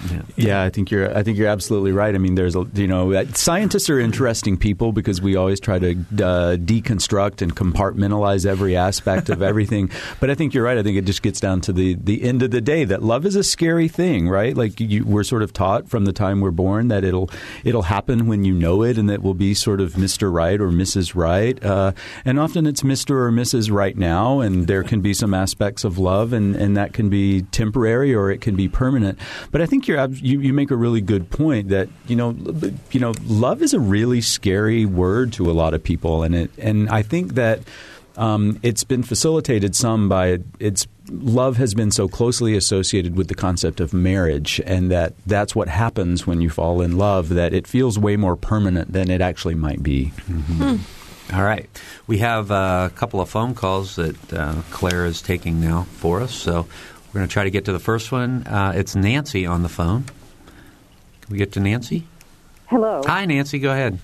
yeah. 0.09 0.23
yeah, 0.37 0.63
I 0.63 0.71
think 0.71 0.91
you're. 0.91 1.17
I 1.17 1.23
think 1.23 1.37
you're 1.37 1.49
absolutely 1.49 1.93
right. 1.93 2.15
I 2.15 2.19
mean, 2.19 2.35
there's 2.35 2.57
a 2.57 2.67
you 2.75 2.87
know, 2.87 3.25
scientists 3.35 3.91
are 3.91 4.01
interesting 4.01 4.57
people 4.57 4.93
because 4.93 5.21
we 5.21 5.37
always 5.37 5.61
try 5.61 5.79
to 5.79 5.91
uh, 5.93 6.57
deconstruct 6.57 7.43
and 7.43 7.55
compartmentalize 7.55 8.47
every 8.47 8.77
aspect 8.77 9.29
of 9.29 9.43
everything. 9.51 9.91
but 10.19 10.31
I 10.31 10.35
think 10.35 10.55
you're 10.55 10.65
right. 10.65 10.79
I 10.79 10.83
think 10.83 10.97
it 10.97 11.05
just 11.05 11.23
gets 11.23 11.41
down 11.41 11.61
to 11.63 11.73
the 11.73 11.95
the 11.95 12.23
end 12.23 12.43
of 12.43 12.51
the 12.51 12.61
day 12.61 12.85
that 12.85 13.03
love 13.03 13.27
is 13.27 13.37
a 13.37 13.45
scary 13.45 13.89
thing, 13.89 14.29
right? 14.29 14.57
Like 14.57 14.81
you, 14.81 15.05
we're 15.05 15.25
sort 15.25 15.43
of 15.43 15.53
taught 15.53 15.89
from 15.89 16.07
the 16.07 16.13
time 16.13 16.41
we're 16.41 16.51
born 16.51 16.89
that 16.89 17.05
it'll 17.05 17.31
it'll 17.65 17.83
happen 17.83 18.27
when 18.27 18.45
you 18.45 18.55
know 18.55 18.83
it, 18.83 18.97
and 18.97 19.11
that 19.11 19.23
will 19.23 19.35
be 19.35 19.53
sort 19.53 19.81
of 19.81 19.95
Mr. 19.95 20.33
Right 20.33 20.61
or 20.61 20.71
Mrs. 20.71 21.15
Right, 21.15 21.63
uh, 21.63 21.93
and 22.25 22.39
often 22.39 22.67
it's 22.67 22.83
Mr. 22.83 23.11
or 23.11 23.31
Mrs. 23.31 23.71
Right 23.71 23.97
now, 23.97 24.41
and 24.41 24.67
there 24.67 24.83
can 24.83 25.01
be 25.01 25.13
some 25.13 25.35
aspects 25.35 25.85
of 25.85 25.99
love, 25.99 26.33
and 26.33 26.57
and 26.57 26.77
that 26.77 26.95
can 26.95 27.11
be 27.11 27.43
temporary 27.43 28.15
or 28.15 28.31
it 28.31 28.41
can 28.41 28.57
be 28.57 28.69
permanent. 28.69 29.19
But 29.51 29.61
I 29.61 29.67
think 29.67 29.90
you're 29.91 30.09
you, 30.09 30.41
you 30.41 30.53
make 30.53 30.71
a 30.71 30.77
really 30.77 31.01
good 31.01 31.31
point 31.31 31.69
that 31.69 31.89
you 32.07 32.17
know 32.17 32.37
you 32.93 33.01
know 33.01 33.15
love 33.25 33.63
is 33.63 33.75
a 33.75 33.81
really 33.81 34.21
scary 34.21 34.87
word 34.87 35.33
to 35.35 35.51
a 35.51 35.53
lot 35.53 35.75
of 35.75 35.83
people, 35.83 36.23
and 36.23 36.35
it 36.35 36.51
and 36.59 36.89
I 36.89 37.03
think 37.03 37.35
that. 37.35 37.61
Um, 38.17 38.59
it's 38.63 38.83
been 38.85 39.05
facilitated 39.05 39.75
some 39.75 40.09
by 40.09 40.41
its 40.59 40.87
love 41.09 41.57
has 41.57 41.75
been 41.75 41.91
so 41.91 42.09
closely 42.09 42.57
associated 42.57 43.17
with 43.17 43.29
the 43.29 43.37
concept 43.37 43.81
of 43.81 43.95
marriage, 43.95 44.61
and 44.67 44.91
that 44.91 45.15
that's 45.27 45.55
what 45.55 45.69
happens 45.69 46.27
when 46.27 46.41
you 46.41 46.51
fall 46.51 46.83
in 46.83 46.99
love. 46.99 47.31
That 47.31 47.55
it 47.55 47.69
feels 47.69 47.99
way 47.99 48.17
more 48.17 48.37
permanent 48.37 48.93
than 48.93 49.11
it 49.11 49.21
actually 49.21 49.55
might 49.55 49.83
be. 49.83 50.13
Mm-hmm. 50.27 50.77
Hmm. 50.77 51.35
All 51.35 51.45
right, 51.45 51.71
we 52.09 52.19
have 52.19 52.51
a 52.51 52.91
couple 52.97 53.21
of 53.21 53.31
phone 53.31 53.55
calls 53.55 53.95
that 53.95 54.33
uh, 54.33 54.57
Claire 54.71 55.07
is 55.07 55.23
taking 55.23 55.61
now 55.61 55.85
for 55.85 56.21
us. 56.21 56.35
So 56.35 56.67
we're 57.13 57.21
going 57.21 57.29
to 57.29 57.33
try 57.33 57.45
to 57.45 57.51
get 57.51 57.65
to 57.65 57.73
the 57.73 57.81
first 57.81 58.13
one. 58.13 58.47
Uh, 58.47 58.73
it's 58.77 58.95
Nancy 58.95 59.45
on 59.45 59.63
the 59.63 59.69
phone. 59.69 60.05
Can 60.05 61.33
we 61.33 61.39
get 61.39 61.53
to 61.53 61.61
Nancy? 61.61 62.07
Hello. 62.67 63.03
Hi, 63.05 63.27
Nancy. 63.27 63.59
Go 63.59 63.73
ahead. 63.73 63.99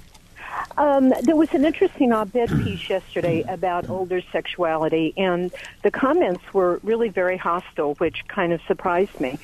Um, 0.77 1.15
there 1.23 1.37
was 1.37 1.55
an 1.55 1.65
interesting 1.65 2.13
op-ed 2.13 2.49
piece 2.49 2.91
yesterday 2.91 3.43
about 3.49 3.89
older 3.89 4.21
sexuality, 4.33 5.15
and 5.17 5.53
the 5.83 5.91
comments 5.91 6.43
were 6.53 6.81
really 6.83 7.09
very 7.09 7.37
hostile, 7.37 7.95
which 7.95 8.27
kind 8.27 8.53
of 8.53 8.61
surprised 8.67 9.19
me. 9.21 9.39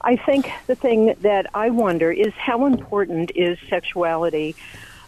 I 0.00 0.16
think 0.16 0.50
the 0.66 0.74
thing 0.74 1.14
that 1.20 1.46
I 1.54 1.70
wonder 1.70 2.10
is 2.10 2.32
how 2.32 2.66
important 2.66 3.30
is 3.36 3.58
sexuality, 3.68 4.56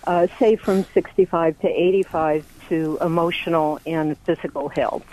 uh, 0.06 0.28
say 0.38 0.56
from 0.56 0.84
65 0.84 1.58
to 1.60 1.68
85, 1.68 2.46
to 2.68 2.98
emotional 3.00 3.80
and 3.86 4.16
physical 4.18 4.68
health? 4.68 5.06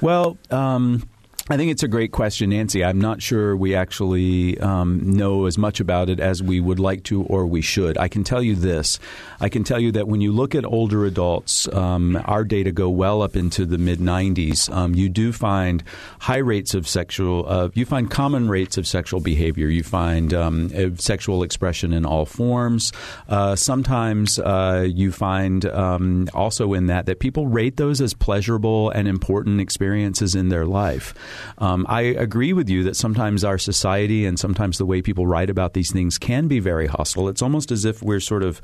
Well, 0.00 0.38
um, 0.50 1.08
I 1.52 1.56
think 1.56 1.72
it's 1.72 1.82
a 1.82 1.88
great 1.88 2.12
question, 2.12 2.50
Nancy. 2.50 2.84
I'm 2.84 3.00
not 3.00 3.20
sure 3.20 3.56
we 3.56 3.74
actually 3.74 4.56
um, 4.60 5.00
know 5.16 5.46
as 5.46 5.58
much 5.58 5.80
about 5.80 6.08
it 6.08 6.20
as 6.20 6.40
we 6.40 6.60
would 6.60 6.78
like 6.78 7.02
to 7.04 7.24
or 7.24 7.44
we 7.44 7.60
should. 7.60 7.98
I 7.98 8.06
can 8.06 8.22
tell 8.22 8.40
you 8.40 8.54
this. 8.54 9.00
I 9.40 9.48
can 9.48 9.64
tell 9.64 9.80
you 9.80 9.90
that 9.92 10.06
when 10.06 10.20
you 10.20 10.30
look 10.30 10.54
at 10.54 10.64
older 10.64 11.04
adults, 11.04 11.66
um, 11.72 12.22
our 12.24 12.44
data 12.44 12.70
go 12.70 12.88
well 12.88 13.20
up 13.20 13.34
into 13.34 13.66
the 13.66 13.78
mid 13.78 13.98
90s. 13.98 14.72
Um, 14.72 14.94
you 14.94 15.08
do 15.08 15.32
find 15.32 15.82
high 16.20 16.36
rates 16.36 16.72
of 16.72 16.86
sexual, 16.86 17.44
uh, 17.48 17.70
you 17.74 17.84
find 17.84 18.08
common 18.08 18.48
rates 18.48 18.78
of 18.78 18.86
sexual 18.86 19.18
behavior. 19.18 19.66
You 19.66 19.82
find 19.82 20.32
um, 20.32 20.98
sexual 20.98 21.42
expression 21.42 21.92
in 21.92 22.06
all 22.06 22.26
forms. 22.26 22.92
Uh, 23.28 23.56
sometimes 23.56 24.38
uh, 24.38 24.86
you 24.88 25.10
find 25.10 25.66
um, 25.66 26.28
also 26.32 26.74
in 26.74 26.86
that 26.86 27.06
that 27.06 27.18
people 27.18 27.48
rate 27.48 27.76
those 27.76 28.00
as 28.00 28.14
pleasurable 28.14 28.90
and 28.90 29.08
important 29.08 29.60
experiences 29.60 30.36
in 30.36 30.48
their 30.48 30.64
life. 30.64 31.12
Um, 31.58 31.86
I 31.88 32.02
agree 32.02 32.52
with 32.52 32.68
you 32.68 32.82
that 32.84 32.96
sometimes 32.96 33.44
our 33.44 33.58
society 33.58 34.26
and 34.26 34.38
sometimes 34.38 34.78
the 34.78 34.86
way 34.86 35.02
people 35.02 35.26
write 35.26 35.50
about 35.50 35.74
these 35.74 35.92
things 35.92 36.18
can 36.18 36.48
be 36.48 36.60
very 36.60 36.86
hostile. 36.86 37.28
It's 37.28 37.42
almost 37.42 37.70
as 37.70 37.84
if 37.84 38.02
we're 38.02 38.20
sort 38.20 38.42
of 38.42 38.60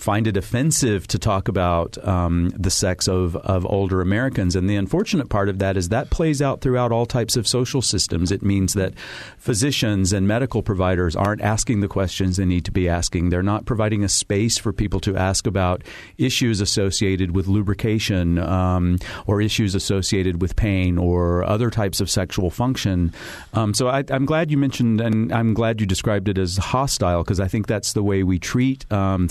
find 0.00 0.26
it 0.26 0.36
offensive 0.36 1.06
to 1.08 1.18
talk 1.18 1.46
about 1.46 1.98
um, 2.06 2.48
the 2.50 2.70
sex 2.70 3.06
of, 3.06 3.36
of 3.36 3.66
older 3.66 4.00
Americans. 4.00 4.56
And 4.56 4.68
the 4.68 4.76
unfortunate 4.76 5.28
part 5.28 5.48
of 5.48 5.58
that 5.58 5.76
is 5.76 5.90
that 5.90 6.10
plays 6.10 6.40
out 6.40 6.62
throughout 6.62 6.90
all 6.90 7.04
types 7.04 7.36
of 7.36 7.46
social 7.46 7.82
systems. 7.82 8.32
It 8.32 8.42
means 8.42 8.72
that 8.74 8.94
physicians 9.38 10.12
and 10.12 10.26
medical 10.26 10.62
providers 10.62 11.14
aren't 11.14 11.42
asking 11.42 11.80
the 11.80 11.88
questions 11.88 12.36
they 12.36 12.46
need 12.46 12.64
to 12.64 12.72
be 12.72 12.88
asking. 12.88 13.28
They're 13.28 13.42
not 13.42 13.66
providing 13.66 14.02
a 14.02 14.08
space 14.08 14.56
for 14.56 14.72
people 14.72 15.00
to 15.00 15.16
ask 15.16 15.46
about 15.46 15.82
issues 16.16 16.60
associated 16.60 17.34
with 17.34 17.46
lubrication 17.46 18.38
um, 18.38 18.98
or 19.26 19.42
issues 19.42 19.74
associated 19.74 20.40
with 20.40 20.56
pain 20.56 20.96
or 20.96 21.44
other 21.44 21.70
types 21.70 22.00
of 22.00 22.08
sexual 22.08 22.50
function. 22.50 23.12
Um, 23.52 23.74
so 23.74 23.88
I, 23.88 24.04
am 24.08 24.24
glad 24.24 24.50
you 24.50 24.56
mentioned, 24.56 25.00
and 25.00 25.30
I'm 25.32 25.52
glad 25.52 25.80
you 25.80 25.86
described 25.86 26.28
it 26.28 26.38
as 26.38 26.56
hostile 26.56 27.22
because 27.22 27.40
I 27.40 27.48
think 27.48 27.66
that's 27.66 27.92
the 27.92 28.02
way 28.02 28.22
we 28.22 28.38
treat 28.38 28.90
um, 28.90 29.28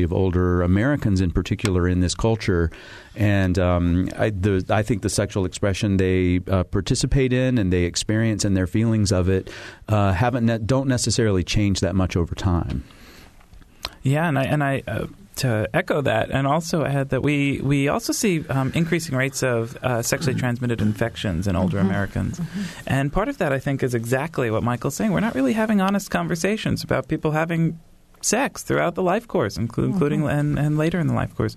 sexuality 0.00 0.02
of 0.02 0.12
older 0.12 0.62
Americans 0.62 1.20
in 1.20 1.30
particular 1.30 1.88
in 1.88 2.00
this 2.00 2.14
culture. 2.14 2.70
And 3.16 3.58
um, 3.58 4.08
I, 4.18 4.30
the, 4.30 4.64
I, 4.68 4.82
think 4.82 5.02
the 5.02 5.08
sexual 5.08 5.44
expression 5.44 5.96
they 5.96 6.40
uh, 6.48 6.64
participate 6.64 7.32
in 7.32 7.58
and 7.58 7.72
they 7.72 7.84
experience 7.84 8.44
and 8.46 8.56
their 8.56 8.66
feelings 8.66 9.12
of 9.12 9.28
it 9.28 9.50
uh, 9.88 10.12
haven't 10.12 10.46
ne- 10.46 10.58
don't 10.58 10.88
necessarily 10.88 11.44
change 11.44 11.80
that 11.80 11.94
much 11.94 12.16
over 12.16 12.34
time. 12.34 12.82
Yeah, 14.02 14.28
and 14.28 14.38
I 14.38 14.44
and 14.44 14.64
I 14.64 14.82
uh, 14.88 15.06
to 15.36 15.68
echo 15.74 16.00
that, 16.02 16.30
and 16.30 16.46
also 16.46 16.84
add 16.84 17.10
that 17.10 17.22
we 17.22 17.60
we 17.60 17.88
also 17.88 18.14
see 18.14 18.46
um, 18.48 18.72
increasing 18.74 19.14
rates 19.14 19.42
of 19.42 19.76
uh, 19.82 20.00
sexually 20.00 20.38
transmitted 20.38 20.80
infections 20.80 21.46
in 21.46 21.54
older 21.54 21.76
mm-hmm. 21.76 21.90
Americans, 21.90 22.40
mm-hmm. 22.40 22.62
and 22.86 23.12
part 23.12 23.28
of 23.28 23.36
that 23.36 23.52
I 23.52 23.58
think 23.58 23.82
is 23.82 23.94
exactly 23.94 24.50
what 24.50 24.62
Michael's 24.62 24.94
saying. 24.94 25.12
We're 25.12 25.20
not 25.20 25.34
really 25.34 25.52
having 25.52 25.82
honest 25.82 26.10
conversations 26.10 26.82
about 26.82 27.08
people 27.08 27.32
having 27.32 27.78
sex 28.20 28.62
throughout 28.62 28.94
the 28.94 29.02
life 29.02 29.26
course, 29.26 29.56
including, 29.56 30.20
mm-hmm. 30.20 30.28
and, 30.28 30.58
and 30.58 30.78
later 30.78 30.98
in 30.98 31.06
the 31.06 31.14
life 31.14 31.34
course. 31.34 31.56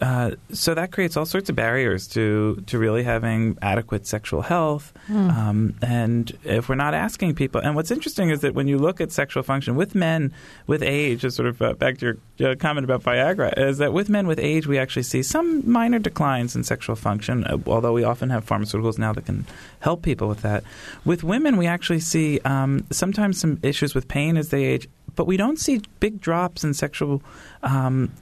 Uh, 0.00 0.32
so 0.52 0.74
that 0.74 0.92
creates 0.92 1.16
all 1.16 1.24
sorts 1.24 1.48
of 1.48 1.56
barriers 1.56 2.06
to 2.06 2.62
to 2.66 2.78
really 2.78 3.02
having 3.02 3.56
adequate 3.62 4.06
sexual 4.06 4.42
health. 4.42 4.92
Mm. 5.08 5.36
Um, 5.36 5.74
and 5.80 6.36
if 6.44 6.68
we're 6.68 6.74
not 6.74 6.92
asking 6.92 7.34
people, 7.34 7.62
and 7.62 7.74
what's 7.74 7.90
interesting 7.90 8.28
is 8.28 8.40
that 8.40 8.54
when 8.54 8.68
you 8.68 8.78
look 8.78 9.00
at 9.00 9.10
sexual 9.10 9.42
function 9.42 9.74
with 9.74 9.94
men 9.94 10.34
with 10.66 10.82
age, 10.82 11.24
is 11.24 11.34
sort 11.34 11.48
of 11.48 11.62
uh, 11.62 11.72
back 11.74 11.98
to 11.98 12.18
your 12.36 12.50
uh, 12.50 12.54
comment 12.56 12.84
about 12.84 13.02
Viagra, 13.02 13.56
is 13.56 13.78
that 13.78 13.94
with 13.94 14.10
men 14.10 14.26
with 14.26 14.38
age 14.38 14.66
we 14.66 14.78
actually 14.78 15.02
see 15.02 15.22
some 15.22 15.68
minor 15.70 15.98
declines 15.98 16.54
in 16.54 16.62
sexual 16.62 16.96
function, 16.96 17.44
uh, 17.44 17.56
although 17.66 17.94
we 17.94 18.04
often 18.04 18.28
have 18.28 18.44
pharmaceuticals 18.44 18.98
now 18.98 19.14
that 19.14 19.24
can 19.24 19.46
help 19.80 20.02
people 20.02 20.28
with 20.28 20.42
that. 20.42 20.62
With 21.06 21.24
women, 21.24 21.56
we 21.56 21.66
actually 21.66 22.00
see 22.00 22.38
um, 22.44 22.84
sometimes 22.90 23.40
some 23.40 23.58
issues 23.62 23.94
with 23.94 24.08
pain 24.08 24.36
as 24.36 24.50
they 24.50 24.64
age, 24.64 24.88
but 25.16 25.26
we 25.26 25.36
don't 25.36 25.58
see 25.58 25.80
big 25.98 26.20
drops 26.20 26.62
in 26.62 26.74
sexual 26.74 27.22
um, 27.62 28.12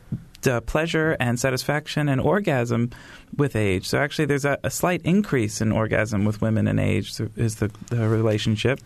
pleasure 0.67 1.17
and 1.21 1.41
satisfaction 1.41 2.09
and 2.09 2.21
orgasm 2.21 2.91
with 3.39 3.57
age. 3.57 3.89
So 3.89 3.99
actually, 3.99 4.27
there's 4.27 4.45
a, 4.45 4.59
a 4.63 4.71
slight 4.71 5.03
increase 5.03 5.61
in 5.61 5.73
orgasm 5.73 6.25
with 6.25 6.41
women 6.41 6.67
in 6.67 6.79
age 6.79 7.21
is 7.37 7.57
the, 7.57 7.71
the 7.91 8.09
relationship. 8.09 8.81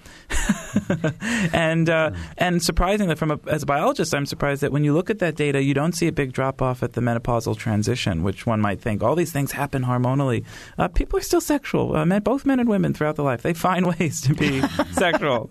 and 1.53 1.89
uh, 1.89 2.11
and 2.37 2.63
surprisingly, 2.63 3.15
from 3.15 3.31
a, 3.31 3.41
as 3.47 3.63
a 3.63 3.67
biologist, 3.67 4.15
I'm 4.15 4.27
surprised 4.27 4.63
that 4.63 4.73
when 4.73 4.85
you 4.85 4.95
look 4.95 5.11
at 5.11 5.19
that 5.21 5.37
data, 5.37 5.63
you 5.63 5.75
don't 5.75 5.93
see 5.93 6.09
a 6.09 6.13
big 6.13 6.33
drop 6.33 6.63
off 6.63 6.83
at 6.83 6.93
the 6.93 7.01
menopausal 7.01 7.57
transition, 7.57 8.23
which 8.23 8.47
one 8.47 8.61
might 8.61 8.81
think 8.81 9.03
all 9.03 9.15
these 9.15 9.33
things 9.33 9.53
happen 9.53 9.85
hormonally. 9.85 10.45
Uh, 10.79 10.89
people 10.89 11.19
are 11.19 11.23
still 11.23 11.41
sexual. 11.41 11.97
Uh, 11.97 12.05
men, 12.05 12.23
both 12.23 12.45
men 12.47 12.61
and 12.61 12.69
women 12.69 12.95
throughout 12.95 13.17
the 13.17 13.25
life, 13.25 13.43
they 13.43 13.55
find 13.55 13.87
ways 13.99 14.21
to 14.23 14.35
be 14.35 14.61
sexual. 14.93 15.51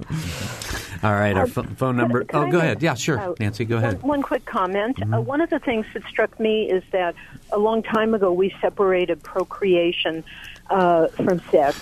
All 1.03 1.13
right, 1.13 1.37
our 1.37 1.43
uh, 1.43 1.63
phone 1.75 1.95
number. 1.95 2.25
oh, 2.33 2.49
go 2.49 2.57
ahead. 2.57 2.81
Yeah, 2.81 2.95
sure, 2.95 3.19
uh, 3.19 3.33
Nancy. 3.39 3.65
Go 3.65 3.77
ahead. 3.77 4.01
One, 4.01 4.09
one 4.09 4.21
quick 4.23 4.45
comment. 4.45 4.97
Mm-hmm. 4.97 5.13
Uh, 5.13 5.21
one 5.21 5.41
of 5.41 5.49
the 5.49 5.59
things 5.59 5.85
that 5.93 6.03
struck 6.05 6.39
me 6.39 6.69
is 6.69 6.83
that 6.91 7.13
a 7.51 7.59
long 7.59 7.83
time 7.83 8.15
ago 8.15 8.31
we 8.33 8.53
separated 8.61 8.86
procreation 9.23 10.23
uh, 10.69 11.07
from 11.07 11.39
sex. 11.51 11.77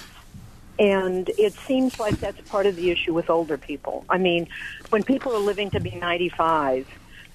And 0.77 1.29
it 1.37 1.53
seems 1.53 1.99
like 1.99 2.19
that's 2.19 2.41
part 2.49 2.65
of 2.65 2.75
the 2.75 2.91
issue 2.91 3.13
with 3.13 3.29
older 3.29 3.57
people. 3.57 4.05
I 4.09 4.17
mean, 4.17 4.47
when 4.89 5.03
people 5.03 5.33
are 5.33 5.39
living 5.39 5.69
to 5.71 5.79
be 5.79 5.91
95, 5.91 6.87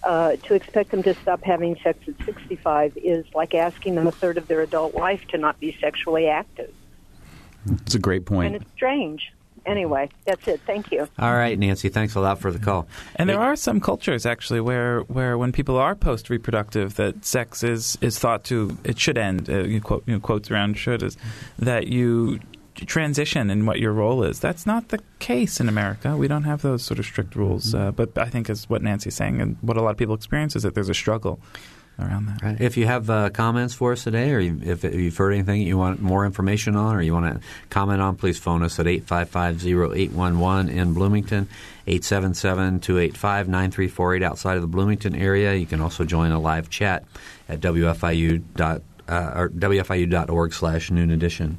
uh, 0.03 0.37
to 0.37 0.55
expect 0.55 0.91
them 0.91 1.03
to 1.03 1.15
stop 1.15 1.43
having 1.43 1.77
sex 1.83 1.99
at 2.07 2.15
65 2.25 2.97
is 2.97 3.25
like 3.35 3.55
asking 3.55 3.95
them 3.95 4.07
a 4.07 4.13
third 4.13 4.39
of 4.39 4.49
their 4.49 4.63
adult 4.63 4.95
life 4.95 5.27
to 5.29 5.39
not 5.39 5.59
be 5.61 5.77
sexually 5.81 6.27
active. 6.27 6.73
It's 7.71 7.95
a 7.95 7.99
great 7.99 8.25
point. 8.25 8.47
And 8.47 8.57
it's 8.57 8.73
strange. 8.73 9.33
Anyway, 9.67 10.09
that's 10.25 10.47
it. 10.49 10.61
Thank 10.67 10.91
you. 10.91 11.09
All 11.19 11.35
right, 11.35 11.59
Nancy. 11.59 11.89
Thanks 11.89 12.15
a 12.15 12.21
lot 12.21 12.39
for 12.39 12.51
the 12.51 12.59
call. 12.59 12.87
And 13.17 13.29
there 13.29 13.41
are 13.41 13.57
some 13.57 13.81
cultures 13.81 14.27
actually 14.27 14.61
where, 14.61 15.01
where 15.03 15.37
when 15.37 15.53
people 15.53 15.77
are 15.77 15.95
post 15.95 16.31
reproductive, 16.31 16.97
that 16.97 17.25
sex 17.25 17.63
is, 17.63 17.99
is 18.01 18.19
thought 18.19 18.45
to 18.45 18.77
it 18.85 18.99
should 18.99 19.19
end. 19.19 19.49
Uh, 19.49 19.65
you 19.65 19.81
quote 19.81 20.05
you 20.07 20.15
know, 20.15 20.21
quotes 20.21 20.51
around 20.51 20.79
should 20.79 21.03
is 21.03 21.17
that 21.59 21.89
you 21.89 22.41
transition 22.87 23.51
in 23.51 23.67
what 23.67 23.79
your 23.79 23.93
role 23.93 24.23
is. 24.23 24.41
That's 24.41 24.67
not 24.67 24.89
the 24.89 25.01
case 25.19 25.61
in 25.61 25.69
America. 25.69 26.17
We 26.17 26.29
don't 26.29 26.45
have 26.45 26.63
those 26.63 26.83
sort 26.83 26.99
of 26.99 27.05
strict 27.05 27.37
rules. 27.37 27.75
Uh, 27.75 27.91
but 27.91 28.17
I 28.17 28.27
think 28.27 28.49
as 28.49 28.69
what 28.71 28.83
Nancy's 28.83 29.15
saying 29.15 29.41
and 29.41 29.57
what 29.61 29.77
a 29.77 29.83
lot 29.83 29.91
of 29.91 29.97
people 29.97 30.15
experience 30.15 30.57
is 30.57 30.63
that 30.63 30.75
there's 30.75 30.89
a 30.89 30.95
struggle 30.95 31.41
around 32.01 32.27
that. 32.27 32.43
Right. 32.43 32.61
If 32.61 32.77
you 32.77 32.87
have 32.87 33.09
uh, 33.09 33.31
comments 33.31 33.73
for 33.75 33.93
us 33.93 34.03
today, 34.05 34.33
or 34.33 34.41
if 34.41 34.83
you've 34.85 35.17
heard 35.17 35.33
anything 35.33 35.63
you 35.63 35.79
want 35.79 36.01
more 36.01 36.27
information 36.27 36.77
on, 36.77 36.95
or 36.97 37.03
you 37.03 37.13
want 37.13 37.35
to 37.35 37.41
comment 37.69 38.01
on, 38.01 38.15
please 38.17 38.39
phone 38.39 38.63
us 38.63 38.79
at 38.79 38.87
855-0811 38.87 40.71
in 40.71 40.95
Bloomington, 40.95 41.49
877-285-9348 41.87 44.23
outside 44.23 44.57
of 44.57 44.63
the 44.63 44.69
Bloomington 44.69 45.15
area. 45.15 45.55
You 45.55 45.67
can 45.67 45.81
also 45.81 46.05
join 46.05 46.33
a 46.33 46.41
live 46.41 46.71
chat 46.71 47.05
at 47.49 47.61
wfiu.com 47.61 48.83
uh, 49.11 49.33
or 49.35 49.49
wfiu.org 49.51 50.55
slash 50.55 50.91
noon 50.91 51.11
edition. 51.11 51.59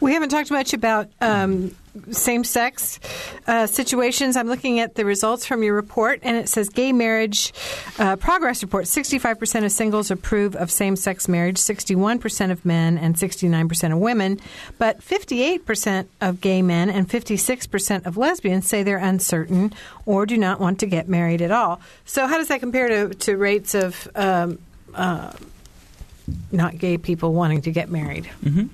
We 0.00 0.12
haven't 0.12 0.28
talked 0.28 0.50
much 0.50 0.72
about 0.72 1.08
um, 1.20 1.74
same 2.10 2.44
sex 2.44 3.00
uh, 3.48 3.66
situations. 3.66 4.36
I'm 4.36 4.46
looking 4.46 4.78
at 4.78 4.94
the 4.94 5.04
results 5.04 5.44
from 5.44 5.64
your 5.64 5.74
report, 5.74 6.20
and 6.22 6.36
it 6.36 6.48
says 6.48 6.68
gay 6.68 6.92
marriage 6.92 7.52
uh, 7.98 8.14
progress 8.16 8.62
report 8.62 8.84
65% 8.84 9.64
of 9.64 9.72
singles 9.72 10.10
approve 10.10 10.54
of 10.54 10.70
same 10.70 10.94
sex 10.94 11.28
marriage, 11.28 11.56
61% 11.56 12.52
of 12.52 12.64
men, 12.64 12.96
and 12.96 13.16
69% 13.16 13.92
of 13.92 13.98
women. 13.98 14.40
But 14.78 15.00
58% 15.00 16.06
of 16.20 16.40
gay 16.40 16.62
men 16.62 16.90
and 16.90 17.08
56% 17.08 18.06
of 18.06 18.16
lesbians 18.16 18.68
say 18.68 18.84
they're 18.84 18.98
uncertain 18.98 19.72
or 20.06 20.26
do 20.26 20.36
not 20.36 20.60
want 20.60 20.78
to 20.80 20.86
get 20.86 21.08
married 21.08 21.42
at 21.42 21.50
all. 21.50 21.80
So, 22.04 22.28
how 22.28 22.38
does 22.38 22.48
that 22.48 22.60
compare 22.60 22.88
to, 22.88 23.14
to 23.14 23.36
rates 23.36 23.74
of 23.74 24.08
um, 24.14 24.58
uh, 24.94 25.32
not 26.52 26.78
gay 26.78 26.96
people 26.96 27.32
wanting 27.32 27.60
to 27.62 27.70
get 27.70 27.90
married. 27.90 28.30
Mm-hmm. 28.42 28.66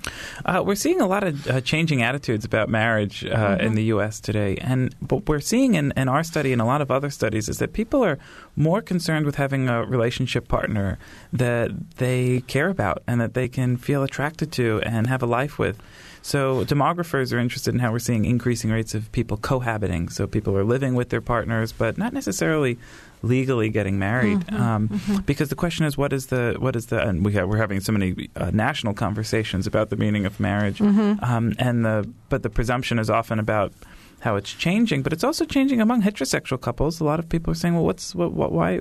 Uh, 0.44 0.62
we're 0.62 0.74
seeing 0.74 1.00
a 1.00 1.06
lot 1.06 1.24
of 1.24 1.46
uh, 1.46 1.60
changing 1.60 2.02
attitudes 2.02 2.44
about 2.44 2.68
marriage 2.68 3.24
uh, 3.24 3.28
mm-hmm. 3.28 3.60
in 3.66 3.74
the 3.74 3.84
U.S. 3.84 4.20
today, 4.20 4.56
and 4.58 4.94
what 5.08 5.28
we're 5.28 5.40
seeing 5.40 5.74
in, 5.74 5.92
in, 5.96 6.08
our 6.08 6.22
study 6.22 6.52
and 6.52 6.60
a 6.60 6.64
lot 6.64 6.80
of 6.80 6.90
other 6.90 7.10
studies 7.10 7.48
is 7.48 7.58
that 7.58 7.72
people 7.72 8.04
are 8.04 8.18
more 8.56 8.82
concerned 8.82 9.26
with 9.26 9.36
having 9.36 9.68
a 9.68 9.84
relationship 9.84 10.48
partner 10.48 10.98
that 11.32 11.70
they 11.96 12.42
care 12.42 12.68
about 12.68 13.02
and 13.06 13.20
that 13.20 13.34
they 13.34 13.48
can 13.48 13.76
feel 13.76 14.02
attracted 14.02 14.50
to 14.52 14.80
and 14.82 15.06
have 15.06 15.22
a 15.22 15.26
life 15.26 15.58
with. 15.58 15.80
So 16.22 16.64
demographers 16.64 17.32
are 17.32 17.38
interested 17.38 17.72
in 17.74 17.80
how 17.80 17.92
we're 17.92 17.98
seeing 17.98 18.24
increasing 18.24 18.70
rates 18.70 18.94
of 18.94 19.10
people 19.12 19.36
cohabiting. 19.36 20.08
So 20.10 20.26
people 20.26 20.56
are 20.56 20.64
living 20.64 20.94
with 20.94 21.08
their 21.08 21.20
partners, 21.22 21.72
but 21.72 21.96
not 21.96 22.12
necessarily 22.12 22.78
legally 23.22 23.68
getting 23.68 23.98
married. 23.98 24.40
Mm-hmm, 24.40 24.62
um, 24.62 24.88
mm-hmm. 24.88 25.16
Because 25.22 25.48
the 25.48 25.56
question 25.56 25.84
is, 25.86 25.96
what 25.96 26.12
is 26.12 26.26
the 26.26 26.56
what 26.58 26.76
is 26.76 26.86
the 26.86 27.00
and 27.06 27.24
we 27.24 27.32
have, 27.34 27.48
we're 27.48 27.58
having 27.58 27.80
so 27.80 27.92
many 27.92 28.28
uh, 28.36 28.50
national 28.52 28.94
conversations 28.94 29.66
about 29.66 29.90
the 29.90 29.96
meaning 29.96 30.26
of 30.26 30.40
marriage, 30.40 30.78
mm-hmm. 30.78 31.22
um, 31.24 31.54
and 31.58 31.84
the 31.84 32.08
but 32.28 32.42
the 32.42 32.50
presumption 32.50 32.98
is 32.98 33.10
often 33.10 33.38
about 33.38 33.72
how 34.20 34.36
it's 34.36 34.52
changing, 34.52 35.02
but 35.02 35.12
it's 35.12 35.24
also 35.24 35.44
changing 35.44 35.80
among 35.80 36.02
heterosexual 36.02 36.60
couples. 36.60 37.00
A 37.00 37.04
lot 37.04 37.18
of 37.18 37.28
people 37.28 37.50
are 37.52 37.56
saying, 37.56 37.74
well, 37.74 37.84
what's 37.84 38.14
what, 38.14 38.32
what 38.32 38.52
why 38.52 38.80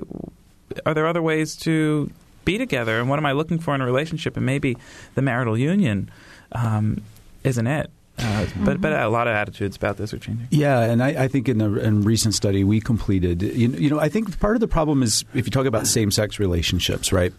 are 0.86 0.94
there 0.94 1.06
other 1.06 1.22
ways 1.22 1.56
to 1.56 2.10
be 2.44 2.58
together, 2.58 2.98
and 3.00 3.08
what 3.08 3.18
am 3.18 3.26
I 3.26 3.32
looking 3.32 3.58
for 3.58 3.74
in 3.74 3.80
a 3.80 3.86
relationship? 3.86 4.36
And 4.36 4.46
maybe 4.46 4.76
the 5.14 5.22
marital 5.22 5.58
union 5.58 6.10
um, 6.52 7.02
isn't 7.44 7.66
it. 7.66 7.90
Uh, 8.22 8.46
but 8.64 8.80
but 8.80 8.92
a 8.92 9.08
lot 9.08 9.26
of 9.26 9.34
attitudes 9.34 9.76
about 9.76 9.96
this 9.96 10.12
are 10.12 10.18
changing. 10.18 10.46
Yeah, 10.50 10.80
and 10.80 11.02
I, 11.02 11.24
I 11.24 11.28
think 11.28 11.48
in 11.48 11.60
a 11.60 11.72
in 11.74 12.02
recent 12.02 12.34
study 12.34 12.64
we 12.64 12.80
completed, 12.80 13.42
you, 13.42 13.68
you 13.70 13.90
know, 13.90 13.98
I 13.98 14.08
think 14.08 14.38
part 14.40 14.56
of 14.56 14.60
the 14.60 14.68
problem 14.68 15.02
is 15.02 15.24
if 15.34 15.46
you 15.46 15.50
talk 15.50 15.66
about 15.66 15.86
same 15.86 16.10
sex 16.10 16.38
relationships, 16.38 17.12
right? 17.12 17.32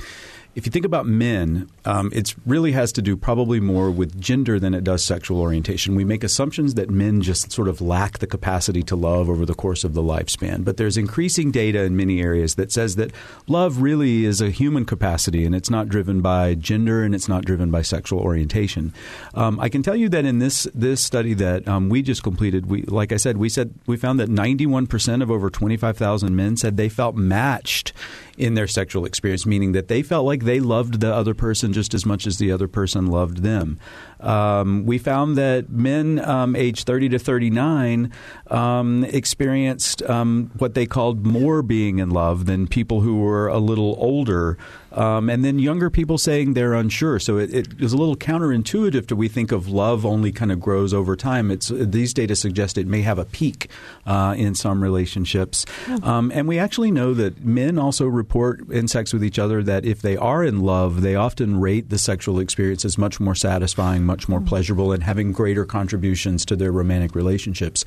If 0.54 0.66
you 0.66 0.72
think 0.72 0.86
about 0.86 1.06
men, 1.06 1.70
um, 1.86 2.12
it 2.14 2.36
really 2.46 2.74
has 2.74 2.92
to 2.94 3.02
do 3.02 3.16
probably 3.16 3.62
more 3.62 3.90
with 3.90 4.20
gender 4.20 4.60
than 4.60 4.74
it 4.74 4.84
does 4.84 5.04
sexual 5.04 5.40
orientation. 5.40 5.96
We 5.96 6.04
make 6.04 6.26
assumptions 6.26 6.74
that 6.74 6.90
men 6.90 7.22
just 7.22 7.54
sort 7.54 7.70
of 7.70 7.80
lack 7.80 8.20
the 8.20 8.28
capacity 8.28 8.84
to 8.84 8.96
love 8.98 9.30
over 9.30 9.46
the 9.46 9.54
course 9.54 9.86
of 9.86 9.94
the 9.94 10.04
lifespan. 10.04 10.66
But 10.66 10.76
there's 10.76 10.98
increasing 10.98 11.52
data 11.52 11.84
in 11.84 11.96
many 11.96 12.22
areas 12.22 12.56
that 12.56 12.72
says 12.72 12.98
that 12.98 13.12
love 13.48 13.82
really 13.82 14.26
is 14.26 14.42
a 14.42 14.50
human 14.50 14.84
capacity 14.86 15.46
and 15.46 15.56
it's 15.56 15.70
not 15.70 15.88
driven 15.88 16.20
by 16.20 16.56
gender 16.56 17.04
and 17.04 17.16
it's 17.16 17.30
not 17.30 17.46
driven 17.46 17.72
by 17.72 17.82
sexual 17.82 18.20
orientation. 18.20 18.94
Um, 19.34 19.58
I 19.60 19.70
can 19.70 19.84
tell 19.84 19.96
you 19.96 20.10
that 20.10 20.26
in 20.26 20.40
this 20.40 20.68
this 20.74 21.02
study 21.02 21.34
that 21.36 21.66
um, 21.68 21.88
we 21.88 22.02
just 22.02 22.24
completed, 22.24 22.66
we 22.66 22.82
like 22.84 23.14
I 23.14 23.18
said, 23.18 23.38
we 23.38 23.48
said 23.48 23.74
we 23.86 23.96
found 23.96 24.20
that 24.20 24.28
91 24.28 24.88
percent 24.88 25.24
of 25.24 25.32
over 25.32 25.50
25,000 25.50 26.36
men 26.36 26.58
said 26.58 26.76
they 26.76 26.90
felt 26.90 27.16
matched 27.16 27.94
in 28.38 28.54
their 28.54 28.68
sexual 28.68 29.06
experience, 29.06 29.46
meaning 29.46 29.72
that 29.74 29.88
they 29.88 30.02
felt 30.02 30.26
like 30.26 30.44
they 30.44 30.60
loved 30.60 31.00
the 31.00 31.14
other 31.14 31.34
person 31.34 31.74
just 31.74 31.94
as 31.94 32.06
much 32.06 32.26
as 32.26 32.38
the 32.38 32.52
other 32.52 32.68
person 32.68 33.08
loved 33.08 33.44
them. 33.44 33.80
Um, 34.22 34.86
we 34.86 34.98
found 34.98 35.38
that 35.38 35.70
men 35.70 36.20
um, 36.20 36.56
aged 36.56 36.86
30 36.86 37.10
to 37.10 37.20
39 37.20 38.12
um, 38.48 39.04
experienced 39.06 40.04
um, 40.04 40.52
what 40.58 40.74
they 40.74 40.86
called 40.86 41.26
more 41.26 41.62
being 41.62 42.00
in 42.00 42.10
love 42.10 42.46
than 42.46 42.68
people 42.68 43.02
who 43.02 43.20
were 43.20 43.48
a 43.48 43.60
little 43.60 43.96
older. 44.00 44.58
Um, 44.92 45.30
and 45.30 45.46
then 45.46 45.58
younger 45.58 45.90
people 45.90 46.18
saying 46.18 46.54
they're 46.54 46.74
unsure. 46.74 47.18
So 47.20 47.38
it, 47.38 47.54
it 47.54 47.82
is 47.82 47.94
a 47.94 47.98
little 47.98 48.18
counterintuitive 48.18 49.08
to 49.08 49.16
we 49.16 49.30
think 49.30 49.52
of 49.52 49.70
love 49.70 50.06
only 50.06 50.32
kind 50.32 50.52
of 50.52 50.60
grows 50.60 50.94
over 50.94 51.16
time. 51.16 51.50
It's 51.50 51.70
these 51.70 52.14
data 52.14 52.36
suggest 52.36 52.78
it 52.78 52.88
may 52.88 53.02
have 53.02 53.18
a 53.18 53.26
peak 53.26 53.70
uh, 54.06 54.36
in 54.38 54.54
some 54.54 54.84
relationships, 54.84 55.66
um, 56.04 56.32
and 56.34 56.48
we 56.48 56.60
actually 56.60 56.92
know 56.92 57.14
that 57.14 57.44
men 57.44 57.80
also 57.80 58.06
report 58.06 58.70
in 58.70 58.88
sex 58.88 59.14
with 59.14 59.24
each 59.24 59.40
other 59.40 59.64
that 59.64 59.86
if 59.86 60.02
they 60.02 60.18
are 60.18 60.44
in 60.44 60.62
love, 60.62 61.02
they 61.02 61.16
often 61.16 61.60
rate 61.60 61.90
the 61.90 61.98
sexual 61.98 62.40
experience 62.40 62.84
as 62.84 62.98
much 62.98 63.20
more 63.20 63.36
satisfying, 63.36 64.06
much 64.12 64.28
more 64.28 64.42
pleasurable, 64.42 64.92
and 64.92 65.02
having 65.04 65.32
greater 65.32 65.64
contributions 65.64 66.46
to 66.46 66.58
their 66.58 66.74
romantic 66.74 67.16
relationships. 67.16 67.86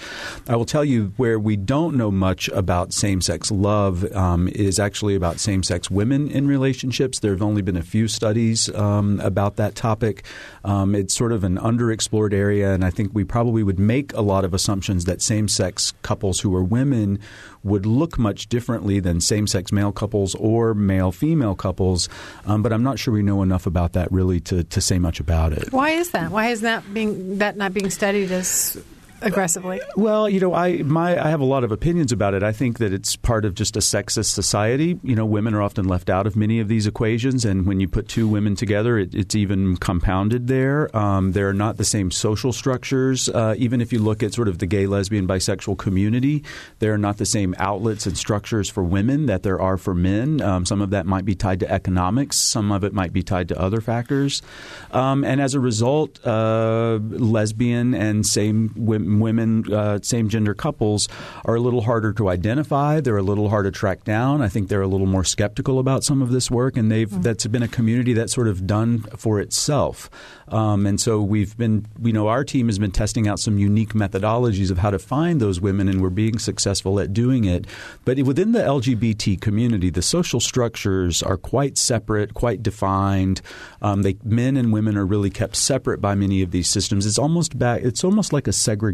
I 0.48 0.56
will 0.56 0.64
tell 0.64 0.84
you 0.84 1.12
where 1.18 1.38
we 1.38 1.54
don't 1.54 1.96
know 1.96 2.10
much 2.10 2.48
about 2.48 2.94
same 2.94 3.20
sex 3.20 3.50
love 3.50 4.10
um, 4.14 4.48
is 4.48 4.78
actually 4.78 5.16
about 5.16 5.38
same 5.38 5.62
sex 5.62 5.90
women 5.90 6.30
in 6.30 6.48
relationships. 6.48 7.20
There 7.20 7.32
have 7.32 7.42
only 7.42 7.60
been 7.60 7.76
a 7.76 7.82
few 7.82 8.08
studies 8.08 8.74
um, 8.74 9.20
about 9.20 9.56
that 9.56 9.74
topic. 9.74 10.24
Um, 10.64 10.94
it's 10.94 11.14
sort 11.14 11.32
of 11.32 11.44
an 11.44 11.58
underexplored 11.58 12.32
area, 12.32 12.72
and 12.72 12.84
I 12.84 12.90
think 12.90 13.10
we 13.12 13.24
probably 13.24 13.62
would 13.62 13.78
make 13.78 14.14
a 14.14 14.22
lot 14.22 14.46
of 14.46 14.54
assumptions 14.54 15.04
that 15.04 15.20
same 15.20 15.46
sex 15.46 15.92
couples 16.00 16.40
who 16.40 16.54
are 16.56 16.64
women 16.64 17.18
would 17.64 17.86
look 17.86 18.18
much 18.18 18.48
differently 18.48 19.00
than 19.00 19.20
same 19.20 19.46
sex 19.46 19.72
male 19.72 19.90
couples 19.90 20.34
or 20.36 20.74
male 20.74 21.10
female 21.10 21.54
couples. 21.54 22.08
Um, 22.46 22.62
but 22.62 22.72
I'm 22.72 22.82
not 22.82 22.98
sure 22.98 23.12
we 23.12 23.22
know 23.22 23.42
enough 23.42 23.66
about 23.66 23.94
that 23.94 24.12
really 24.12 24.38
to, 24.40 24.64
to 24.64 24.80
say 24.80 24.98
much 24.98 25.18
about 25.18 25.52
it. 25.52 25.72
Why 25.72 25.90
is 25.90 26.10
that? 26.14 26.30
Why 26.30 26.48
is 26.48 26.62
that 26.62 26.82
being 26.92 27.38
that 27.38 27.56
not 27.56 27.74
being 27.74 27.90
studied 27.90 28.30
as 28.32 28.80
aggressively? 29.22 29.80
Well, 29.96 30.28
you 30.28 30.40
know, 30.40 30.54
I 30.54 30.78
my 30.82 31.22
I 31.22 31.30
have 31.30 31.40
a 31.40 31.44
lot 31.44 31.64
of 31.64 31.72
opinions 31.72 32.12
about 32.12 32.34
it. 32.34 32.42
I 32.42 32.52
think 32.52 32.78
that 32.78 32.92
it's 32.92 33.16
part 33.16 33.44
of 33.44 33.54
just 33.54 33.76
a 33.76 33.80
sexist 33.80 34.32
society. 34.32 34.98
You 35.02 35.14
know, 35.14 35.26
women 35.26 35.54
are 35.54 35.62
often 35.62 35.86
left 35.88 36.10
out 36.10 36.26
of 36.26 36.36
many 36.36 36.60
of 36.60 36.68
these 36.68 36.86
equations, 36.86 37.44
and 37.44 37.66
when 37.66 37.80
you 37.80 37.88
put 37.88 38.08
two 38.08 38.28
women 38.28 38.54
together, 38.54 38.98
it, 38.98 39.14
it's 39.14 39.34
even 39.34 39.76
compounded 39.76 40.46
there. 40.46 40.94
Um, 40.96 41.32
they're 41.32 41.52
not 41.52 41.76
the 41.76 41.84
same 41.84 42.10
social 42.10 42.52
structures. 42.52 43.28
Uh, 43.28 43.54
even 43.58 43.80
if 43.80 43.92
you 43.92 43.98
look 43.98 44.22
at 44.22 44.34
sort 44.34 44.48
of 44.48 44.58
the 44.58 44.66
gay, 44.66 44.86
lesbian, 44.86 45.26
bisexual 45.26 45.78
community, 45.78 46.44
there 46.78 46.92
are 46.92 46.98
not 46.98 47.18
the 47.18 47.26
same 47.26 47.54
outlets 47.58 48.06
and 48.06 48.16
structures 48.16 48.68
for 48.68 48.82
women 48.82 49.26
that 49.26 49.42
there 49.42 49.60
are 49.60 49.76
for 49.76 49.94
men. 49.94 50.40
Um, 50.40 50.66
some 50.66 50.80
of 50.80 50.90
that 50.90 51.06
might 51.06 51.24
be 51.24 51.34
tied 51.34 51.60
to 51.60 51.70
economics. 51.70 52.36
Some 52.36 52.72
of 52.72 52.84
it 52.84 52.92
might 52.92 53.12
be 53.12 53.22
tied 53.22 53.48
to 53.48 53.60
other 53.60 53.80
factors. 53.80 54.42
Um, 54.90 55.24
and 55.24 55.40
as 55.40 55.54
a 55.54 55.60
result, 55.60 56.24
uh, 56.26 56.98
lesbian 57.00 57.94
and 57.94 58.26
same 58.26 58.72
women 58.76 59.13
women, 59.20 59.72
uh, 59.72 59.98
same 60.02 60.28
gender 60.28 60.54
couples, 60.54 61.08
are 61.44 61.54
a 61.54 61.60
little 61.60 61.82
harder 61.82 62.12
to 62.14 62.28
identify. 62.28 63.00
They're 63.00 63.16
a 63.16 63.22
little 63.22 63.48
harder 63.48 63.64
to 63.64 63.78
track 63.78 64.04
down. 64.04 64.42
I 64.42 64.48
think 64.48 64.68
they're 64.68 64.82
a 64.82 64.86
little 64.86 65.06
more 65.06 65.24
skeptical 65.24 65.78
about 65.78 66.04
some 66.04 66.22
of 66.22 66.30
this 66.30 66.50
work, 66.50 66.76
and 66.76 66.90
they've 66.90 67.08
mm-hmm. 67.08 67.22
that's 67.22 67.46
been 67.46 67.62
a 67.62 67.68
community 67.68 68.12
that's 68.12 68.32
sort 68.32 68.48
of 68.48 68.66
done 68.66 69.00
for 69.16 69.40
itself. 69.40 70.10
Um, 70.48 70.86
and 70.86 71.00
so 71.00 71.22
we've 71.22 71.56
been, 71.56 71.86
you 72.02 72.12
know, 72.12 72.28
our 72.28 72.44
team 72.44 72.66
has 72.66 72.78
been 72.78 72.90
testing 72.90 73.26
out 73.26 73.40
some 73.40 73.58
unique 73.58 73.94
methodologies 73.94 74.70
of 74.70 74.78
how 74.78 74.90
to 74.90 74.98
find 74.98 75.40
those 75.40 75.60
women, 75.60 75.88
and 75.88 76.00
we're 76.02 76.10
being 76.10 76.38
successful 76.38 77.00
at 77.00 77.12
doing 77.12 77.44
it. 77.44 77.66
But 78.04 78.18
within 78.20 78.52
the 78.52 78.60
LGBT 78.60 79.40
community, 79.40 79.90
the 79.90 80.02
social 80.02 80.40
structures 80.40 81.22
are 81.22 81.36
quite 81.36 81.78
separate, 81.78 82.34
quite 82.34 82.62
defined. 82.62 83.40
Um, 83.80 84.02
they, 84.02 84.16
men 84.22 84.56
and 84.56 84.72
women 84.72 84.96
are 84.96 85.06
really 85.06 85.30
kept 85.30 85.56
separate 85.56 86.00
by 86.00 86.14
many 86.14 86.42
of 86.42 86.50
these 86.50 86.68
systems. 86.68 87.06
It's 87.06 87.18
almost 87.18 87.58
back. 87.58 87.82
It's 87.82 88.04
almost 88.04 88.32
like 88.32 88.46
a 88.46 88.52
segregation 88.52 88.93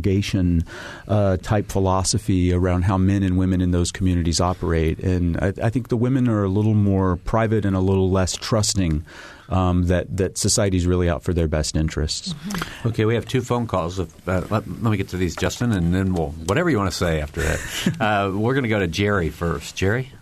uh, 1.09 1.36
type 1.38 1.70
philosophy 1.70 2.53
around 2.53 2.82
how 2.82 2.98
men 2.98 3.22
and 3.22 3.36
women 3.36 3.61
in 3.61 3.70
those 3.70 3.92
communities 3.92 4.40
operate. 4.40 4.98
And 5.01 5.36
I, 5.38 5.53
I 5.62 5.70
think 5.70 5.88
the 5.88 5.96
women 5.96 6.28
are 6.28 6.44
a 6.44 6.48
little 6.48 6.74
more 6.74 7.16
private 7.16 7.64
and 7.64 7.76
a 7.76 7.80
little 7.80 8.11
less 8.11 8.36
trusting 8.36 9.05
um, 9.51 9.84
that 9.84 10.16
that 10.16 10.38
society's 10.38 10.86
really 10.86 11.09
out 11.09 11.22
for 11.22 11.34
their 11.34 11.48
best 11.48 11.76
interests. 11.76 12.34
Okay, 12.86 13.05
we 13.05 13.14
have 13.14 13.26
two 13.26 13.42
phone 13.42 13.66
calls. 13.66 13.98
If, 13.98 14.28
uh, 14.28 14.42
let, 14.48 14.51
let 14.51 14.68
me 14.68 14.96
get 14.96 15.09
to 15.09 15.16
these, 15.16 15.36
Justin, 15.36 15.72
and 15.72 15.92
then 15.92 16.14
we'll 16.14 16.30
whatever 16.30 16.70
you 16.70 16.78
want 16.78 16.90
to 16.90 16.96
say 16.96 17.20
after 17.20 17.42
that. 17.42 17.96
uh, 18.01 18.30
we're 18.32 18.55
going 18.55 18.62
to 18.62 18.68
go 18.68 18.78
to 18.78 18.86
Jerry 18.86 19.28
first. 19.28 19.76
Jerry. 19.76 20.12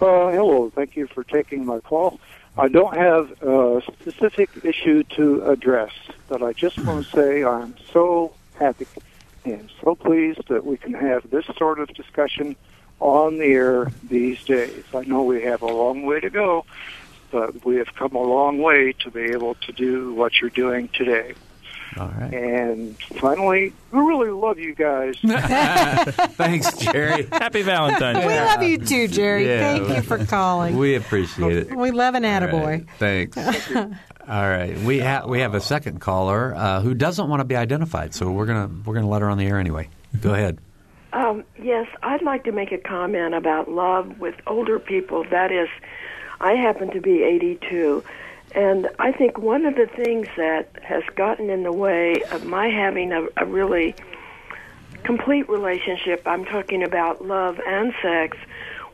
Uh, 0.00 0.30
hello. 0.30 0.70
Thank 0.74 0.94
you 0.96 1.08
for 1.08 1.24
taking 1.24 1.66
my 1.66 1.80
call. 1.80 2.20
I 2.58 2.66
don't 2.66 2.96
have 2.96 3.40
a 3.40 3.80
specific 4.00 4.50
issue 4.64 5.04
to 5.16 5.44
address, 5.48 5.92
but 6.28 6.42
I 6.42 6.52
just 6.52 6.76
want 6.78 7.06
to 7.06 7.10
hmm. 7.10 7.16
say 7.16 7.44
I'm 7.44 7.76
so 7.92 8.32
happy 8.58 8.88
and 9.44 9.70
so 9.80 9.94
pleased 9.94 10.48
that 10.48 10.66
we 10.66 10.76
can 10.76 10.92
have 10.92 11.30
this 11.30 11.46
sort 11.56 11.78
of 11.78 11.88
discussion 11.94 12.56
on 12.98 13.38
the 13.38 13.44
air 13.44 13.92
these 14.02 14.44
days. 14.44 14.82
I 14.92 15.04
know 15.04 15.22
we 15.22 15.42
have 15.42 15.62
a 15.62 15.66
long 15.66 16.04
way 16.04 16.18
to 16.18 16.30
go, 16.30 16.66
but 17.30 17.64
we 17.64 17.76
have 17.76 17.94
come 17.94 18.16
a 18.16 18.22
long 18.22 18.58
way 18.58 18.92
to 19.04 19.10
be 19.12 19.20
able 19.20 19.54
to 19.54 19.72
do 19.72 20.12
what 20.14 20.40
you're 20.40 20.50
doing 20.50 20.88
today. 20.88 21.34
All 21.96 22.08
right. 22.18 22.32
And 22.34 22.96
finally, 23.20 23.72
we 23.92 23.98
really 24.00 24.30
love 24.30 24.58
you 24.58 24.74
guys. 24.74 25.16
Thanks, 25.22 26.76
Jerry. 26.78 27.26
Happy 27.32 27.62
Valentine's 27.62 28.18
Day. 28.18 28.26
We 28.26 28.34
love 28.34 28.62
you 28.62 28.78
too, 28.78 29.08
Jerry. 29.08 29.46
Yeah. 29.46 29.58
Thank 29.60 29.88
you 29.88 30.02
for 30.02 30.24
calling. 30.26 30.76
We 30.76 30.94
appreciate 30.96 31.56
it. 31.56 31.76
We 31.76 31.90
love 31.90 32.14
an 32.14 32.24
attaboy. 32.24 32.64
right, 32.64 32.86
Thanks. 32.98 33.36
All 34.28 34.48
right, 34.48 34.76
we 34.80 34.98
ha- 35.00 35.24
we 35.26 35.40
have 35.40 35.54
a 35.54 35.60
second 35.60 36.00
caller 36.00 36.54
uh, 36.54 36.82
who 36.82 36.92
doesn't 36.92 37.28
want 37.30 37.40
to 37.40 37.46
be 37.46 37.56
identified, 37.56 38.14
so 38.14 38.30
we're 38.30 38.44
gonna 38.44 38.68
we're 38.84 38.92
gonna 38.92 39.08
let 39.08 39.22
her 39.22 39.30
on 39.30 39.38
the 39.38 39.46
air 39.46 39.58
anyway. 39.58 39.88
Go 40.20 40.34
ahead. 40.34 40.58
Um, 41.14 41.44
yes, 41.62 41.86
I'd 42.02 42.20
like 42.22 42.44
to 42.44 42.52
make 42.52 42.70
a 42.70 42.76
comment 42.76 43.32
about 43.34 43.70
love 43.70 44.20
with 44.20 44.34
older 44.46 44.78
people. 44.78 45.24
That 45.30 45.50
is, 45.50 45.68
I 46.42 46.52
happen 46.52 46.90
to 46.90 47.00
be 47.00 47.22
82, 47.22 48.04
and 48.54 48.88
I 48.98 49.12
think 49.12 49.38
one 49.38 49.66
of 49.66 49.74
the 49.74 49.86
things 49.86 50.26
that 50.36 50.70
has 50.82 51.02
gotten 51.14 51.50
in 51.50 51.62
the 51.62 51.72
way 51.72 52.22
of 52.30 52.44
my 52.44 52.68
having 52.68 53.12
a, 53.12 53.26
a 53.36 53.44
really 53.44 53.94
complete 55.04 55.48
relationship, 55.48 56.22
I'm 56.26 56.44
talking 56.44 56.82
about 56.82 57.24
love 57.24 57.60
and 57.66 57.94
sex, 58.02 58.36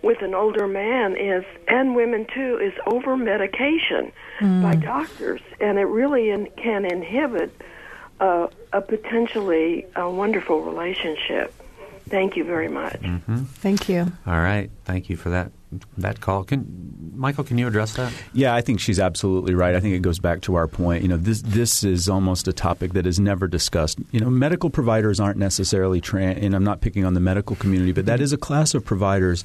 with 0.02 0.20
an 0.20 0.34
older 0.34 0.68
man 0.68 1.16
is, 1.16 1.44
and 1.66 1.96
women 1.96 2.26
too, 2.26 2.59
is 2.59 2.74
over 2.86 3.16
medication 3.16 4.12
by 4.62 4.74
doctors, 4.76 5.40
and 5.61 5.78
it 5.78 5.86
really 5.86 6.28
in, 6.30 6.46
can 6.57 6.84
inhibit 6.84 7.50
uh, 8.20 8.48
a 8.72 8.80
potentially 8.82 9.86
uh, 9.98 10.09
wonderful 10.09 10.61
relationship. 10.61 11.55
Thank 12.09 12.36
you 12.36 12.44
very 12.44 12.68
much. 12.68 13.00
Thank 13.55 13.88
you. 13.88 14.12
All 14.26 14.40
right, 14.40 14.70
thank 14.85 15.09
you 15.09 15.16
for 15.16 15.30
that 15.30 15.53
that 15.99 16.20
call. 16.20 16.45
Can 16.45 17.12
Michael? 17.14 17.45
Can 17.45 17.59
you 17.59 17.66
address 17.66 17.95
that? 17.95 18.12
Yeah, 18.32 18.55
I 18.55 18.61
think 18.61 18.80
she's 18.80 18.99
absolutely 18.99 19.55
right. 19.55 19.74
I 19.74 19.80
think 19.80 19.95
it 19.95 20.03
goes 20.03 20.18
back 20.18 20.43
to 20.43 20.55
our 20.57 20.66
point. 20.66 21.03
You 21.03 21.09
know, 21.09 21.16
this 21.16 21.43
this 21.43 21.85
is 21.85 22.09
almost 22.09 22.49
a 22.49 22.53
topic 22.53 22.93
that 22.93 23.07
is 23.07 23.20
never 23.20 23.47
discussed. 23.47 23.99
You 24.11 24.20
know, 24.20 24.30
medical 24.30 24.70
providers 24.70 25.20
aren't 25.20 25.39
necessarily 25.39 26.01
trained, 26.01 26.39
and 26.39 26.55
I'm 26.55 26.64
not 26.64 26.80
picking 26.80 27.05
on 27.05 27.14
the 27.14 27.20
medical 27.20 27.57
community, 27.57 27.93
but 27.93 28.07
that 28.07 28.20
is 28.20 28.32
a 28.32 28.37
class 28.37 28.74
of 28.74 28.85
providers. 28.85 29.45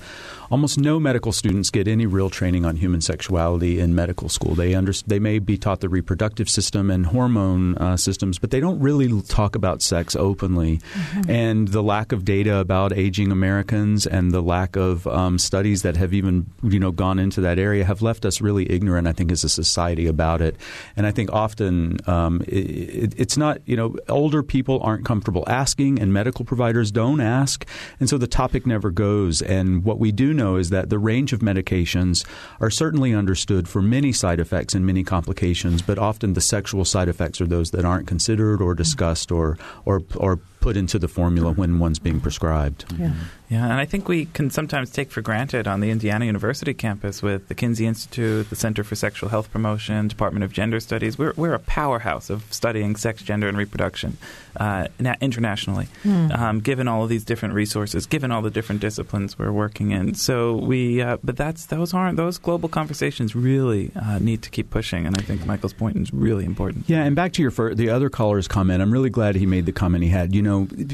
Almost 0.51 0.79
no 0.79 0.99
medical 0.99 1.31
students 1.31 1.69
get 1.69 1.87
any 1.87 2.07
real 2.07 2.29
training 2.29 2.65
on 2.65 2.75
human 2.75 3.01
sexuality 3.01 3.79
in 3.79 3.93
medical 3.93 4.29
school. 4.29 4.55
They 4.55 4.73
under, 4.73 4.93
they 5.05 5.19
may 5.19 5.37
be 5.37 5.57
taught 5.57 5.81
the 5.81 5.89
reproductive 5.89 6.49
system 6.49 6.89
and 6.89 7.05
hormone 7.05 7.77
uh, 7.77 7.97
systems, 7.97 8.39
but 8.39 8.49
they 8.49 8.59
don't 8.59 8.79
really 8.79 9.21
talk 9.23 9.53
about 9.53 9.83
sex 9.83 10.15
openly. 10.15 10.81
And 11.27 11.67
the 11.67 11.83
lack 11.83 12.11
of 12.11 12.25
data 12.25 12.57
about 12.57 12.93
aging 12.93 13.31
Americans 13.31 14.07
and 14.07 14.31
the 14.31 14.41
lack 14.41 14.75
of 14.75 15.05
um, 15.05 15.28
studies 15.37 15.81
that 15.83 15.97
have 15.97 16.13
even 16.13 16.47
you 16.63 16.79
know 16.79 16.91
gone 16.91 17.19
into 17.19 17.41
that 17.41 17.59
area 17.59 17.85
have 17.85 18.01
left 18.01 18.25
us 18.25 18.41
really 18.41 18.69
ignorant. 18.71 19.07
I 19.07 19.13
think 19.13 19.31
as 19.31 19.43
a 19.43 19.49
society 19.49 20.07
about 20.07 20.41
it, 20.41 20.55
and 20.95 21.05
I 21.05 21.11
think 21.11 21.31
often 21.31 21.97
um, 22.07 22.41
it, 22.47 22.53
it, 22.53 23.13
it's 23.17 23.37
not 23.37 23.61
you 23.65 23.75
know 23.75 23.95
older 24.07 24.41
people 24.41 24.79
aren't 24.81 25.05
comfortable 25.05 25.43
asking, 25.47 25.99
and 25.99 26.13
medical 26.13 26.45
providers 26.45 26.91
don't 26.91 27.21
ask, 27.21 27.67
and 27.99 28.09
so 28.09 28.17
the 28.17 28.27
topic 28.27 28.65
never 28.65 28.91
goes. 28.91 29.41
And 29.41 29.83
what 29.83 29.99
we 29.99 30.11
do 30.11 30.33
know 30.33 30.55
is 30.55 30.69
that 30.69 30.89
the 30.89 30.99
range 30.99 31.33
of 31.33 31.41
medications 31.41 32.25
are 32.59 32.69
certainly 32.69 33.13
understood 33.13 33.67
for 33.67 33.81
many 33.81 34.11
side 34.11 34.39
effects 34.39 34.73
and 34.73 34.85
many 34.85 35.03
complications, 35.03 35.81
but 35.81 35.97
often 35.97 36.33
the 36.33 36.41
sexual 36.41 36.85
side 36.85 37.09
effects 37.09 37.41
are 37.41 37.47
those 37.47 37.71
that 37.71 37.85
aren't 37.85 38.07
considered 38.07 38.61
or 38.61 38.73
discussed 38.73 39.31
or 39.31 39.57
or 39.85 40.01
or 40.15 40.39
put 40.59 40.75
into 40.77 40.99
the 40.99 41.07
formula 41.07 41.51
when 41.51 41.79
one's 41.79 41.99
being 41.99 42.19
prescribed. 42.19 42.85
Yeah. 42.97 43.13
Yeah, 43.49 43.63
and 43.63 43.73
I 43.73 43.85
think 43.85 44.07
we 44.07 44.25
can 44.25 44.51
sometimes 44.51 44.91
take 44.91 45.09
for 45.09 45.21
granted 45.21 45.67
on 45.67 45.79
the 45.79 45.89
Indiana 45.89 46.25
University 46.25 46.71
campus 46.71 47.23
with 47.23 47.47
the 47.47 47.55
Kinsey 47.55 47.87
Institute, 47.87 48.47
the 48.51 48.55
Center 48.55 48.83
for 48.83 48.93
Sexual 48.95 49.29
Health 49.29 49.51
Promotion, 49.51 50.07
Department 50.07 50.43
of 50.43 50.53
Gender 50.53 50.79
Studies. 50.79 51.17
We're, 51.17 51.33
we're 51.35 51.55
a 51.55 51.59
powerhouse 51.59 52.29
of 52.29 52.43
studying 52.53 52.95
sex, 52.95 53.23
gender, 53.23 53.47
and 53.47 53.57
reproduction 53.57 54.17
uh, 54.57 54.87
na- 54.99 55.15
internationally, 55.19 55.87
um, 56.31 56.59
given 56.59 56.87
all 56.87 57.01
of 57.01 57.09
these 57.09 57.23
different 57.23 57.55
resources, 57.55 58.05
given 58.05 58.31
all 58.31 58.43
the 58.43 58.51
different 58.51 58.81
disciplines 58.81 59.39
we're 59.39 59.51
working 59.51 59.89
in. 59.89 60.13
So 60.13 60.55
we, 60.57 61.01
uh, 61.01 61.17
but 61.23 61.35
that's 61.35 61.65
those 61.65 61.91
aren't 61.91 62.17
those 62.17 62.37
global 62.37 62.69
conversations 62.69 63.35
really 63.35 63.89
uh, 63.95 64.19
need 64.19 64.43
to 64.43 64.51
keep 64.51 64.69
pushing, 64.69 65.07
and 65.07 65.17
I 65.17 65.21
think 65.21 65.43
Michael's 65.47 65.73
point 65.73 65.97
is 65.97 66.13
really 66.13 66.45
important. 66.45 66.85
Yeah, 66.87 67.03
and 67.03 67.15
back 67.15 67.33
to 67.33 67.41
your 67.41 67.49
fir- 67.49 67.73
the 67.73 67.89
other 67.89 68.11
caller's 68.11 68.47
comment, 68.47 68.83
I'm 68.83 68.91
really 68.93 69.09
glad 69.09 69.33
he 69.33 69.47
made 69.47 69.65
the 69.65 69.71
comment 69.71 70.03
he 70.03 70.11
had. 70.11 70.35
You 70.35 70.43
know, 70.43 70.48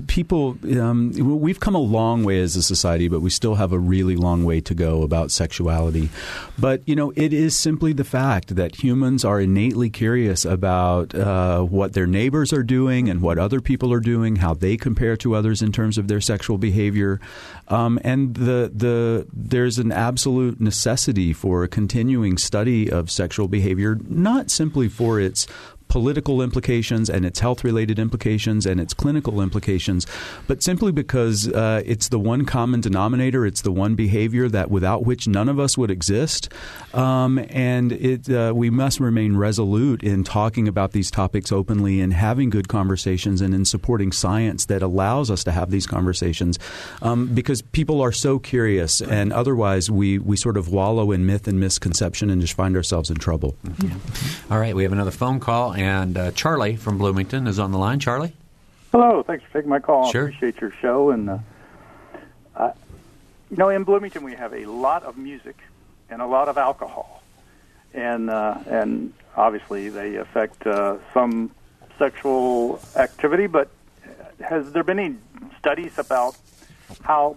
people, 0.07 0.57
um, 0.79 1.11
we've 1.11 1.59
come 1.59 1.75
a 1.75 1.79
long 1.79 2.23
way 2.23 2.39
as 2.39 2.55
a 2.55 2.63
society, 2.63 3.07
but 3.07 3.21
we 3.21 3.29
still 3.29 3.55
have 3.55 3.71
a 3.71 3.79
really 3.79 4.15
long 4.15 4.45
way 4.45 4.61
to 4.61 4.73
go 4.73 5.03
about 5.03 5.31
sexuality. 5.31 6.09
But 6.57 6.81
you 6.87 6.95
know, 6.95 7.11
it 7.15 7.33
is 7.33 7.57
simply 7.57 7.93
the 7.93 8.03
fact 8.03 8.55
that 8.55 8.83
humans 8.83 9.25
are 9.25 9.39
innately 9.39 9.89
curious 9.89 10.45
about 10.45 11.13
uh, 11.15 11.61
what 11.61 11.93
their 11.93 12.07
neighbors 12.07 12.53
are 12.53 12.63
doing 12.63 13.09
and 13.09 13.21
what 13.21 13.37
other 13.37 13.61
people 13.61 13.91
are 13.93 13.99
doing, 13.99 14.37
how 14.37 14.53
they 14.53 14.77
compare 14.77 15.17
to 15.17 15.35
others 15.35 15.61
in 15.61 15.71
terms 15.71 15.97
of 15.97 16.07
their 16.07 16.21
sexual 16.21 16.57
behavior, 16.57 17.19
um, 17.67 17.99
and 18.03 18.35
the 18.35 18.71
the 18.73 19.27
there's 19.33 19.79
an 19.79 19.91
absolute 19.91 20.59
necessity 20.59 21.33
for 21.33 21.63
a 21.63 21.67
continuing 21.67 22.37
study 22.37 22.89
of 22.89 23.09
sexual 23.11 23.47
behavior, 23.47 23.97
not 24.07 24.49
simply 24.49 24.87
for 24.87 25.19
its 25.19 25.47
political 25.87 26.41
implications 26.41 27.09
and 27.09 27.25
its 27.25 27.39
health 27.39 27.63
related 27.63 27.99
implications 27.99 28.65
and 28.65 28.79
its 28.79 28.93
clinical 28.93 29.41
implications, 29.41 30.05
but 30.47 30.61
simply 30.61 30.91
because 30.91 31.47
uh, 31.49 31.81
it's 31.85 32.09
the 32.09 32.19
one 32.19 32.45
common 32.45 32.81
denominator, 32.81 33.45
it's 33.45 33.61
the 33.61 33.71
one 33.71 33.95
behavior 33.95 34.49
that 34.49 34.69
without 34.69 35.05
which 35.05 35.27
none 35.27 35.49
of 35.49 35.59
us 35.59 35.77
would 35.77 35.91
exist. 35.91 36.51
Um, 36.93 37.39
and 37.49 37.91
it, 37.91 38.29
uh, 38.29 38.53
we 38.55 38.69
must 38.69 38.99
remain 38.99 39.37
resolute 39.37 40.03
in 40.03 40.23
talking 40.23 40.67
about 40.67 40.91
these 40.91 41.11
topics 41.11 41.51
openly 41.51 42.01
and 42.01 42.13
having 42.13 42.49
good 42.49 42.67
conversations 42.67 43.41
and 43.41 43.53
in 43.53 43.65
supporting 43.65 44.11
science 44.11 44.65
that 44.65 44.81
allows 44.81 45.29
us 45.31 45.43
to 45.43 45.51
have 45.51 45.71
these 45.71 45.87
conversations 45.87 46.57
um, 47.01 47.27
because 47.27 47.61
people 47.61 48.01
are 48.01 48.11
so 48.11 48.39
curious 48.39 49.01
and 49.01 49.31
otherwise 49.33 49.89
we, 49.91 50.17
we 50.17 50.35
sort 50.35 50.57
of 50.57 50.69
wallow 50.69 51.11
in 51.11 51.25
myth 51.25 51.47
and 51.47 51.59
misconception 51.59 52.29
and 52.29 52.41
just 52.41 52.53
find 52.53 52.75
ourselves 52.75 53.09
in 53.09 53.17
trouble. 53.17 53.55
All 54.49 54.59
right, 54.59 54.75
we 54.75 54.83
have 54.83 54.91
another 54.91 55.11
phone 55.11 55.39
call, 55.39 55.74
and 55.75 56.17
uh, 56.17 56.31
Charlie 56.31 56.75
from 56.75 56.97
Bloomington 56.97 57.47
is 57.47 57.59
on 57.59 57.71
the 57.71 57.77
line. 57.77 57.99
Charlie. 57.99 58.33
Hello, 58.91 59.23
thanks 59.23 59.43
for 59.45 59.53
taking 59.53 59.69
my 59.69 59.79
call. 59.79 60.11
Sure. 60.11 60.23
I 60.23 60.29
appreciate 60.29 60.61
your 60.61 60.71
show. 60.81 61.09
And 61.11 61.29
uh, 61.29 61.37
uh, 62.55 62.71
you 63.51 63.57
know, 63.57 63.69
in 63.69 63.83
Bloomington, 63.83 64.23
we 64.23 64.35
have 64.35 64.53
a 64.53 64.65
lot 64.65 65.03
of 65.03 65.17
music 65.17 65.57
and 66.09 66.21
a 66.21 66.25
lot 66.25 66.47
of 66.47 66.57
alcohol, 66.57 67.21
and 67.93 68.29
uh, 68.29 68.57
and 68.67 69.13
obviously 69.35 69.89
they 69.89 70.15
affect 70.15 70.65
uh, 70.65 70.97
some 71.13 71.51
sexual 71.97 72.79
activity. 72.95 73.47
But 73.47 73.69
has 74.39 74.71
there 74.71 74.83
been 74.83 74.99
any 74.99 75.15
studies 75.59 75.97
about 75.97 76.37
how 77.01 77.35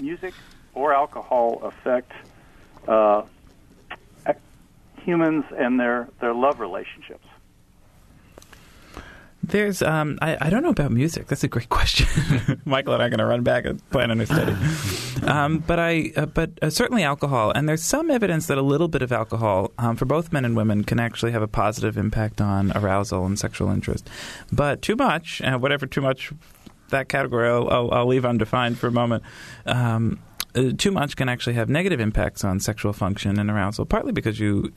music 0.00 0.34
or 0.72 0.94
alcohol 0.94 1.60
affect 1.62 2.12
uh, 2.88 3.22
humans 5.02 5.44
and 5.56 5.78
their 5.78 6.08
their 6.20 6.32
love 6.32 6.60
relationships? 6.60 7.26
There's, 9.48 9.82
um, 9.82 10.18
I, 10.22 10.36
I 10.40 10.50
don't 10.50 10.62
know 10.62 10.70
about 10.70 10.90
music. 10.90 11.26
That's 11.26 11.44
a 11.44 11.48
great 11.48 11.68
question. 11.78 12.06
Michael 12.64 12.94
and 12.94 13.02
I 13.02 13.06
are 13.06 13.10
going 13.10 13.18
to 13.18 13.26
run 13.26 13.42
back 13.42 13.64
and 13.64 13.90
plan 13.90 14.10
a 14.10 14.14
new 14.14 14.26
study. 14.26 14.54
Um, 15.24 15.60
but 15.60 15.78
I, 15.78 16.12
uh, 16.16 16.26
but 16.26 16.50
uh, 16.60 16.68
certainly 16.68 17.02
alcohol, 17.02 17.50
and 17.50 17.66
there's 17.66 17.82
some 17.82 18.10
evidence 18.10 18.46
that 18.48 18.58
a 18.58 18.62
little 18.62 18.88
bit 18.88 19.00
of 19.00 19.10
alcohol 19.10 19.72
um, 19.78 19.96
for 19.96 20.04
both 20.04 20.34
men 20.34 20.44
and 20.44 20.54
women 20.54 20.84
can 20.84 21.00
actually 21.00 21.32
have 21.32 21.40
a 21.40 21.48
positive 21.48 21.96
impact 21.96 22.42
on 22.42 22.72
arousal 22.76 23.24
and 23.24 23.38
sexual 23.38 23.70
interest. 23.70 24.06
But 24.52 24.82
too 24.82 24.96
much, 24.96 25.40
uh, 25.40 25.56
whatever 25.56 25.86
too 25.86 26.02
much, 26.02 26.30
that 26.90 27.08
category 27.08 27.48
I'll, 27.48 27.70
I'll, 27.70 27.90
I'll 27.90 28.06
leave 28.06 28.26
undefined 28.26 28.78
for 28.78 28.88
a 28.88 28.92
moment. 28.92 29.22
Um, 29.64 30.20
uh, 30.54 30.72
too 30.76 30.90
much 30.90 31.16
can 31.16 31.30
actually 31.30 31.54
have 31.54 31.70
negative 31.70 32.00
impacts 32.00 32.44
on 32.44 32.60
sexual 32.60 32.92
function 32.92 33.38
and 33.38 33.50
arousal, 33.50 33.86
partly 33.86 34.12
because 34.12 34.38
you. 34.38 34.70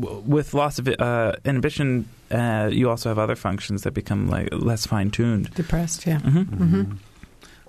W- 0.00 0.20
with 0.26 0.54
loss 0.54 0.78
of 0.78 0.88
uh, 0.88 1.32
inhibition, 1.44 2.08
uh, 2.30 2.68
you 2.72 2.90
also 2.90 3.08
have 3.08 3.18
other 3.18 3.36
functions 3.36 3.82
that 3.82 3.92
become 3.92 4.28
like 4.28 4.48
less 4.52 4.86
fine 4.86 5.10
tuned. 5.10 5.52
Depressed, 5.54 6.06
yeah. 6.06 6.18
Mm-hmm. 6.18 6.62
Mm-hmm. 6.62 6.92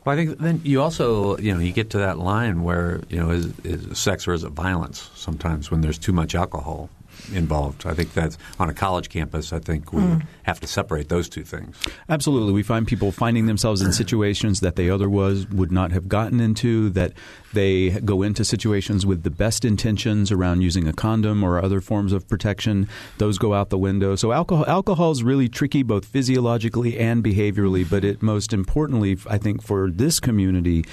Well, 0.03 0.13
I 0.13 0.15
think 0.15 0.38
then 0.38 0.61
you 0.63 0.82
also, 0.82 1.38
you 1.38 1.53
know, 1.53 1.59
you 1.59 1.71
get 1.71 1.89
to 1.91 1.97
that 1.99 2.19
line 2.19 2.63
where, 2.63 3.01
you 3.09 3.17
know, 3.17 3.32
is, 3.32 3.51
is 3.63 3.97
sex 3.97 4.28
or 4.28 4.34
is 4.34 4.43
it 4.43 4.51
violence 4.51 5.09
sometimes 5.15 5.71
when 5.71 5.82
there's 5.82 5.97
too 5.97 6.13
much 6.13 6.36
alcohol 6.36 6.89
involved. 7.34 7.86
I 7.86 7.93
think 7.93 8.13
that's 8.13 8.38
on 8.59 8.70
a 8.70 8.74
college 8.74 9.09
campus. 9.09 9.51
I 9.53 9.59
think 9.59 9.91
we 9.93 10.01
Mm. 10.01 10.24
have 10.43 10.59
to 10.59 10.68
separate 10.68 11.09
those 11.09 11.28
two 11.30 11.43
things. 11.43 11.76
Absolutely. 12.09 12.53
We 12.53 12.63
find 12.63 12.86
people 12.88 13.11
finding 13.11 13.45
themselves 13.47 13.82
in 13.82 13.91
situations 14.03 14.59
that 14.59 14.76
they 14.76 14.89
otherwise 14.89 15.47
would 15.49 15.72
not 15.72 15.91
have 15.91 16.07
gotten 16.07 16.39
into, 16.39 16.89
that 16.91 17.13
they 17.53 17.91
go 18.01 18.22
into 18.22 18.43
situations 18.43 19.05
with 19.05 19.24
the 19.24 19.30
best 19.30 19.63
intentions 19.66 20.32
around 20.32 20.61
using 20.61 20.88
a 20.88 20.93
condom 20.93 21.43
or 21.43 21.61
other 21.63 21.82
forms 21.82 22.11
of 22.13 22.28
protection. 22.28 22.88
Those 23.18 23.38
go 23.38 23.53
out 23.53 23.70
the 23.70 23.78
window. 23.78 24.16
So 24.16 24.32
alcohol 24.32 24.66
alcohol 24.68 25.11
is 25.11 25.24
really 25.24 25.47
tricky 25.47 25.82
both 25.84 26.05
physiologically 26.05 26.99
and 26.99 27.24
behaviorally, 27.24 27.89
but 27.89 28.03
it 28.03 28.22
most 28.22 28.53
importantly, 28.53 29.18
I 29.30 29.38
think 29.38 29.61
for 29.63 29.89
this 29.89 30.20
community 30.20 30.84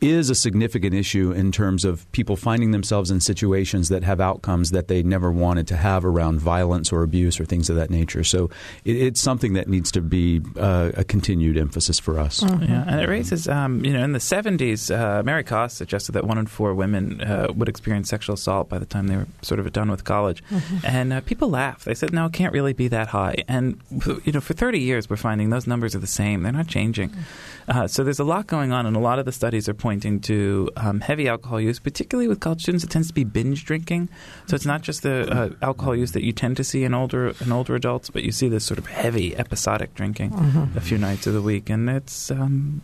is 0.00 0.30
a 0.30 0.34
significant 0.34 0.94
issue 0.94 1.32
in 1.32 1.50
terms 1.50 1.84
of 1.84 2.10
people 2.12 2.36
finding 2.36 2.70
themselves 2.70 3.10
in 3.10 3.20
situations 3.20 3.88
that 3.88 4.04
have 4.04 4.20
outcomes 4.20 4.70
that 4.70 4.88
they 4.88 5.02
never 5.02 5.30
wanted 5.32 5.66
to 5.66 5.76
have 5.76 6.04
around 6.04 6.40
violence 6.40 6.92
or 6.92 7.02
abuse 7.02 7.40
or 7.40 7.44
things 7.44 7.68
of 7.68 7.76
that 7.76 7.90
nature. 7.90 8.22
So 8.22 8.48
it, 8.84 8.96
it's 8.96 9.20
something 9.20 9.54
that 9.54 9.68
needs 9.68 9.90
to 9.92 10.00
be 10.00 10.40
uh, 10.56 10.92
a 10.96 11.04
continued 11.04 11.56
emphasis 11.56 11.98
for 11.98 12.18
us. 12.18 12.42
Yeah, 12.42 12.84
and 12.86 13.00
it 13.00 13.08
raises, 13.08 13.48
um, 13.48 13.84
you 13.84 13.92
know, 13.92 14.04
in 14.04 14.12
the 14.12 14.18
70s, 14.18 14.94
uh, 14.96 15.22
Mary 15.22 15.42
Koss 15.42 15.72
suggested 15.72 16.12
that 16.12 16.24
one 16.24 16.38
in 16.38 16.46
four 16.46 16.74
women 16.74 17.20
uh, 17.20 17.48
would 17.54 17.68
experience 17.68 18.08
sexual 18.08 18.34
assault 18.34 18.68
by 18.68 18.78
the 18.78 18.86
time 18.86 19.08
they 19.08 19.16
were 19.16 19.26
sort 19.42 19.58
of 19.58 19.72
done 19.72 19.90
with 19.90 20.04
college. 20.04 20.42
And 20.84 21.12
uh, 21.12 21.20
people 21.22 21.48
laughed. 21.48 21.84
They 21.84 21.94
said, 21.94 22.12
no, 22.12 22.26
it 22.26 22.32
can't 22.32 22.52
really 22.52 22.72
be 22.72 22.88
that 22.88 23.08
high. 23.08 23.44
And, 23.48 23.80
you 24.24 24.32
know, 24.32 24.40
for 24.40 24.54
30 24.54 24.78
years, 24.78 25.10
we're 25.10 25.16
finding 25.16 25.50
those 25.50 25.66
numbers 25.66 25.94
are 25.94 25.98
the 25.98 26.06
same. 26.06 26.42
They're 26.42 26.52
not 26.52 26.68
changing. 26.68 27.12
Uh, 27.68 27.86
so 27.86 28.02
there's 28.02 28.18
a 28.18 28.24
lot 28.24 28.46
going 28.46 28.72
on, 28.72 28.86
and 28.86 28.96
a 28.96 29.00
lot 29.00 29.18
of 29.18 29.26
the 29.26 29.32
studies 29.32 29.68
are 29.68 29.74
pointing 29.74 30.20
to 30.20 30.70
um, 30.76 31.00
heavy 31.00 31.28
alcohol 31.28 31.60
use, 31.60 31.78
particularly 31.78 32.26
with 32.26 32.40
college 32.40 32.62
students. 32.62 32.82
It 32.82 32.90
tends 32.90 33.08
to 33.08 33.14
be 33.14 33.24
binge 33.24 33.64
drinking. 33.64 34.08
So 34.46 34.56
it's 34.56 34.66
not 34.66 34.82
just 34.82 35.02
the 35.02 35.30
uh, 35.30 35.50
alcohol 35.60 35.94
use 35.94 36.12
that 36.12 36.24
you 36.24 36.32
tend 36.32 36.56
to 36.56 36.64
see 36.64 36.84
in 36.84 36.94
older 36.94 37.34
in 37.40 37.52
older 37.52 37.74
adults, 37.74 38.10
but 38.10 38.22
you 38.24 38.32
see 38.32 38.48
this 38.48 38.64
sort 38.64 38.78
of 38.78 38.86
heavy 38.86 39.36
episodic 39.36 39.94
drinking 39.94 40.32
a 40.74 40.80
few 40.80 40.98
nights 40.98 41.26
of 41.26 41.34
the 41.34 41.42
week, 41.42 41.68
and 41.68 41.88
it's 41.90 42.30
um, 42.30 42.80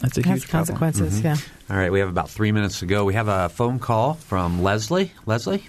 that's 0.00 0.18
a 0.18 0.22
has 0.22 0.42
huge 0.42 0.48
problem. 0.48 0.78
consequences. 0.78 1.20
Yeah. 1.20 1.36
All 1.70 1.76
right, 1.76 1.90
we 1.90 2.00
have 2.00 2.08
about 2.08 2.30
three 2.30 2.52
minutes 2.52 2.80
to 2.80 2.86
go. 2.86 3.04
We 3.04 3.14
have 3.14 3.28
a 3.28 3.48
phone 3.48 3.78
call 3.78 4.14
from 4.14 4.62
Leslie. 4.62 5.12
Leslie? 5.26 5.64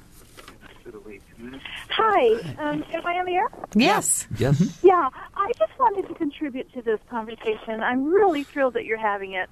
Hi, 2.02 2.54
um, 2.60 2.84
am 2.94 3.06
I 3.06 3.20
on 3.20 3.26
the 3.26 3.36
air? 3.36 3.48
Yes. 3.76 4.26
Yes. 4.38 4.80
Yeah, 4.82 5.10
I 5.36 5.52
just 5.60 5.78
wanted 5.78 6.08
to 6.08 6.14
contribute 6.14 6.72
to 6.74 6.82
this 6.82 7.00
conversation. 7.10 7.82
I'm 7.82 8.06
really 8.06 8.44
thrilled 8.46 8.76
that 8.76 8.86
you're 8.86 8.98
having 8.98 9.34
it 9.34 9.50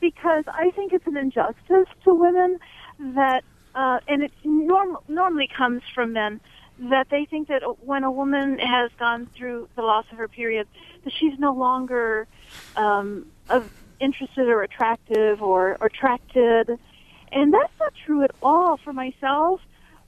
because 0.00 0.44
I 0.46 0.70
think 0.72 0.92
it's 0.92 1.06
an 1.06 1.16
injustice 1.16 1.88
to 2.04 2.14
women 2.14 2.58
that, 2.98 3.44
uh, 3.74 4.00
and 4.06 4.22
it 4.22 4.32
norm- 4.44 4.98
normally 5.08 5.48
comes 5.56 5.82
from 5.94 6.12
men, 6.12 6.40
that 6.78 7.08
they 7.08 7.24
think 7.24 7.48
that 7.48 7.62
when 7.86 8.04
a 8.04 8.10
woman 8.10 8.58
has 8.58 8.90
gone 8.98 9.26
through 9.34 9.66
the 9.76 9.82
loss 9.82 10.04
of 10.12 10.18
her 10.18 10.28
period, 10.28 10.68
that 11.04 11.12
she's 11.18 11.38
no 11.38 11.54
longer 11.54 12.26
um, 12.76 13.24
of 13.48 13.72
interested 14.00 14.48
or 14.48 14.62
attractive 14.62 15.42
or, 15.42 15.78
or 15.80 15.86
attracted. 15.86 16.78
And 17.32 17.54
that's 17.54 17.72
not 17.80 17.94
true 18.04 18.22
at 18.22 18.32
all 18.42 18.76
for 18.76 18.92
myself. 18.92 19.62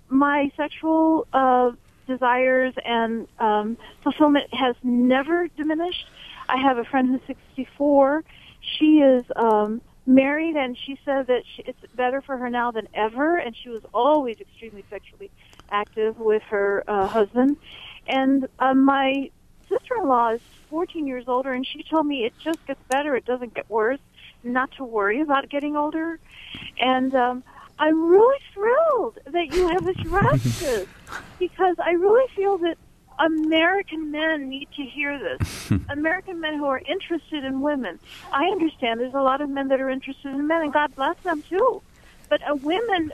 My 0.08 0.50
sexual 0.56 1.26
uh, 1.32 1.72
desires 2.06 2.74
and 2.84 3.28
um, 3.38 3.76
fulfillment 4.02 4.52
has 4.54 4.74
never 4.82 5.48
diminished. 5.48 6.06
I 6.48 6.56
have 6.56 6.78
a 6.78 6.84
friend 6.84 7.08
who's 7.08 7.20
64. 7.26 8.24
She 8.60 8.98
is 8.98 9.24
um, 9.36 9.80
married, 10.06 10.56
and 10.56 10.76
she 10.76 10.98
said 11.04 11.26
that 11.26 11.42
she, 11.54 11.62
it's 11.66 11.78
better 11.94 12.22
for 12.22 12.36
her 12.38 12.50
now 12.50 12.70
than 12.70 12.88
ever. 12.94 13.36
And 13.36 13.54
she 13.54 13.68
was 13.68 13.82
always 13.92 14.40
extremely 14.40 14.84
sexually 14.90 15.30
active 15.70 16.18
with 16.18 16.42
her 16.44 16.82
uh, 16.88 17.06
husband. 17.06 17.58
And 18.06 18.48
uh, 18.58 18.74
my 18.74 19.30
sister-in-law 19.68 20.34
is 20.34 20.40
14 20.70 21.06
years 21.06 21.24
older, 21.28 21.52
and 21.52 21.66
she 21.66 21.82
told 21.82 22.06
me 22.06 22.24
it 22.24 22.32
just 22.42 22.64
gets 22.66 22.80
better. 22.88 23.14
It 23.14 23.26
doesn't 23.26 23.54
get 23.54 23.68
worse. 23.70 24.00
Not 24.42 24.70
to 24.72 24.84
worry 24.84 25.20
about 25.20 25.50
getting 25.50 25.76
older. 25.76 26.18
And 26.78 27.14
um, 27.14 27.44
I'm 27.78 28.08
really 28.08 28.38
thrilled 28.52 29.18
that 29.26 29.54
you 29.54 29.68
have 29.68 29.86
addressed 29.86 30.60
this 30.60 30.88
because 31.38 31.76
I 31.78 31.92
really 31.92 32.28
feel 32.34 32.58
that 32.58 32.76
American 33.18 34.10
men 34.10 34.48
need 34.48 34.68
to 34.76 34.82
hear 34.82 35.18
this. 35.18 35.70
American 35.88 36.40
men 36.40 36.56
who 36.56 36.66
are 36.66 36.80
interested 36.88 37.44
in 37.44 37.60
women. 37.60 37.98
I 38.32 38.46
understand 38.46 39.00
there's 39.00 39.14
a 39.14 39.22
lot 39.22 39.40
of 39.40 39.48
men 39.48 39.68
that 39.68 39.80
are 39.80 39.90
interested 39.90 40.34
in 40.34 40.46
men, 40.46 40.62
and 40.62 40.72
God 40.72 40.94
bless 40.94 41.16
them 41.18 41.42
too. 41.42 41.82
But 42.28 42.40
uh, 42.48 42.54
women 42.56 43.12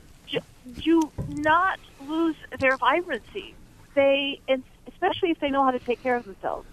do 0.82 1.10
not 1.28 1.78
lose 2.06 2.36
their 2.58 2.76
vibrancy. 2.76 3.54
They, 3.94 4.40
especially 4.88 5.30
if 5.30 5.40
they 5.40 5.50
know 5.50 5.64
how 5.64 5.70
to 5.70 5.78
take 5.78 6.02
care 6.02 6.16
of 6.16 6.24
themselves 6.24 6.66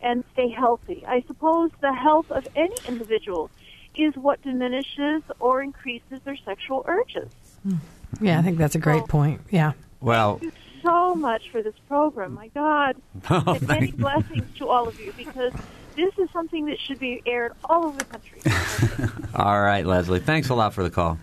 and 0.00 0.24
stay 0.32 0.48
healthy. 0.48 1.04
I 1.06 1.22
suppose 1.26 1.70
the 1.80 1.92
health 1.92 2.30
of 2.30 2.46
any 2.54 2.76
individual 2.86 3.50
is 3.96 4.14
what 4.16 4.42
diminishes 4.42 5.22
or 5.40 5.62
increases 5.62 6.20
their 6.24 6.36
sexual 6.44 6.84
urges. 6.86 7.30
Hmm. 7.62 7.76
Yeah, 8.20 8.38
I 8.38 8.42
think 8.42 8.58
that's 8.58 8.74
a 8.74 8.78
great 8.78 9.06
point. 9.08 9.40
Yeah. 9.50 9.72
Well, 10.00 10.38
Thank 10.38 10.54
you 10.54 10.60
so 10.82 11.14
much 11.14 11.50
for 11.50 11.62
this 11.62 11.74
program. 11.88 12.34
My 12.34 12.48
God. 12.48 12.96
Oh, 13.30 13.54
and 13.54 13.66
many 13.66 13.90
blessings 13.90 14.46
to 14.58 14.68
all 14.68 14.86
of 14.86 15.00
you 15.00 15.12
because 15.16 15.52
this 15.96 16.12
is 16.18 16.28
something 16.32 16.66
that 16.66 16.78
should 16.78 16.98
be 16.98 17.22
aired 17.26 17.52
all 17.64 17.86
over 17.86 17.98
the 17.98 18.04
country. 18.04 18.40
all 19.34 19.60
right, 19.60 19.86
Leslie. 19.86 20.20
Thanks 20.20 20.48
a 20.50 20.54
lot 20.54 20.74
for 20.74 20.82
the 20.82 20.90
call. 20.90 21.18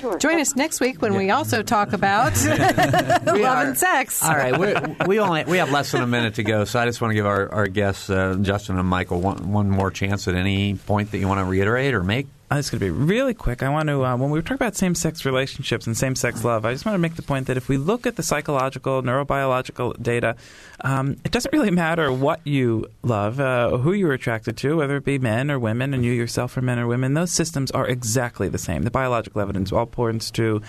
Sure. 0.00 0.18
Join 0.18 0.40
us 0.40 0.56
next 0.56 0.80
week 0.80 1.00
when 1.02 1.14
we 1.14 1.30
also 1.30 1.62
talk 1.62 1.92
about 1.92 2.32
love 2.46 3.28
are- 3.28 3.64
and 3.66 3.78
sex. 3.78 4.22
All 4.22 4.34
right, 4.34 4.58
we're, 4.58 4.96
we 5.06 5.18
only 5.20 5.44
we 5.44 5.58
have 5.58 5.70
less 5.70 5.92
than 5.92 6.02
a 6.02 6.06
minute 6.06 6.34
to 6.34 6.42
go, 6.42 6.64
so 6.64 6.78
I 6.80 6.86
just 6.86 7.00
want 7.00 7.10
to 7.10 7.14
give 7.14 7.26
our, 7.26 7.52
our 7.52 7.66
guests 7.66 8.10
uh, 8.10 8.36
Justin 8.40 8.78
and 8.78 8.88
Michael 8.88 9.20
one, 9.20 9.52
one 9.52 9.70
more 9.70 9.90
chance 9.90 10.28
at 10.28 10.34
any 10.34 10.74
point 10.74 11.10
that 11.12 11.18
you 11.18 11.28
want 11.28 11.40
to 11.40 11.44
reiterate 11.44 11.94
or 11.94 12.02
make. 12.02 12.26
It's 12.48 12.70
going 12.70 12.78
to 12.78 12.86
be 12.86 12.90
really 12.90 13.34
quick. 13.34 13.64
I 13.64 13.68
want 13.68 13.88
to, 13.88 14.04
uh, 14.04 14.16
when 14.16 14.30
we 14.30 14.40
talk 14.40 14.54
about 14.54 14.76
same 14.76 14.94
sex 14.94 15.24
relationships 15.24 15.84
and 15.88 15.96
same 15.96 16.14
sex 16.14 16.44
love, 16.44 16.64
I 16.64 16.72
just 16.72 16.86
want 16.86 16.94
to 16.94 17.00
make 17.00 17.16
the 17.16 17.22
point 17.22 17.48
that 17.48 17.56
if 17.56 17.68
we 17.68 17.76
look 17.76 18.06
at 18.06 18.14
the 18.14 18.22
psychological, 18.22 19.02
neurobiological 19.02 20.00
data, 20.00 20.36
um, 20.82 21.16
it 21.24 21.32
doesn't 21.32 21.52
really 21.52 21.72
matter 21.72 22.12
what 22.12 22.40
you 22.44 22.86
love, 23.02 23.40
uh, 23.40 23.76
who 23.78 23.92
you're 23.92 24.12
attracted 24.12 24.56
to, 24.58 24.76
whether 24.76 24.96
it 24.96 25.04
be 25.04 25.18
men 25.18 25.50
or 25.50 25.58
women, 25.58 25.92
and 25.92 26.04
you 26.04 26.12
yourself 26.12 26.56
are 26.56 26.62
men 26.62 26.78
or 26.78 26.86
women, 26.86 27.14
those 27.14 27.32
systems 27.32 27.72
are 27.72 27.88
exactly 27.88 28.48
the 28.48 28.58
same. 28.58 28.84
The 28.84 28.92
biological 28.92 29.40
evidence 29.40 29.72
all 29.72 29.86
points 29.86 30.30
to 30.32 30.62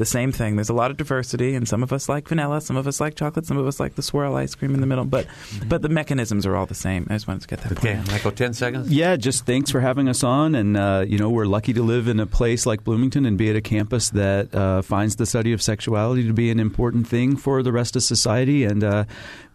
the 0.00 0.04
same 0.04 0.32
thing. 0.32 0.56
There's 0.56 0.68
a 0.68 0.74
lot 0.74 0.90
of 0.90 0.96
diversity, 0.96 1.54
and 1.54 1.68
some 1.68 1.84
of 1.84 1.92
us 1.92 2.08
like 2.08 2.26
vanilla, 2.26 2.60
some 2.60 2.76
of 2.76 2.88
us 2.88 3.00
like 3.00 3.14
chocolate, 3.14 3.46
some 3.46 3.56
of 3.56 3.66
us 3.68 3.78
like 3.78 3.94
the 3.94 4.02
swirl 4.02 4.34
ice 4.34 4.56
cream 4.56 4.74
in 4.74 4.80
the 4.80 4.86
middle, 4.88 5.04
but, 5.04 5.26
but 5.68 5.82
the 5.82 5.88
mechanisms 5.88 6.44
are 6.46 6.56
all 6.56 6.66
the 6.66 6.74
same. 6.74 7.06
I 7.08 7.12
just 7.14 7.28
wanted 7.28 7.42
to 7.42 7.48
get 7.48 7.60
that 7.60 7.72
Okay, 7.72 7.94
point. 7.94 8.08
out. 8.08 8.12
Michael, 8.12 8.32
ten 8.32 8.52
seconds. 8.52 8.90
Yeah, 8.90 9.14
just 9.14 9.46
thanks 9.46 9.70
for 9.70 9.78
having 9.80 10.08
us 10.08 10.24
on. 10.24 10.56
And, 10.56 10.76
uh, 10.76 11.04
you 11.06 11.18
know, 11.18 11.30
we're 11.30 11.44
lucky 11.46 11.72
to 11.74 11.82
live 11.82 12.08
in 12.08 12.18
a 12.18 12.26
place 12.26 12.66
like 12.66 12.82
Bloomington 12.82 13.24
and 13.26 13.38
be 13.38 13.50
at 13.50 13.56
a 13.56 13.60
campus 13.60 14.10
that 14.10 14.52
uh, 14.52 14.82
finds 14.82 15.14
the 15.16 15.26
study 15.26 15.52
of 15.52 15.62
sexuality 15.62 16.26
to 16.26 16.32
be 16.32 16.50
an 16.50 16.58
important 16.58 17.06
thing 17.06 17.36
for 17.36 17.62
the 17.62 17.70
rest 17.70 17.94
of 17.94 18.02
society. 18.02 18.64
And, 18.64 18.82
uh, 18.82 19.04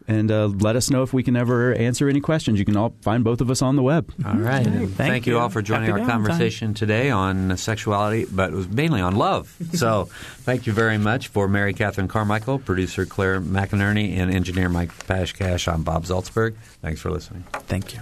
and 0.08 0.32
uh, 0.32 0.48
let 0.48 0.76
us 0.76 0.90
know 0.90 1.04
if 1.04 1.14
we 1.14 1.24
can 1.24 1.36
ever 1.36 1.74
answer 1.74 2.08
any 2.08 2.20
questions. 2.22 2.60
You 2.60 2.66
can 2.66 2.78
all 2.78 2.94
find 3.02 3.24
both 3.24 3.42
of 3.42 3.50
us 3.50 3.62
on 3.62 3.76
the 3.76 3.82
web. 3.84 4.12
All 4.26 4.34
right. 4.36 4.66
And 4.66 4.76
Thank 4.76 4.92
Thank, 4.96 5.26
you. 5.28 5.34
you. 5.34 5.40
all 5.40 5.50
for 5.50 5.62
joining 5.62 5.88
Happy 5.90 6.02
our 6.02 6.06
Valentine's. 6.08 6.28
conversation 6.28 6.74
today 6.74 7.10
on 7.10 7.58
sexuality, 7.58 8.26
but 8.32 8.52
it 8.52 8.56
was 8.56 8.68
mainly 8.68 9.02
on 9.02 9.16
love. 9.16 9.56
so 9.74 10.06
thank 10.44 10.68
you 10.68 10.74
very 10.74 10.98
much 10.98 11.30
for 11.30 11.48
Mary 11.48 11.74
Catherine 11.74 12.08
Carmichael, 12.08 12.60
producer 12.60 13.06
Claire 13.06 13.42
McInerney, 13.42 14.18
and 14.18 14.32
engineer 14.34 14.70
Mike 14.70 14.96
Pashkash. 15.08 15.72
I'm 15.72 15.84
Bob 15.84 16.04
Zaltsberg. 16.04 16.56
Thanks 16.82 17.02
for 17.02 17.10
listening. 17.12 17.44
Thank 17.68 17.94
you. 17.94 18.02